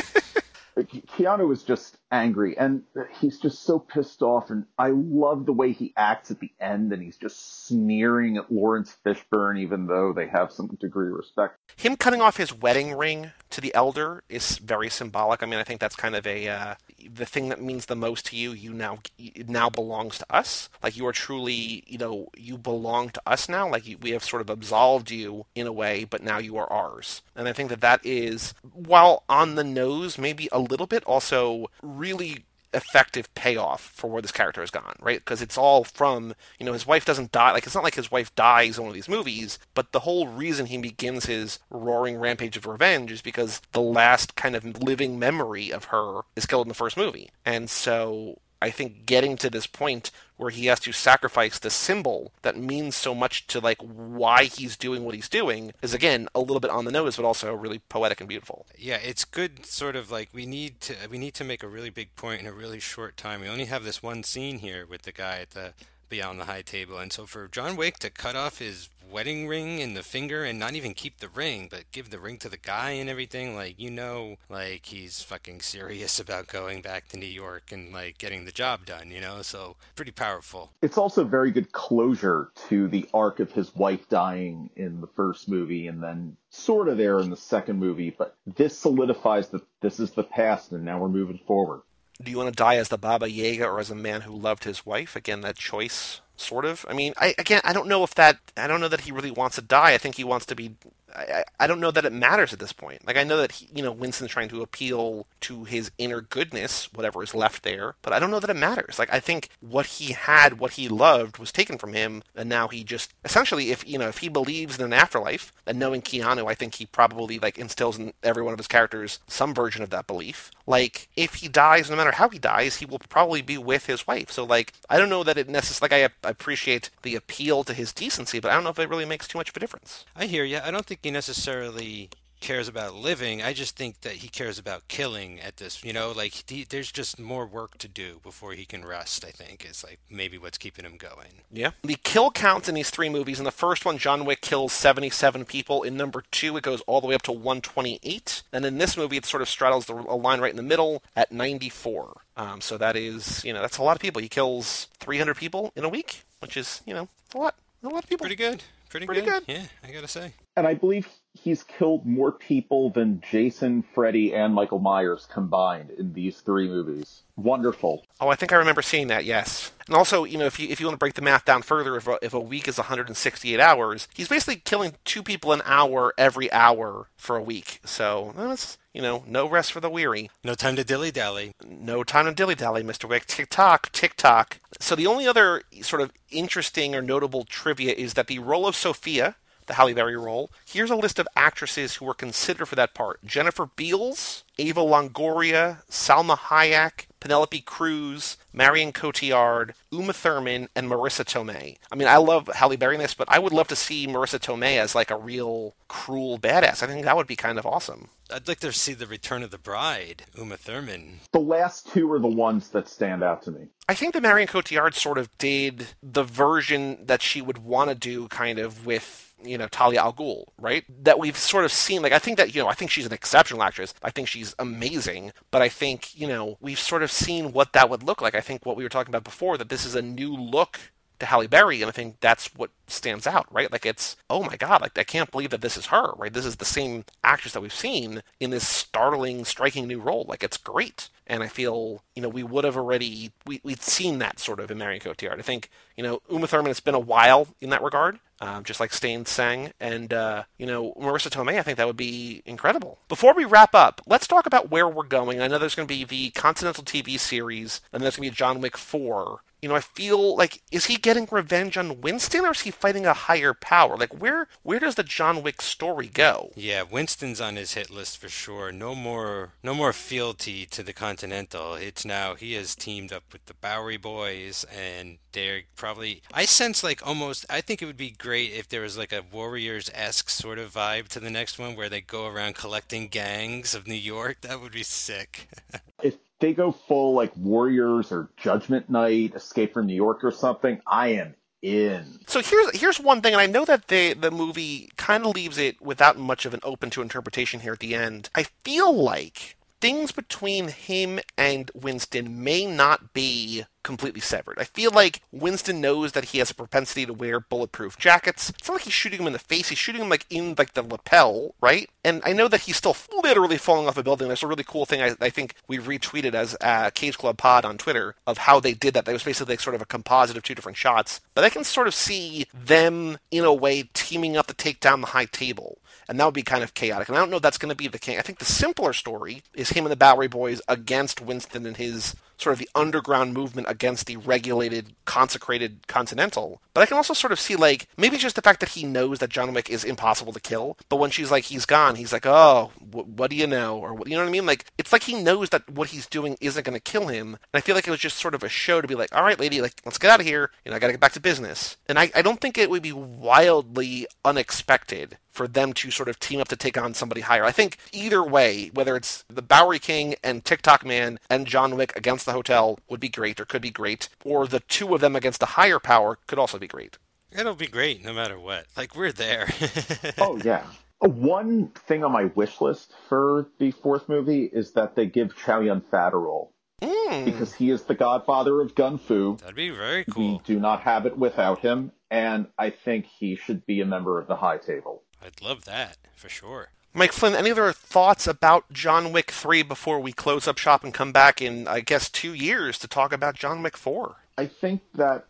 Keanu 0.78 1.52
is 1.52 1.62
just 1.62 1.96
angry 2.10 2.56
and 2.56 2.82
he's 3.20 3.38
just 3.38 3.62
so 3.62 3.78
pissed 3.78 4.22
off. 4.22 4.50
And 4.50 4.64
I 4.78 4.90
love 4.90 5.46
the 5.46 5.52
way 5.52 5.72
he 5.72 5.92
acts 5.96 6.30
at 6.30 6.40
the 6.40 6.52
end 6.60 6.92
and 6.92 7.02
he's 7.02 7.16
just 7.16 7.66
sneering 7.66 8.36
at 8.36 8.50
Laurence 8.50 8.96
Fishburne, 9.04 9.58
even 9.58 9.86
though 9.86 10.12
they 10.12 10.28
have 10.28 10.52
some 10.52 10.68
degree 10.80 11.08
of 11.08 11.14
respect. 11.14 11.58
Him 11.76 11.96
cutting 11.96 12.20
off 12.20 12.36
his 12.36 12.54
wedding 12.54 12.94
ring 12.94 13.32
to 13.50 13.60
the 13.60 13.74
elder 13.74 14.22
is 14.28 14.58
very 14.58 14.88
symbolic. 14.88 15.42
I 15.42 15.46
mean, 15.46 15.58
I 15.58 15.64
think 15.64 15.80
that's 15.80 15.96
kind 15.96 16.14
of 16.14 16.26
a, 16.26 16.48
uh, 16.48 16.74
the 17.14 17.26
thing 17.26 17.48
that 17.48 17.62
means 17.62 17.86
the 17.86 17.96
most 17.96 18.26
to 18.26 18.36
you, 18.36 18.52
you 18.52 18.72
now, 18.72 18.98
it 19.18 19.48
now 19.48 19.70
belongs 19.70 20.18
to 20.18 20.26
us. 20.30 20.68
Like 20.82 20.96
you 20.96 21.06
are 21.06 21.12
truly, 21.12 21.84
you 21.86 21.98
know, 21.98 22.28
you 22.36 22.58
belong 22.58 23.10
to 23.10 23.22
us 23.26 23.48
now. 23.48 23.68
Like 23.68 23.84
we 24.00 24.10
have 24.10 24.24
sort 24.24 24.42
of 24.42 24.50
absolved 24.50 25.10
you 25.10 25.46
in 25.54 25.66
a 25.66 25.72
way, 25.72 26.04
but 26.04 26.22
now 26.22 26.38
you 26.38 26.56
are 26.56 26.70
ours. 26.72 27.22
And 27.36 27.48
I 27.48 27.52
think 27.52 27.70
that 27.70 27.80
that 27.80 28.00
is, 28.04 28.54
while 28.72 29.22
on 29.28 29.54
the 29.54 29.64
nose, 29.64 30.18
maybe 30.18 30.48
a 30.50 30.58
little 30.58 30.86
bit, 30.86 31.04
also 31.04 31.66
really 31.98 32.44
effective 32.74 33.32
payoff 33.34 33.80
for 33.80 34.10
where 34.10 34.22
this 34.22 34.32
character 34.32 34.60
has 34.60 34.70
gone, 34.70 34.94
right? 35.00 35.20
Because 35.20 35.40
it's 35.40 35.56
all 35.56 35.84
from, 35.84 36.34
you 36.58 36.66
know, 36.66 36.72
his 36.72 36.86
wife 36.86 37.04
doesn't 37.04 37.32
die. 37.32 37.52
Like, 37.52 37.64
it's 37.64 37.74
not 37.74 37.84
like 37.84 37.94
his 37.94 38.10
wife 38.10 38.34
dies 38.34 38.76
in 38.76 38.84
one 38.84 38.90
of 38.90 38.94
these 38.94 39.08
movies, 39.08 39.58
but 39.74 39.92
the 39.92 40.00
whole 40.00 40.28
reason 40.28 40.66
he 40.66 40.78
begins 40.78 41.26
his 41.26 41.58
roaring 41.70 42.16
rampage 42.18 42.56
of 42.56 42.66
revenge 42.66 43.10
is 43.10 43.22
because 43.22 43.62
the 43.72 43.80
last 43.80 44.36
kind 44.36 44.54
of 44.54 44.82
living 44.82 45.18
memory 45.18 45.70
of 45.70 45.84
her 45.84 46.22
is 46.36 46.46
killed 46.46 46.66
in 46.66 46.68
the 46.68 46.74
first 46.74 46.96
movie. 46.96 47.30
And 47.44 47.70
so 47.70 48.38
I 48.60 48.70
think 48.70 49.06
getting 49.06 49.36
to 49.36 49.50
this 49.50 49.66
point 49.66 50.10
where 50.36 50.50
he 50.50 50.66
has 50.66 50.80
to 50.80 50.92
sacrifice 50.92 51.58
the 51.58 51.70
symbol 51.70 52.32
that 52.42 52.56
means 52.56 52.96
so 52.96 53.14
much 53.14 53.46
to 53.48 53.60
like 53.60 53.78
why 53.80 54.44
he's 54.44 54.76
doing 54.76 55.04
what 55.04 55.14
he's 55.14 55.28
doing 55.28 55.72
is 55.82 55.94
again 55.94 56.28
a 56.34 56.40
little 56.40 56.60
bit 56.60 56.70
on 56.70 56.84
the 56.84 56.92
nose 56.92 57.16
but 57.16 57.24
also 57.24 57.54
really 57.54 57.80
poetic 57.88 58.20
and 58.20 58.28
beautiful. 58.28 58.66
Yeah, 58.76 58.96
it's 58.96 59.24
good 59.24 59.66
sort 59.66 59.96
of 59.96 60.10
like 60.10 60.30
we 60.32 60.46
need 60.46 60.80
to 60.82 60.94
we 61.10 61.18
need 61.18 61.34
to 61.34 61.44
make 61.44 61.62
a 61.62 61.68
really 61.68 61.90
big 61.90 62.14
point 62.16 62.40
in 62.40 62.46
a 62.46 62.52
really 62.52 62.80
short 62.80 63.16
time. 63.16 63.40
We 63.40 63.48
only 63.48 63.66
have 63.66 63.84
this 63.84 64.02
one 64.02 64.22
scene 64.22 64.58
here 64.58 64.86
with 64.86 65.02
the 65.02 65.12
guy 65.12 65.38
at 65.38 65.50
the 65.50 65.74
beyond 66.08 66.40
the 66.40 66.46
high 66.46 66.62
table 66.62 66.98
and 66.98 67.12
so 67.12 67.26
for 67.26 67.48
John 67.48 67.76
Wick 67.76 67.98
to 67.98 68.08
cut 68.08 68.34
off 68.34 68.58
his 68.58 68.88
wedding 69.10 69.48
ring 69.48 69.78
in 69.78 69.94
the 69.94 70.02
finger 70.02 70.44
and 70.44 70.58
not 70.58 70.74
even 70.74 70.94
keep 70.94 71.18
the 71.18 71.28
ring, 71.28 71.68
but 71.70 71.90
give 71.92 72.10
the 72.10 72.18
ring 72.18 72.38
to 72.38 72.48
the 72.48 72.56
guy 72.56 72.90
and 72.90 73.08
everything, 73.08 73.54
like 73.54 73.78
you 73.78 73.90
know, 73.90 74.36
like 74.48 74.86
he's 74.86 75.22
fucking 75.22 75.60
serious 75.60 76.20
about 76.28 76.46
going 76.46 76.82
back 76.82 77.08
to 77.08 77.16
New 77.16 77.26
York 77.26 77.72
and 77.72 77.92
like 77.92 78.18
getting 78.18 78.44
the 78.44 78.52
job 78.52 78.86
done, 78.86 79.10
you 79.10 79.20
know. 79.20 79.42
So 79.42 79.76
pretty 79.96 80.12
powerful. 80.12 80.72
It's 80.82 80.98
also 80.98 81.24
very 81.24 81.50
good 81.50 81.72
closure 81.72 82.50
to 82.68 82.88
the 82.88 83.08
arc 83.14 83.40
of 83.40 83.52
his 83.52 83.74
wife 83.74 84.08
dying 84.08 84.70
in 84.76 85.00
the 85.00 85.06
first 85.06 85.48
movie 85.48 85.86
and 85.86 86.02
then 86.02 86.36
sort 86.50 86.88
of 86.88 86.96
there 86.96 87.18
in 87.20 87.30
the 87.30 87.36
second 87.36 87.78
movie, 87.78 88.10
but 88.10 88.36
this 88.46 88.78
solidifies 88.78 89.48
that 89.48 89.62
this 89.80 90.00
is 90.00 90.12
the 90.12 90.24
past 90.24 90.72
and 90.72 90.84
now 90.84 90.98
we're 90.98 91.08
moving 91.08 91.40
forward. 91.46 91.82
Do 92.22 92.32
you 92.32 92.36
want 92.36 92.48
to 92.48 92.54
die 92.54 92.76
as 92.76 92.88
the 92.88 92.98
Baba 92.98 93.30
Yaga 93.30 93.66
or 93.66 93.78
as 93.78 93.90
a 93.90 93.94
man 93.94 94.22
who 94.22 94.34
loved 94.34 94.64
his 94.64 94.84
wife? 94.84 95.14
Again, 95.14 95.42
that 95.42 95.56
choice 95.56 96.20
sort 96.40 96.64
of. 96.64 96.86
I 96.88 96.94
mean, 96.94 97.12
I 97.18 97.34
again, 97.38 97.60
I 97.64 97.72
don't 97.72 97.88
know 97.88 98.02
if 98.04 98.14
that. 98.14 98.38
I 98.56 98.66
don't 98.66 98.80
know 98.80 98.88
that 98.88 99.02
he 99.02 99.12
really 99.12 99.30
wants 99.30 99.56
to 99.56 99.62
die. 99.62 99.92
I 99.92 99.98
think 99.98 100.16
he 100.16 100.24
wants 100.24 100.46
to 100.46 100.54
be. 100.54 100.72
I, 101.14 101.44
I 101.58 101.66
don't 101.66 101.80
know 101.80 101.90
that 101.90 102.04
it 102.04 102.12
matters 102.12 102.52
at 102.52 102.58
this 102.58 102.72
point. 102.72 103.06
Like 103.06 103.16
I 103.16 103.24
know 103.24 103.36
that 103.38 103.52
he, 103.52 103.68
you 103.74 103.82
know 103.82 103.92
Winston's 103.92 104.30
trying 104.30 104.48
to 104.50 104.62
appeal 104.62 105.26
to 105.42 105.64
his 105.64 105.90
inner 105.98 106.20
goodness, 106.20 106.92
whatever 106.92 107.22
is 107.22 107.34
left 107.34 107.62
there, 107.62 107.94
but 108.02 108.12
I 108.12 108.18
don't 108.18 108.30
know 108.30 108.40
that 108.40 108.50
it 108.50 108.54
matters. 108.54 108.98
Like 108.98 109.12
I 109.12 109.20
think 109.20 109.48
what 109.60 109.86
he 109.86 110.12
had, 110.12 110.58
what 110.58 110.72
he 110.72 110.88
loved, 110.88 111.38
was 111.38 111.52
taken 111.52 111.78
from 111.78 111.92
him, 111.92 112.22
and 112.34 112.48
now 112.48 112.68
he 112.68 112.84
just 112.84 113.12
essentially, 113.24 113.70
if 113.70 113.86
you 113.88 113.98
know, 113.98 114.08
if 114.08 114.18
he 114.18 114.28
believes 114.28 114.78
in 114.78 114.84
an 114.84 114.92
afterlife, 114.92 115.52
and 115.66 115.78
knowing 115.78 116.02
Keanu, 116.02 116.50
I 116.50 116.54
think 116.54 116.76
he 116.76 116.86
probably 116.86 117.38
like 117.38 117.58
instills 117.58 117.98
in 117.98 118.12
every 118.22 118.42
one 118.42 118.52
of 118.52 118.58
his 118.58 118.68
characters 118.68 119.18
some 119.26 119.54
version 119.54 119.82
of 119.82 119.90
that 119.90 120.06
belief. 120.06 120.50
Like 120.66 121.08
if 121.16 121.34
he 121.34 121.48
dies, 121.48 121.90
no 121.90 121.96
matter 121.96 122.12
how 122.12 122.28
he 122.28 122.38
dies, 122.38 122.76
he 122.76 122.86
will 122.86 122.98
probably 122.98 123.42
be 123.42 123.58
with 123.58 123.86
his 123.86 124.06
wife. 124.06 124.30
So 124.30 124.44
like 124.44 124.72
I 124.90 124.98
don't 124.98 125.08
know 125.08 125.24
that 125.24 125.38
it 125.38 125.48
necessarily 125.48 125.78
like 125.80 126.12
I 126.24 126.28
appreciate 126.28 126.90
the 127.02 127.14
appeal 127.14 127.64
to 127.64 127.74
his 127.74 127.92
decency, 127.92 128.40
but 128.40 128.50
I 128.50 128.54
don't 128.54 128.64
know 128.64 128.70
if 128.70 128.78
it 128.78 128.88
really 128.88 129.04
makes 129.04 129.28
too 129.28 129.38
much 129.38 129.48
of 129.50 129.56
a 129.56 129.60
difference. 129.60 130.04
I 130.14 130.26
hear 130.26 130.44
you. 130.44 130.58
I 130.62 130.70
don't 130.70 130.84
think 130.86 130.97
he 131.02 131.10
necessarily 131.10 132.10
cares 132.40 132.68
about 132.68 132.94
living. 132.94 133.42
I 133.42 133.52
just 133.52 133.76
think 133.76 134.02
that 134.02 134.14
he 134.14 134.28
cares 134.28 134.58
about 134.58 134.88
killing 134.88 135.40
at 135.40 135.56
this. 135.56 135.84
You 135.84 135.92
know, 135.92 136.12
like 136.12 136.44
he, 136.48 136.64
there's 136.64 136.92
just 136.92 137.18
more 137.18 137.46
work 137.46 137.78
to 137.78 137.88
do 137.88 138.20
before 138.22 138.52
he 138.52 138.64
can 138.64 138.84
rest. 138.84 139.24
I 139.24 139.30
think 139.30 139.66
is 139.68 139.84
like 139.84 139.98
maybe 140.10 140.38
what's 140.38 140.58
keeping 140.58 140.84
him 140.84 140.96
going. 140.96 141.42
Yeah. 141.50 141.72
The 141.82 141.96
kill 142.02 142.30
counts 142.30 142.68
in 142.68 142.74
these 142.74 142.90
three 142.90 143.08
movies. 143.08 143.38
In 143.38 143.44
the 143.44 143.50
first 143.50 143.84
one, 143.84 143.98
John 143.98 144.24
Wick 144.24 144.40
kills 144.40 144.72
77 144.72 145.44
people. 145.44 145.82
In 145.82 145.96
number 145.96 146.22
two, 146.30 146.56
it 146.56 146.62
goes 146.62 146.80
all 146.82 147.00
the 147.00 147.06
way 147.06 147.14
up 147.14 147.22
to 147.22 147.32
128. 147.32 148.42
And 148.52 148.64
in 148.64 148.78
this 148.78 148.96
movie, 148.96 149.16
it 149.16 149.26
sort 149.26 149.42
of 149.42 149.48
straddles 149.48 149.86
the 149.86 149.94
a 149.94 150.16
line 150.16 150.40
right 150.40 150.50
in 150.50 150.56
the 150.56 150.62
middle 150.62 151.02
at 151.16 151.32
94. 151.32 152.20
Um, 152.36 152.60
so 152.60 152.78
that 152.78 152.96
is, 152.96 153.44
you 153.44 153.52
know, 153.52 153.60
that's 153.60 153.78
a 153.78 153.82
lot 153.82 153.96
of 153.96 154.00
people. 154.00 154.22
He 154.22 154.28
kills 154.28 154.88
300 155.00 155.36
people 155.36 155.72
in 155.74 155.84
a 155.84 155.88
week, 155.88 156.22
which 156.40 156.56
is, 156.56 156.82
you 156.86 156.94
know, 156.94 157.08
a 157.34 157.38
lot. 157.38 157.54
A 157.82 157.88
lot 157.88 158.02
of 158.04 158.08
people. 158.08 158.24
Pretty 158.24 158.36
good. 158.36 158.62
Pretty, 158.88 159.06
Pretty 159.06 159.20
good. 159.20 159.46
good. 159.46 159.54
Yeah, 159.54 159.62
I 159.84 159.92
gotta 159.92 160.08
say. 160.08 160.32
And 160.56 160.66
I 160.66 160.72
believe 160.74 161.06
he's 161.34 161.62
killed 161.62 162.06
more 162.06 162.32
people 162.32 162.88
than 162.90 163.22
Jason, 163.30 163.84
Freddy, 163.94 164.34
and 164.34 164.54
Michael 164.54 164.78
Myers 164.78 165.28
combined 165.30 165.90
in 165.90 166.14
these 166.14 166.40
three 166.40 166.68
movies. 166.68 167.22
Wonderful. 167.36 168.02
Oh, 168.18 168.28
I 168.28 168.34
think 168.34 168.52
I 168.52 168.56
remember 168.56 168.80
seeing 168.80 169.08
that. 169.08 169.26
Yes. 169.26 169.72
And 169.86 169.94
also, 169.94 170.24
you 170.24 170.38
know, 170.38 170.46
if 170.46 170.58
you 170.58 170.68
if 170.68 170.80
you 170.80 170.86
want 170.86 170.94
to 170.94 170.98
break 170.98 171.14
the 171.14 171.22
math 171.22 171.44
down 171.44 171.60
further, 171.62 171.96
if 171.96 172.08
a, 172.08 172.18
if 172.22 172.32
a 172.32 172.40
week 172.40 172.66
is 172.66 172.78
168 172.78 173.60
hours, 173.60 174.08
he's 174.14 174.28
basically 174.28 174.56
killing 174.56 174.94
two 175.04 175.22
people 175.22 175.52
an 175.52 175.60
hour 175.66 176.14
every 176.16 176.50
hour 176.50 177.08
for 177.16 177.36
a 177.36 177.42
week. 177.42 177.80
So 177.84 178.32
that's 178.36 178.78
you 178.98 179.02
know, 179.02 179.22
no 179.28 179.48
rest 179.48 179.72
for 179.72 179.78
the 179.78 179.88
weary. 179.88 180.28
No 180.42 180.56
time 180.56 180.74
to 180.74 180.82
dilly 180.82 181.12
dally. 181.12 181.52
No 181.64 182.02
time 182.02 182.24
to 182.24 182.32
dilly 182.32 182.56
dally, 182.56 182.82
Mr. 182.82 183.08
Wick. 183.08 183.26
Tick 183.26 183.48
tock, 183.48 183.92
tick 183.92 184.16
tock. 184.16 184.58
So 184.80 184.96
the 184.96 185.06
only 185.06 185.24
other 185.24 185.62
sort 185.82 186.02
of 186.02 186.10
interesting 186.32 186.96
or 186.96 187.00
notable 187.00 187.44
trivia 187.44 187.94
is 187.94 188.14
that 188.14 188.26
the 188.26 188.40
role 188.40 188.66
of 188.66 188.74
Sophia 188.74 189.36
the 189.68 189.74
Halle 189.74 189.94
Berry 189.94 190.16
role. 190.16 190.50
Here's 190.66 190.90
a 190.90 190.96
list 190.96 191.18
of 191.18 191.28
actresses 191.36 191.96
who 191.96 192.04
were 192.04 192.14
considered 192.14 192.66
for 192.66 192.74
that 192.74 192.94
part 192.94 193.24
Jennifer 193.24 193.66
Beals, 193.66 194.42
Eva 194.56 194.80
Longoria, 194.80 195.86
Salma 195.88 196.36
Hayek, 196.36 197.06
Penelope 197.20 197.60
Cruz, 197.60 198.36
Marion 198.52 198.92
Cotillard, 198.92 199.72
Uma 199.92 200.12
Thurman, 200.12 200.68
and 200.74 200.90
Marisa 200.90 201.24
Tomei. 201.24 201.76
I 201.90 201.96
mean, 201.96 202.08
I 202.08 202.16
love 202.16 202.48
Halle 202.48 202.76
Berry 202.76 202.96
in 202.96 203.00
this, 203.00 203.14
but 203.14 203.28
I 203.30 203.38
would 203.38 203.52
love 203.52 203.68
to 203.68 203.76
see 203.76 204.06
Marisa 204.06 204.38
Tomei 204.38 204.78
as 204.78 204.94
like 204.94 205.10
a 205.10 205.16
real 205.16 205.74
cruel 205.86 206.38
badass. 206.38 206.82
I 206.82 206.86
think 206.86 207.04
that 207.04 207.16
would 207.16 207.26
be 207.26 207.36
kind 207.36 207.58
of 207.58 207.66
awesome. 207.66 208.08
I'd 208.30 208.48
like 208.48 208.60
to 208.60 208.72
see 208.72 208.94
the 208.94 209.06
return 209.06 209.42
of 209.42 209.50
the 209.50 209.58
bride, 209.58 210.24
Uma 210.36 210.56
Thurman. 210.56 211.20
The 211.32 211.40
last 211.40 211.88
two 211.92 212.10
are 212.12 212.18
the 212.18 212.28
ones 212.28 212.68
that 212.70 212.88
stand 212.88 213.22
out 213.22 213.42
to 213.42 213.50
me. 213.50 213.68
I 213.88 213.94
think 213.94 214.12
that 214.14 214.22
Marion 214.22 214.48
Cotillard 214.48 214.94
sort 214.94 215.18
of 215.18 215.36
did 215.38 215.88
the 216.02 216.24
version 216.24 217.06
that 217.06 217.22
she 217.22 217.40
would 217.40 217.58
want 217.58 217.88
to 217.88 217.94
do, 217.94 218.28
kind 218.28 218.58
of 218.58 218.84
with 218.84 219.27
you 219.42 219.58
know 219.58 219.68
Talia 219.68 220.00
al 220.00 220.12
Ghul, 220.12 220.44
right? 220.58 220.84
That 221.04 221.18
we've 221.18 221.36
sort 221.36 221.64
of 221.64 221.72
seen. 221.72 222.02
Like 222.02 222.12
I 222.12 222.18
think 222.18 222.38
that 222.38 222.54
you 222.54 222.62
know 222.62 222.68
I 222.68 222.74
think 222.74 222.90
she's 222.90 223.06
an 223.06 223.12
exceptional 223.12 223.62
actress. 223.62 223.94
I 224.02 224.10
think 224.10 224.28
she's 224.28 224.54
amazing. 224.58 225.32
But 225.50 225.62
I 225.62 225.68
think 225.68 226.18
you 226.18 226.26
know 226.26 226.56
we've 226.60 226.78
sort 226.78 227.02
of 227.02 227.10
seen 227.10 227.52
what 227.52 227.72
that 227.72 227.90
would 227.90 228.02
look 228.02 228.20
like. 228.20 228.34
I 228.34 228.40
think 228.40 228.64
what 228.64 228.76
we 228.76 228.82
were 228.82 228.88
talking 228.88 229.10
about 229.10 229.24
before 229.24 229.56
that 229.58 229.68
this 229.68 229.84
is 229.84 229.94
a 229.94 230.02
new 230.02 230.34
look 230.34 230.78
to 231.18 231.26
Halle 231.26 231.46
Berry, 231.46 231.82
and 231.82 231.88
I 231.88 231.92
think 231.92 232.20
that's 232.20 232.54
what 232.54 232.70
stands 232.86 233.26
out, 233.26 233.46
right? 233.52 233.70
Like 233.70 233.86
it's 233.86 234.16
oh 234.30 234.42
my 234.42 234.56
god, 234.56 234.80
like 234.80 234.98
I 234.98 235.04
can't 235.04 235.30
believe 235.30 235.50
that 235.50 235.60
this 235.60 235.76
is 235.76 235.86
her, 235.86 236.12
right? 236.16 236.32
This 236.32 236.46
is 236.46 236.56
the 236.56 236.64
same 236.64 237.04
actress 237.22 237.54
that 237.54 237.60
we've 237.60 237.72
seen 237.72 238.22
in 238.40 238.50
this 238.50 238.66
startling, 238.66 239.44
striking 239.44 239.86
new 239.86 240.00
role. 240.00 240.24
Like 240.28 240.42
it's 240.42 240.56
great. 240.56 241.08
And 241.26 241.42
I 241.42 241.48
feel, 241.48 242.02
you 242.14 242.22
know, 242.22 242.28
we 242.30 242.42
would 242.42 242.64
have 242.64 242.76
already 242.76 243.32
we, 243.46 243.60
we'd 243.62 243.82
seen 243.82 244.18
that 244.18 244.38
sort 244.38 244.60
of 244.60 244.70
in 244.70 244.78
Marion 244.78 245.02
Cotillard. 245.02 245.38
I 245.38 245.42
think, 245.42 245.68
you 245.96 246.02
know, 246.02 246.20
Uma 246.30 246.46
Thurman, 246.46 246.70
it's 246.70 246.80
been 246.80 246.94
a 246.94 246.98
while 246.98 247.48
in 247.60 247.70
that 247.70 247.82
regard 247.82 248.18
um, 248.40 248.64
just 248.64 248.80
like 248.80 248.92
Stain 248.92 249.26
sang. 249.26 249.72
And, 249.80 250.12
uh, 250.12 250.44
you 250.58 250.66
know, 250.66 250.92
Marisa 250.94 251.30
Tomei, 251.30 251.58
I 251.58 251.62
think 251.62 251.76
that 251.78 251.86
would 251.86 251.96
be 251.96 252.42
incredible. 252.46 252.98
Before 253.08 253.34
we 253.34 253.44
wrap 253.44 253.74
up, 253.74 254.00
let's 254.06 254.26
talk 254.26 254.46
about 254.46 254.70
where 254.70 254.88
we're 254.88 255.04
going. 255.04 255.40
I 255.40 255.48
know 255.48 255.58
there's 255.58 255.74
going 255.74 255.88
to 255.88 255.94
be 255.94 256.04
the 256.04 256.30
Continental 256.30 256.84
TV 256.84 257.18
series, 257.18 257.80
and 257.92 258.02
there's 258.02 258.16
going 258.16 258.28
to 258.28 258.32
be 258.32 258.36
John 258.36 258.60
Wick 258.60 258.76
4 258.76 259.40
you 259.60 259.68
know, 259.68 259.74
I 259.74 259.80
feel 259.80 260.36
like 260.36 260.62
is 260.70 260.86
he 260.86 260.96
getting 260.96 261.26
revenge 261.30 261.76
on 261.76 262.00
Winston 262.00 262.44
or 262.44 262.52
is 262.52 262.60
he 262.60 262.70
fighting 262.70 263.06
a 263.06 263.14
higher 263.14 263.54
power? 263.54 263.96
Like 263.96 264.20
where 264.20 264.48
where 264.62 264.78
does 264.78 264.94
the 264.94 265.02
John 265.02 265.42
Wick 265.42 265.60
story 265.60 266.06
go? 266.06 266.52
Yeah, 266.54 266.82
Winston's 266.82 267.40
on 267.40 267.56
his 267.56 267.74
hit 267.74 267.90
list 267.90 268.18
for 268.18 268.28
sure. 268.28 268.70
No 268.70 268.94
more 268.94 269.54
no 269.62 269.74
more 269.74 269.92
fealty 269.92 270.64
to 270.66 270.82
the 270.82 270.92
Continental. 270.92 271.74
It's 271.74 272.04
now 272.04 272.34
he 272.34 272.54
has 272.54 272.76
teamed 272.76 273.12
up 273.12 273.24
with 273.32 273.46
the 273.46 273.54
Bowery 273.54 273.96
Boys 273.96 274.64
and 274.74 275.18
they're 275.32 275.62
probably 275.76 276.22
I 276.32 276.44
sense 276.44 276.84
like 276.84 277.04
almost 277.06 277.44
I 277.50 277.60
think 277.60 277.82
it 277.82 277.86
would 277.86 277.96
be 277.96 278.10
great 278.10 278.52
if 278.52 278.68
there 278.68 278.82
was 278.82 278.96
like 278.96 279.12
a 279.12 279.24
Warriors 279.30 279.90
esque 279.92 280.30
sort 280.30 280.58
of 280.58 280.72
vibe 280.72 281.08
to 281.08 281.20
the 281.20 281.30
next 281.30 281.58
one 281.58 281.74
where 281.74 281.88
they 281.88 282.00
go 282.00 282.26
around 282.26 282.54
collecting 282.54 283.08
gangs 283.08 283.74
of 283.74 283.88
New 283.88 283.94
York. 283.94 284.42
That 284.42 284.60
would 284.60 284.72
be 284.72 284.84
sick. 284.84 285.48
if 286.02 286.16
they 286.40 286.54
go 286.54 286.72
full 286.72 287.14
like 287.14 287.36
Warriors 287.36 288.12
or 288.12 288.30
Judgment 288.36 288.88
Night, 288.88 289.34
Escape 289.34 289.72
from 289.72 289.86
New 289.86 289.94
York 289.94 290.24
or 290.24 290.30
something, 290.30 290.80
I 290.86 291.08
am 291.08 291.34
in. 291.62 292.20
So 292.26 292.40
here's 292.40 292.78
here's 292.78 293.00
one 293.00 293.20
thing, 293.20 293.34
and 293.34 293.40
I 293.40 293.46
know 293.46 293.64
that 293.64 293.88
the 293.88 294.14
the 294.14 294.30
movie 294.30 294.90
kind 294.96 295.26
of 295.26 295.34
leaves 295.34 295.58
it 295.58 295.80
without 295.82 296.18
much 296.18 296.46
of 296.46 296.54
an 296.54 296.60
open 296.62 296.90
to 296.90 297.02
interpretation 297.02 297.60
here 297.60 297.72
at 297.72 297.80
the 297.80 297.94
end. 297.94 298.30
I 298.34 298.44
feel 298.64 298.92
like 298.92 299.56
things 299.80 300.12
between 300.12 300.68
him 300.68 301.20
and 301.36 301.70
Winston 301.74 302.42
may 302.42 302.66
not 302.66 303.12
be 303.12 303.64
completely 303.82 304.20
severed. 304.20 304.58
I 304.58 304.64
feel 304.64 304.90
like 304.90 305.22
Winston 305.32 305.80
knows 305.80 306.12
that 306.12 306.26
he 306.26 306.38
has 306.38 306.50
a 306.50 306.54
propensity 306.54 307.06
to 307.06 307.12
wear 307.14 307.40
bulletproof 307.40 307.96
jackets. 307.96 308.50
It's 308.50 308.68
not 308.68 308.74
like 308.74 308.82
he's 308.82 308.92
shooting 308.92 309.20
him 309.20 309.26
in 309.26 309.32
the 309.32 309.38
face, 309.38 309.70
he's 309.70 309.78
shooting 309.78 310.02
him 310.02 310.10
like 310.10 310.26
in 310.28 310.54
like 310.58 310.74
the 310.74 310.82
lapel, 310.82 311.54
right? 311.60 311.88
And 312.04 312.20
I 312.24 312.32
know 312.34 312.48
that 312.48 312.62
he's 312.62 312.76
still 312.76 312.96
literally 313.22 313.56
falling 313.56 313.86
off 313.88 313.96
a 313.96 314.02
building. 314.02 314.28
There's 314.28 314.42
a 314.42 314.46
really 314.46 314.64
cool 314.64 314.84
thing 314.84 315.00
I, 315.00 315.16
I 315.20 315.30
think 315.30 315.54
we 315.68 315.78
retweeted 315.78 316.34
as 316.34 316.56
uh, 316.60 316.90
Cage 316.90 317.16
Club 317.16 317.38
Pod 317.38 317.64
on 317.64 317.78
Twitter 317.78 318.14
of 318.26 318.38
how 318.38 318.60
they 318.60 318.74
did 318.74 318.92
that. 318.94 319.06
That 319.06 319.12
was 319.12 319.24
basically 319.24 319.54
like 319.54 319.60
sort 319.60 319.74
of 319.74 319.82
a 319.82 319.86
composite 319.86 320.36
of 320.36 320.42
two 320.42 320.54
different 320.54 320.76
shots. 320.76 321.20
But 321.34 321.44
I 321.44 321.48
can 321.48 321.64
sort 321.64 321.88
of 321.88 321.94
see 321.94 322.46
them 322.52 323.18
in 323.30 323.44
a 323.44 323.54
way 323.54 323.88
teaming 323.94 324.36
up 324.36 324.48
to 324.48 324.54
take 324.54 324.80
down 324.80 325.00
the 325.00 325.08
high 325.08 325.26
table 325.26 325.78
and 326.08 326.18
that 326.18 326.24
would 326.24 326.34
be 326.34 326.42
kind 326.42 326.64
of 326.64 326.74
chaotic. 326.74 327.08
And 327.08 327.16
I 327.16 327.20
don't 327.20 327.30
know 327.30 327.36
if 327.36 327.42
that's 327.42 327.58
going 327.58 327.70
to 327.70 327.76
be 327.76 327.88
the 327.88 327.98
case. 327.98 328.18
I 328.18 328.22
think 328.22 328.38
the 328.38 328.44
simpler 328.44 328.92
story 328.92 329.42
is 329.54 329.70
him 329.70 329.84
and 329.84 329.92
the 329.92 329.96
Bowery 329.96 330.28
Boys 330.28 330.62
against 330.66 331.20
Winston 331.20 331.66
and 331.66 331.76
his 331.76 332.14
sort 332.38 332.52
of 332.52 332.58
the 332.58 332.68
underground 332.74 333.34
movement 333.34 333.66
against 333.68 334.06
the 334.06 334.16
regulated, 334.16 334.94
consecrated 335.04 335.86
Continental. 335.86 336.60
But 336.74 336.82
I 336.82 336.86
can 336.86 336.96
also 336.96 337.14
sort 337.14 337.32
of 337.32 337.40
see 337.40 337.56
like 337.56 337.88
maybe 337.96 338.16
just 338.16 338.36
the 338.36 338.42
fact 338.42 338.60
that 338.60 338.70
he 338.70 338.84
knows 338.84 339.18
that 339.18 339.30
John 339.30 339.52
Wick 339.52 339.68
is 339.68 339.84
impossible 339.84 340.32
to 340.32 340.40
kill. 340.40 340.76
But 340.88 340.96
when 340.96 341.10
she's 341.10 341.30
like 341.30 341.44
he's 341.44 341.66
gone, 341.66 341.96
he's 341.96 342.12
like, 342.12 342.26
oh, 342.26 342.70
what 342.90 343.30
do 343.30 343.36
you 343.36 343.46
know? 343.46 343.78
Or 343.78 343.98
you 344.06 344.16
know 344.16 344.22
what 344.22 344.28
I 344.28 344.32
mean? 344.32 344.46
Like 344.46 344.66
it's 344.78 344.92
like 344.92 345.02
he 345.02 345.20
knows 345.20 345.50
that 345.50 345.68
what 345.68 345.88
he's 345.88 346.06
doing 346.06 346.36
isn't 346.40 346.64
going 346.64 346.78
to 346.78 346.80
kill 346.80 347.08
him. 347.08 347.28
And 347.28 347.38
I 347.54 347.60
feel 347.60 347.74
like 347.74 347.86
it 347.86 347.90
was 347.90 348.00
just 348.00 348.18
sort 348.18 348.34
of 348.34 348.42
a 348.42 348.48
show 348.48 348.80
to 348.80 348.88
be 348.88 348.94
like, 348.94 349.14
all 349.14 349.24
right, 349.24 349.38
lady, 349.38 349.60
like 349.60 349.74
let's 349.84 349.98
get 349.98 350.10
out 350.10 350.20
of 350.20 350.26
here. 350.26 350.50
You 350.64 350.70
know, 350.70 350.76
I 350.76 350.80
got 350.80 350.88
to 350.88 350.92
get 350.92 351.00
back 351.00 351.12
to 351.12 351.20
business. 351.20 351.76
And 351.88 351.98
I, 351.98 352.10
I 352.14 352.22
don't 352.22 352.40
think 352.40 352.56
it 352.56 352.70
would 352.70 352.82
be 352.82 352.92
wildly 352.92 354.06
unexpected 354.24 355.18
for 355.38 355.46
them 355.46 355.72
to 355.72 355.90
sort 355.90 356.08
of 356.08 356.18
team 356.18 356.40
up 356.40 356.48
to 356.48 356.56
take 356.56 356.76
on 356.76 356.94
somebody 356.94 357.20
higher. 357.20 357.44
I 357.44 357.52
think 357.52 357.78
either 357.92 358.24
way, 358.24 358.70
whether 358.74 358.96
it's 358.96 359.24
the 359.28 359.40
Bowery 359.40 359.78
King 359.78 360.16
and 360.24 360.44
Tick 360.44 360.62
Tock 360.62 360.84
Man 360.84 361.20
and 361.30 361.46
John 361.46 361.76
Wick 361.76 361.94
against 361.96 362.26
the 362.28 362.34
hotel 362.34 362.78
would 362.88 363.00
be 363.00 363.08
great 363.08 363.40
or 363.40 363.44
could 363.44 363.62
be 363.62 363.70
great, 363.70 364.08
or 364.24 364.46
the 364.46 364.60
two 364.60 364.94
of 364.94 365.00
them 365.00 365.16
against 365.16 365.42
a 365.42 365.46
higher 365.46 365.80
power 365.80 366.18
could 366.26 366.38
also 366.38 366.58
be 366.58 366.68
great. 366.68 366.98
It'll 367.32 367.54
be 367.54 367.66
great 367.66 368.04
no 368.04 368.12
matter 368.12 368.38
what. 368.38 368.66
Like 368.76 368.94
we're 368.94 369.12
there. 369.12 369.48
oh 370.18 370.38
yeah. 370.44 370.64
One 371.00 371.68
thing 371.68 372.04
on 372.04 372.12
my 372.12 372.24
wish 372.24 372.60
list 372.60 372.92
for 373.08 373.48
the 373.58 373.70
fourth 373.70 374.08
movie 374.08 374.44
is 374.44 374.72
that 374.72 374.94
they 374.94 375.06
give 375.06 375.36
Chow 375.36 375.60
Yun 375.60 375.80
Fat 375.80 376.12
a 376.12 376.16
role. 376.16 376.52
Mm. 376.82 377.24
Because 377.24 377.54
he 377.54 377.70
is 377.70 377.82
the 377.84 377.94
godfather 377.94 378.60
of 378.60 378.74
Gun 378.74 378.98
Fu. 378.98 379.36
That'd 379.36 379.56
be 379.56 379.70
very 379.70 380.04
cool. 380.04 380.38
We 380.38 380.40
do 380.44 380.60
not 380.60 380.80
have 380.82 381.06
it 381.06 381.18
without 381.18 381.60
him, 381.60 381.92
and 382.10 382.46
I 382.56 382.70
think 382.70 383.06
he 383.06 383.36
should 383.36 383.66
be 383.66 383.80
a 383.80 383.86
member 383.86 384.20
of 384.20 384.28
the 384.28 384.36
High 384.36 384.58
Table. 384.58 385.02
I'd 385.20 385.42
love 385.42 385.64
that 385.64 385.98
for 386.14 386.28
sure. 386.28 386.70
Mike 386.98 387.12
Flynn, 387.12 387.36
any 387.36 387.52
other 387.52 387.72
thoughts 387.72 388.26
about 388.26 388.72
John 388.72 389.12
Wick 389.12 389.30
3 389.30 389.62
before 389.62 390.00
we 390.00 390.12
close 390.12 390.48
up 390.48 390.58
shop 390.58 390.82
and 390.82 390.92
come 390.92 391.12
back 391.12 391.40
in, 391.40 391.68
I 391.68 391.78
guess, 391.78 392.10
two 392.10 392.34
years 392.34 392.76
to 392.80 392.88
talk 392.88 393.12
about 393.12 393.36
John 393.36 393.62
Wick 393.62 393.76
4? 393.76 394.16
I 394.36 394.46
think 394.46 394.82
that 394.94 395.26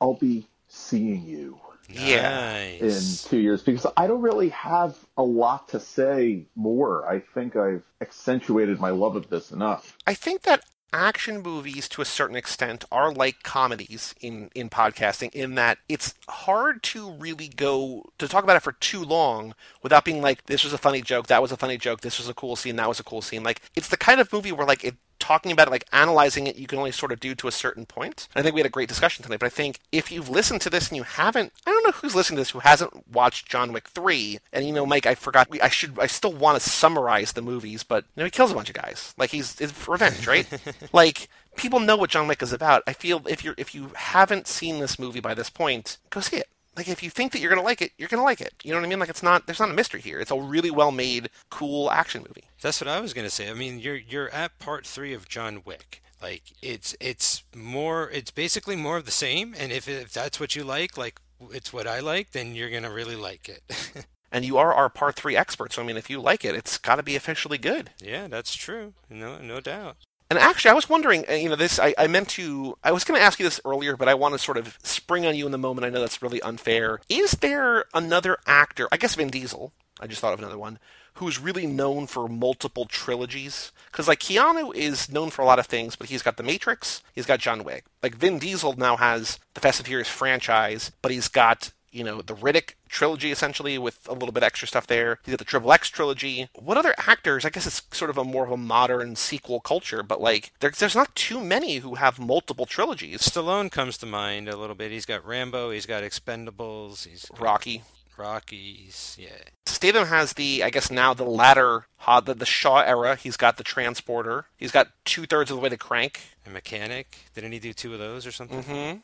I'll 0.00 0.14
be 0.14 0.46
seeing 0.66 1.26
you. 1.26 1.60
Yeah. 1.90 2.58
In 2.58 3.00
two 3.24 3.38
years, 3.38 3.62
because 3.62 3.86
I 3.96 4.06
don't 4.06 4.22
really 4.22 4.48
have 4.48 4.96
a 5.18 5.22
lot 5.22 5.68
to 5.68 5.80
say 5.80 6.46
more. 6.56 7.06
I 7.06 7.20
think 7.20 7.54
I've 7.54 7.84
accentuated 8.00 8.80
my 8.80 8.90
love 8.90 9.16
of 9.16 9.28
this 9.28 9.52
enough. 9.52 9.98
I 10.06 10.14
think 10.14 10.42
that 10.42 10.64
action 10.94 11.42
movies 11.42 11.88
to 11.88 12.00
a 12.00 12.04
certain 12.04 12.36
extent 12.36 12.84
are 12.92 13.12
like 13.12 13.42
comedies 13.42 14.14
in 14.20 14.48
in 14.54 14.70
podcasting 14.70 15.30
in 15.34 15.56
that 15.56 15.78
it's 15.88 16.14
hard 16.28 16.82
to 16.82 17.10
really 17.12 17.48
go 17.48 18.04
to 18.18 18.28
talk 18.28 18.44
about 18.44 18.56
it 18.56 18.62
for 18.62 18.72
too 18.72 19.04
long 19.04 19.54
without 19.82 20.04
being 20.04 20.22
like 20.22 20.46
this 20.46 20.62
was 20.62 20.72
a 20.72 20.78
funny 20.78 21.02
joke 21.02 21.26
that 21.26 21.42
was 21.42 21.50
a 21.50 21.56
funny 21.56 21.76
joke 21.76 22.00
this 22.00 22.18
was 22.18 22.28
a 22.28 22.34
cool 22.34 22.54
scene 22.54 22.76
that 22.76 22.88
was 22.88 23.00
a 23.00 23.04
cool 23.04 23.22
scene. 23.22 23.42
Like 23.42 23.60
it's 23.74 23.88
the 23.88 23.96
kind 23.96 24.20
of 24.20 24.32
movie 24.32 24.52
where 24.52 24.66
like 24.66 24.84
it 24.84 24.96
talking 25.18 25.52
about 25.52 25.68
it, 25.68 25.70
like 25.70 25.86
analyzing 25.92 26.46
it, 26.46 26.56
you 26.56 26.66
can 26.66 26.78
only 26.78 26.92
sort 26.92 27.12
of 27.12 27.20
do 27.20 27.34
to 27.34 27.48
a 27.48 27.52
certain 27.52 27.86
point. 27.86 28.28
I 28.34 28.42
think 28.42 28.54
we 28.54 28.60
had 28.60 28.66
a 28.66 28.70
great 28.70 28.88
discussion 28.88 29.22
tonight, 29.22 29.40
but 29.40 29.46
I 29.46 29.50
think 29.50 29.80
if 29.92 30.10
you've 30.10 30.28
listened 30.28 30.60
to 30.62 30.70
this 30.70 30.88
and 30.88 30.96
you 30.96 31.02
haven't, 31.02 31.52
I 31.66 31.70
don't 31.70 31.84
know 31.84 31.92
who's 31.92 32.14
listening 32.14 32.36
to 32.36 32.40
this 32.40 32.50
who 32.50 32.60
hasn't 32.60 33.08
watched 33.08 33.48
John 33.48 33.72
Wick 33.72 33.88
3. 33.88 34.38
And, 34.52 34.66
you 34.66 34.72
know, 34.72 34.86
Mike, 34.86 35.06
I 35.06 35.14
forgot, 35.14 35.48
I 35.62 35.68
should, 35.68 35.98
I 35.98 36.06
still 36.06 36.32
want 36.32 36.60
to 36.60 36.68
summarize 36.68 37.32
the 37.32 37.42
movies, 37.42 37.82
but, 37.82 38.04
you 38.16 38.20
know, 38.20 38.24
he 38.24 38.30
kills 38.30 38.50
a 38.50 38.54
bunch 38.54 38.68
of 38.68 38.76
guys. 38.76 39.14
Like, 39.16 39.30
he's, 39.30 39.60
it's 39.60 39.88
revenge, 39.88 40.26
right? 40.26 40.46
like, 40.92 41.28
people 41.56 41.80
know 41.80 41.96
what 41.96 42.10
John 42.10 42.28
Wick 42.28 42.42
is 42.42 42.52
about. 42.52 42.82
I 42.86 42.92
feel 42.92 43.22
if 43.28 43.44
you're, 43.44 43.54
if 43.56 43.74
you 43.74 43.90
haven't 43.94 44.46
seen 44.46 44.78
this 44.78 44.98
movie 44.98 45.20
by 45.20 45.34
this 45.34 45.50
point, 45.50 45.98
go 46.10 46.20
see 46.20 46.36
it 46.36 46.48
like 46.76 46.88
if 46.88 47.02
you 47.02 47.10
think 47.10 47.32
that 47.32 47.40
you're 47.40 47.50
gonna 47.50 47.62
like 47.62 47.82
it, 47.82 47.92
you're 47.98 48.08
gonna 48.08 48.22
like 48.22 48.40
it. 48.40 48.54
You 48.62 48.72
know 48.72 48.78
what 48.78 48.86
I 48.86 48.88
mean? 48.88 48.98
Like 48.98 49.08
it's 49.08 49.22
not 49.22 49.46
there's 49.46 49.60
not 49.60 49.70
a 49.70 49.74
mystery 49.74 50.00
here. 50.00 50.20
It's 50.20 50.30
a 50.30 50.40
really 50.40 50.70
well 50.70 50.92
made, 50.92 51.30
cool 51.50 51.90
action 51.90 52.22
movie. 52.26 52.44
That's 52.60 52.80
what 52.80 52.88
I 52.88 53.00
was 53.00 53.12
gonna 53.14 53.30
say. 53.30 53.50
I 53.50 53.54
mean, 53.54 53.78
you're 53.78 53.96
you're 53.96 54.30
at 54.30 54.58
part 54.58 54.86
three 54.86 55.12
of 55.12 55.28
John 55.28 55.62
Wick. 55.64 56.02
Like 56.22 56.52
it's 56.62 56.96
it's 57.00 57.42
more 57.54 58.10
it's 58.10 58.30
basically 58.30 58.76
more 58.76 58.96
of 58.96 59.04
the 59.04 59.10
same. 59.10 59.54
And 59.58 59.72
if 59.72 59.88
if 59.88 60.12
that's 60.12 60.40
what 60.40 60.56
you 60.56 60.64
like, 60.64 60.96
like 60.96 61.20
it's 61.52 61.72
what 61.72 61.86
I 61.86 62.00
like, 62.00 62.32
then 62.32 62.54
you're 62.54 62.70
gonna 62.70 62.92
really 62.92 63.16
like 63.16 63.48
it. 63.48 64.06
and 64.32 64.44
you 64.44 64.58
are 64.58 64.74
our 64.74 64.88
part 64.88 65.14
three 65.14 65.36
expert, 65.36 65.72
so 65.72 65.82
I 65.82 65.84
mean, 65.84 65.96
if 65.96 66.10
you 66.10 66.20
like 66.20 66.44
it, 66.44 66.56
it's 66.56 66.76
got 66.76 66.96
to 66.96 67.04
be 67.04 67.14
officially 67.14 67.56
good. 67.56 67.90
Yeah, 68.02 68.26
that's 68.26 68.56
true. 68.56 68.94
No, 69.08 69.38
no 69.38 69.60
doubt. 69.60 69.96
And 70.34 70.42
actually, 70.42 70.72
I 70.72 70.74
was 70.74 70.88
wondering, 70.88 71.24
uh, 71.28 71.34
you 71.34 71.48
know, 71.48 71.54
this, 71.54 71.78
I, 71.78 71.94
I 71.96 72.08
meant 72.08 72.28
to, 72.30 72.76
I 72.82 72.90
was 72.90 73.04
going 73.04 73.18
to 73.20 73.24
ask 73.24 73.38
you 73.38 73.46
this 73.46 73.60
earlier, 73.64 73.96
but 73.96 74.08
I 74.08 74.14
want 74.14 74.34
to 74.34 74.38
sort 74.38 74.56
of 74.56 74.76
spring 74.82 75.24
on 75.26 75.36
you 75.36 75.46
in 75.46 75.52
the 75.52 75.58
moment. 75.58 75.84
I 75.84 75.90
know 75.90 76.00
that's 76.00 76.22
really 76.22 76.42
unfair. 76.42 77.00
Is 77.08 77.32
there 77.32 77.84
another 77.94 78.38
actor, 78.44 78.88
I 78.90 78.96
guess 78.96 79.14
Vin 79.14 79.30
Diesel, 79.30 79.72
I 80.00 80.08
just 80.08 80.20
thought 80.20 80.32
of 80.32 80.40
another 80.40 80.58
one, 80.58 80.80
who's 81.14 81.38
really 81.38 81.68
known 81.68 82.08
for 82.08 82.26
multiple 82.26 82.86
trilogies? 82.86 83.70
Because, 83.92 84.08
like, 84.08 84.18
Keanu 84.18 84.74
is 84.74 85.08
known 85.08 85.30
for 85.30 85.42
a 85.42 85.46
lot 85.46 85.60
of 85.60 85.66
things, 85.66 85.94
but 85.94 86.08
he's 86.08 86.22
got 86.22 86.36
The 86.36 86.42
Matrix, 86.42 87.00
he's 87.14 87.26
got 87.26 87.38
John 87.38 87.62
Wick. 87.62 87.84
Like, 88.02 88.16
Vin 88.16 88.40
Diesel 88.40 88.72
now 88.76 88.96
has 88.96 89.38
the 89.54 89.60
Fast 89.60 89.78
and 89.78 89.86
Furious 89.86 90.08
franchise, 90.08 90.90
but 91.00 91.12
he's 91.12 91.28
got 91.28 91.72
you 91.94 92.02
know, 92.02 92.20
the 92.20 92.34
Riddick 92.34 92.74
trilogy 92.88 93.30
essentially 93.30 93.78
with 93.78 94.06
a 94.08 94.12
little 94.12 94.32
bit 94.32 94.42
extra 94.42 94.66
stuff 94.66 94.86
there. 94.86 95.20
He's 95.24 95.32
got 95.32 95.38
the 95.38 95.44
Triple 95.44 95.72
X 95.72 95.88
trilogy. 95.88 96.48
What 96.54 96.76
other 96.76 96.94
actors? 96.98 97.44
I 97.44 97.50
guess 97.50 97.66
it's 97.66 97.82
sort 97.92 98.10
of 98.10 98.18
a 98.18 98.24
more 98.24 98.44
of 98.44 98.50
a 98.50 98.56
modern 98.56 99.16
sequel 99.16 99.60
culture, 99.60 100.02
but 100.02 100.20
like 100.20 100.52
there's 100.60 100.78
there's 100.78 100.96
not 100.96 101.14
too 101.14 101.40
many 101.40 101.76
who 101.76 101.94
have 101.94 102.18
multiple 102.18 102.66
trilogies. 102.66 103.20
Stallone 103.20 103.70
comes 103.70 103.96
to 103.98 104.06
mind 104.06 104.48
a 104.48 104.56
little 104.56 104.74
bit. 104.74 104.90
He's 104.90 105.06
got 105.06 105.24
Rambo. 105.24 105.70
He's 105.70 105.86
got 105.86 106.02
Expendables. 106.02 107.06
He's 107.06 107.30
Rocky. 107.38 107.82
Rockies, 108.16 109.16
yeah. 109.18 109.42
Statham 109.66 110.06
has 110.06 110.34
the, 110.34 110.62
I 110.62 110.70
guess 110.70 110.88
now 110.88 111.14
the 111.14 111.24
latter, 111.24 111.86
uh, 112.06 112.20
the, 112.20 112.32
the 112.32 112.46
Shaw 112.46 112.78
era. 112.78 113.16
He's 113.16 113.36
got 113.36 113.56
the 113.56 113.64
Transporter. 113.64 114.46
He's 114.56 114.70
got 114.70 114.90
two 115.04 115.26
thirds 115.26 115.50
of 115.50 115.56
the 115.56 115.60
way 115.60 115.68
to 115.68 115.76
Crank. 115.76 116.20
A 116.46 116.50
mechanic. 116.50 117.18
Didn't 117.34 117.50
he 117.50 117.58
do 117.58 117.72
two 117.72 117.92
of 117.92 117.98
those 117.98 118.24
or 118.24 118.30
something? 118.30 118.62
Mm-hmm 118.62 118.98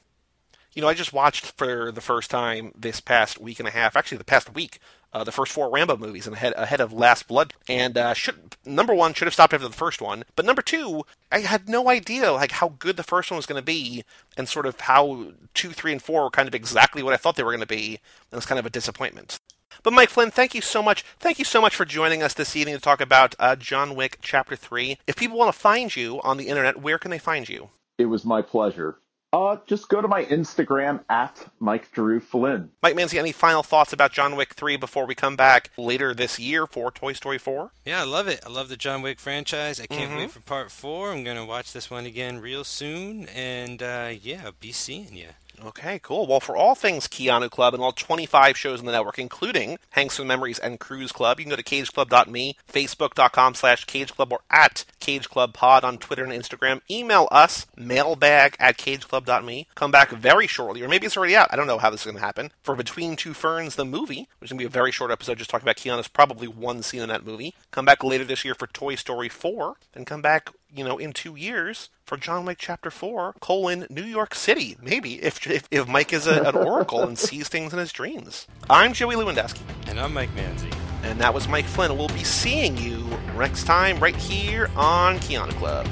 you 0.75 0.83
know, 0.83 0.89
I 0.89 0.95
just 0.95 1.13
watched 1.13 1.47
for 1.57 1.91
the 1.91 2.01
first 2.01 2.31
time 2.31 2.73
this 2.77 3.01
past 3.01 3.41
week 3.41 3.59
and 3.59 3.69
a 3.69 3.73
half, 3.73 3.97
actually 3.97 4.19
the 4.19 4.25
past 4.25 4.55
week, 4.55 4.79
uh, 5.13 5.25
the 5.25 5.33
first 5.33 5.53
four 5.53 5.71
Rambo 5.71 5.97
movies 5.97 6.27
and 6.27 6.37
ahead, 6.37 6.55
ahead 6.57 6.81
of 6.81 6.93
Last 6.93 7.27
Blood. 7.27 7.53
And 7.69 7.99
uh, 7.99 8.15
should 8.15 8.57
number 8.65 8.95
one 8.95 9.13
should 9.15 9.27
have 9.27 9.35
stopped 9.35 9.53
after 9.53 9.67
the 9.67 9.75
first 9.75 10.01
one, 10.01 10.25
but 10.37 10.45
number 10.45 10.63
two, 10.63 11.05
I 11.33 11.41
had 11.41 11.69
no 11.69 11.89
idea 11.89 12.33
like 12.33 12.53
how 12.53 12.75
good 12.79 12.97
the 12.97 13.03
first 13.03 13.31
one 13.31 13.37
was 13.37 13.47
going 13.47 13.61
to 13.61 13.65
be, 13.65 14.05
and 14.37 14.49
sort 14.49 14.67
of 14.67 14.79
how 14.81 15.33
two, 15.55 15.71
three, 15.71 15.93
and 15.93 16.03
four 16.03 16.23
were 16.25 16.31
kind 16.31 16.49
of 16.49 16.55
exactly 16.55 17.03
what 17.03 17.15
I 17.15 17.17
thought 17.17 17.37
they 17.37 17.43
were 17.43 17.51
going 17.51 17.61
to 17.61 17.67
be. 17.67 17.99
And 18.31 18.39
it's 18.39 18.47
kind 18.47 18.59
of 18.59 18.67
a 18.67 18.71
disappointment. 18.71 19.41
But 19.83 19.93
Mike 19.93 20.11
Flynn, 20.11 20.31
thank 20.31 20.55
you 20.55 20.61
so 20.61 20.83
much. 20.83 21.03
Thank 21.19 21.39
you 21.39 21.45
so 21.45 21.61
much 21.61 21.75
for 21.75 21.85
joining 21.85 22.23
us 22.23 22.35
this 22.35 22.55
evening 22.55 22.75
to 22.75 22.81
talk 22.81 23.01
about 23.01 23.35
uh, 23.39 23.57
John 23.57 23.95
Wick 23.95 24.19
Chapter 24.21 24.55
Three. 24.55 24.99
If 25.07 25.17
people 25.17 25.39
want 25.39 25.53
to 25.53 25.59
find 25.59 25.95
you 25.97 26.21
on 26.23 26.37
the 26.37 26.49
internet, 26.49 26.81
where 26.81 26.99
can 26.99 27.11
they 27.11 27.19
find 27.19 27.49
you? 27.49 27.71
It 27.99 28.07
was 28.07 28.25
my 28.25 28.43
pleasure. 28.43 28.99
Uh, 29.33 29.57
just 29.67 29.89
go 29.89 30.01
to 30.03 30.09
my 30.09 30.25
Instagram 30.25 31.05
at 31.09 31.47
Mike 31.61 31.93
Drew 31.93 32.19
Flynn. 32.19 32.71
Mike 32.83 32.97
Manzi, 32.97 33.19
any 33.19 33.31
final 33.31 33.63
thoughts 33.63 33.93
about 33.93 34.13
John 34.13 34.35
Wick 34.35 34.55
3 34.55 34.77
before 34.77 35.07
we 35.07 35.15
come 35.15 35.37
back 35.37 35.71
later 35.77 36.13
this 36.13 36.41
year 36.41 36.67
for 36.67 36.91
Toy 36.91 37.13
Story 37.13 37.39
4? 37.39 37.71
Yeah, 37.85 38.01
I 38.01 38.05
love 38.05 38.27
it. 38.27 38.41
I 38.45 38.49
love 38.49 38.69
the 38.69 38.77
John 38.77 39.03
Wick 39.03 39.21
franchise. 39.21 39.81
I 39.81 39.87
can't 39.87 40.11
mm-hmm. 40.11 40.19
wait 40.19 40.31
for 40.33 40.41
part 40.41 40.73
four. 40.73 41.13
I'm 41.13 41.23
going 41.23 41.37
to 41.37 41.45
watch 41.45 41.73
this 41.73 41.91
one 41.91 42.07
again 42.07 42.41
real 42.41 42.65
soon. 42.65 43.27
And 43.27 43.83
uh, 43.83 44.11
yeah, 44.21 44.51
be 44.59 44.73
seeing 44.73 45.15
you. 45.15 45.29
Okay, 45.63 45.99
cool. 46.03 46.27
Well, 46.27 46.41
for 46.41 46.57
all 46.57 46.75
things 46.75 47.07
Keanu 47.07 47.51
Club 47.51 47.75
and 47.75 47.83
all 47.83 47.93
25 47.93 48.57
shows 48.57 48.81
in 48.81 48.87
the 48.87 48.93
network, 48.93 49.19
including 49.19 49.79
Hanks 49.91 50.19
and 50.19 50.27
Memories 50.27 50.59
and 50.59 50.81
Cruise 50.81 51.13
Club, 51.13 51.39
you 51.39 51.45
can 51.45 51.51
go 51.51 51.57
to 51.57 51.63
cageclub.me, 51.63 52.57
facebook.com 52.73 53.55
slash 53.55 53.85
cageclub, 53.87 54.33
or 54.33 54.41
at 54.51 54.85
cageclubpod 55.01 55.85
on 55.85 55.99
Twitter 55.99 56.25
and 56.25 56.33
Instagram. 56.33 56.81
Email 56.91 57.29
us, 57.31 57.67
mailbag 57.77 58.57
at 58.59 58.79
cageclub.me. 58.79 59.67
Come 59.75 59.91
back 59.91 60.11
very 60.11 60.47
shortly, 60.47 60.83
or 60.83 60.89
maybe 60.89 61.07
it's 61.07 61.17
already 61.17 61.37
out. 61.37 61.49
I 61.53 61.57
don't 61.57 61.67
know 61.67 61.79
how 61.79 61.91
this 61.91 62.01
is 62.01 62.07
going 62.07 62.17
to 62.17 62.23
happen. 62.23 62.53
For 62.63 62.75
Between 62.75 63.17
Two 63.17 63.35
Ferns, 63.35 63.75
the 63.77 63.85
movie, 63.85 64.29
which 64.39 64.49
is 64.49 64.53
going 64.53 64.59
to 64.59 64.63
be 64.63 64.67
a 64.67 64.71
very 64.71 64.93
short 64.93 65.11
episode 65.11 65.39
just 65.39 65.51
talking 65.51 65.65
about 65.65 65.77
Keanu's 65.77 66.09
probably 66.09 66.49
one 66.49 66.83
scene 66.83 67.03
in 67.03 67.09
that 67.11 67.27
movie. 67.27 67.55
Come 67.71 67.85
back 67.85 68.03
later 68.03 68.25
this 68.25 68.45
year 68.45 68.55
for 68.55 68.67
Toy 68.67 68.95
Story 68.95 69.29
4, 69.29 69.75
and 69.95 70.07
come 70.07 70.23
back 70.23 70.51
you 70.75 70.85
know, 70.85 70.99
in 70.99 71.13
two 71.13 71.37
years 71.37 71.91
for 72.05 72.17
John 72.17 72.45
Wick 72.45 72.59
Chapter 72.59 72.91
4, 72.91 73.35
colon, 73.41 73.87
New 73.91 74.05
York 74.05 74.35
City. 74.35 74.77
Maybe, 74.81 75.23
if, 75.23 75.47
if, 75.47 75.67
if 75.71 75.89
Mike 75.89 76.13
is 76.13 76.27
a, 76.27 76.43
an 76.43 76.57
oracle 76.57 77.03
and 77.03 77.19
sees 77.19 77.49
things 77.49 77.73
in 77.73 77.79
his 77.79 77.93
dreams. 77.93 78.47
I'm 78.69 78.93
Joey 78.93 79.17
Lewandowski. 79.17 79.61
And 79.89 79.99
I'm 79.99 80.13
Mike 80.13 80.31
Manzi. 80.35 80.75
And 81.03 81.19
that 81.21 81.33
was 81.33 81.49
Mike 81.49 81.65
Flynn. 81.65 81.97
We'll 81.97 82.09
be 82.09 82.25
seeing 82.25 82.77
you 82.79 83.07
next 83.37 83.65
time 83.65 83.99
right 83.99 84.17
here 84.17 84.71
on 84.77 85.17
Keanu 85.17 85.53
Club. 85.53 85.87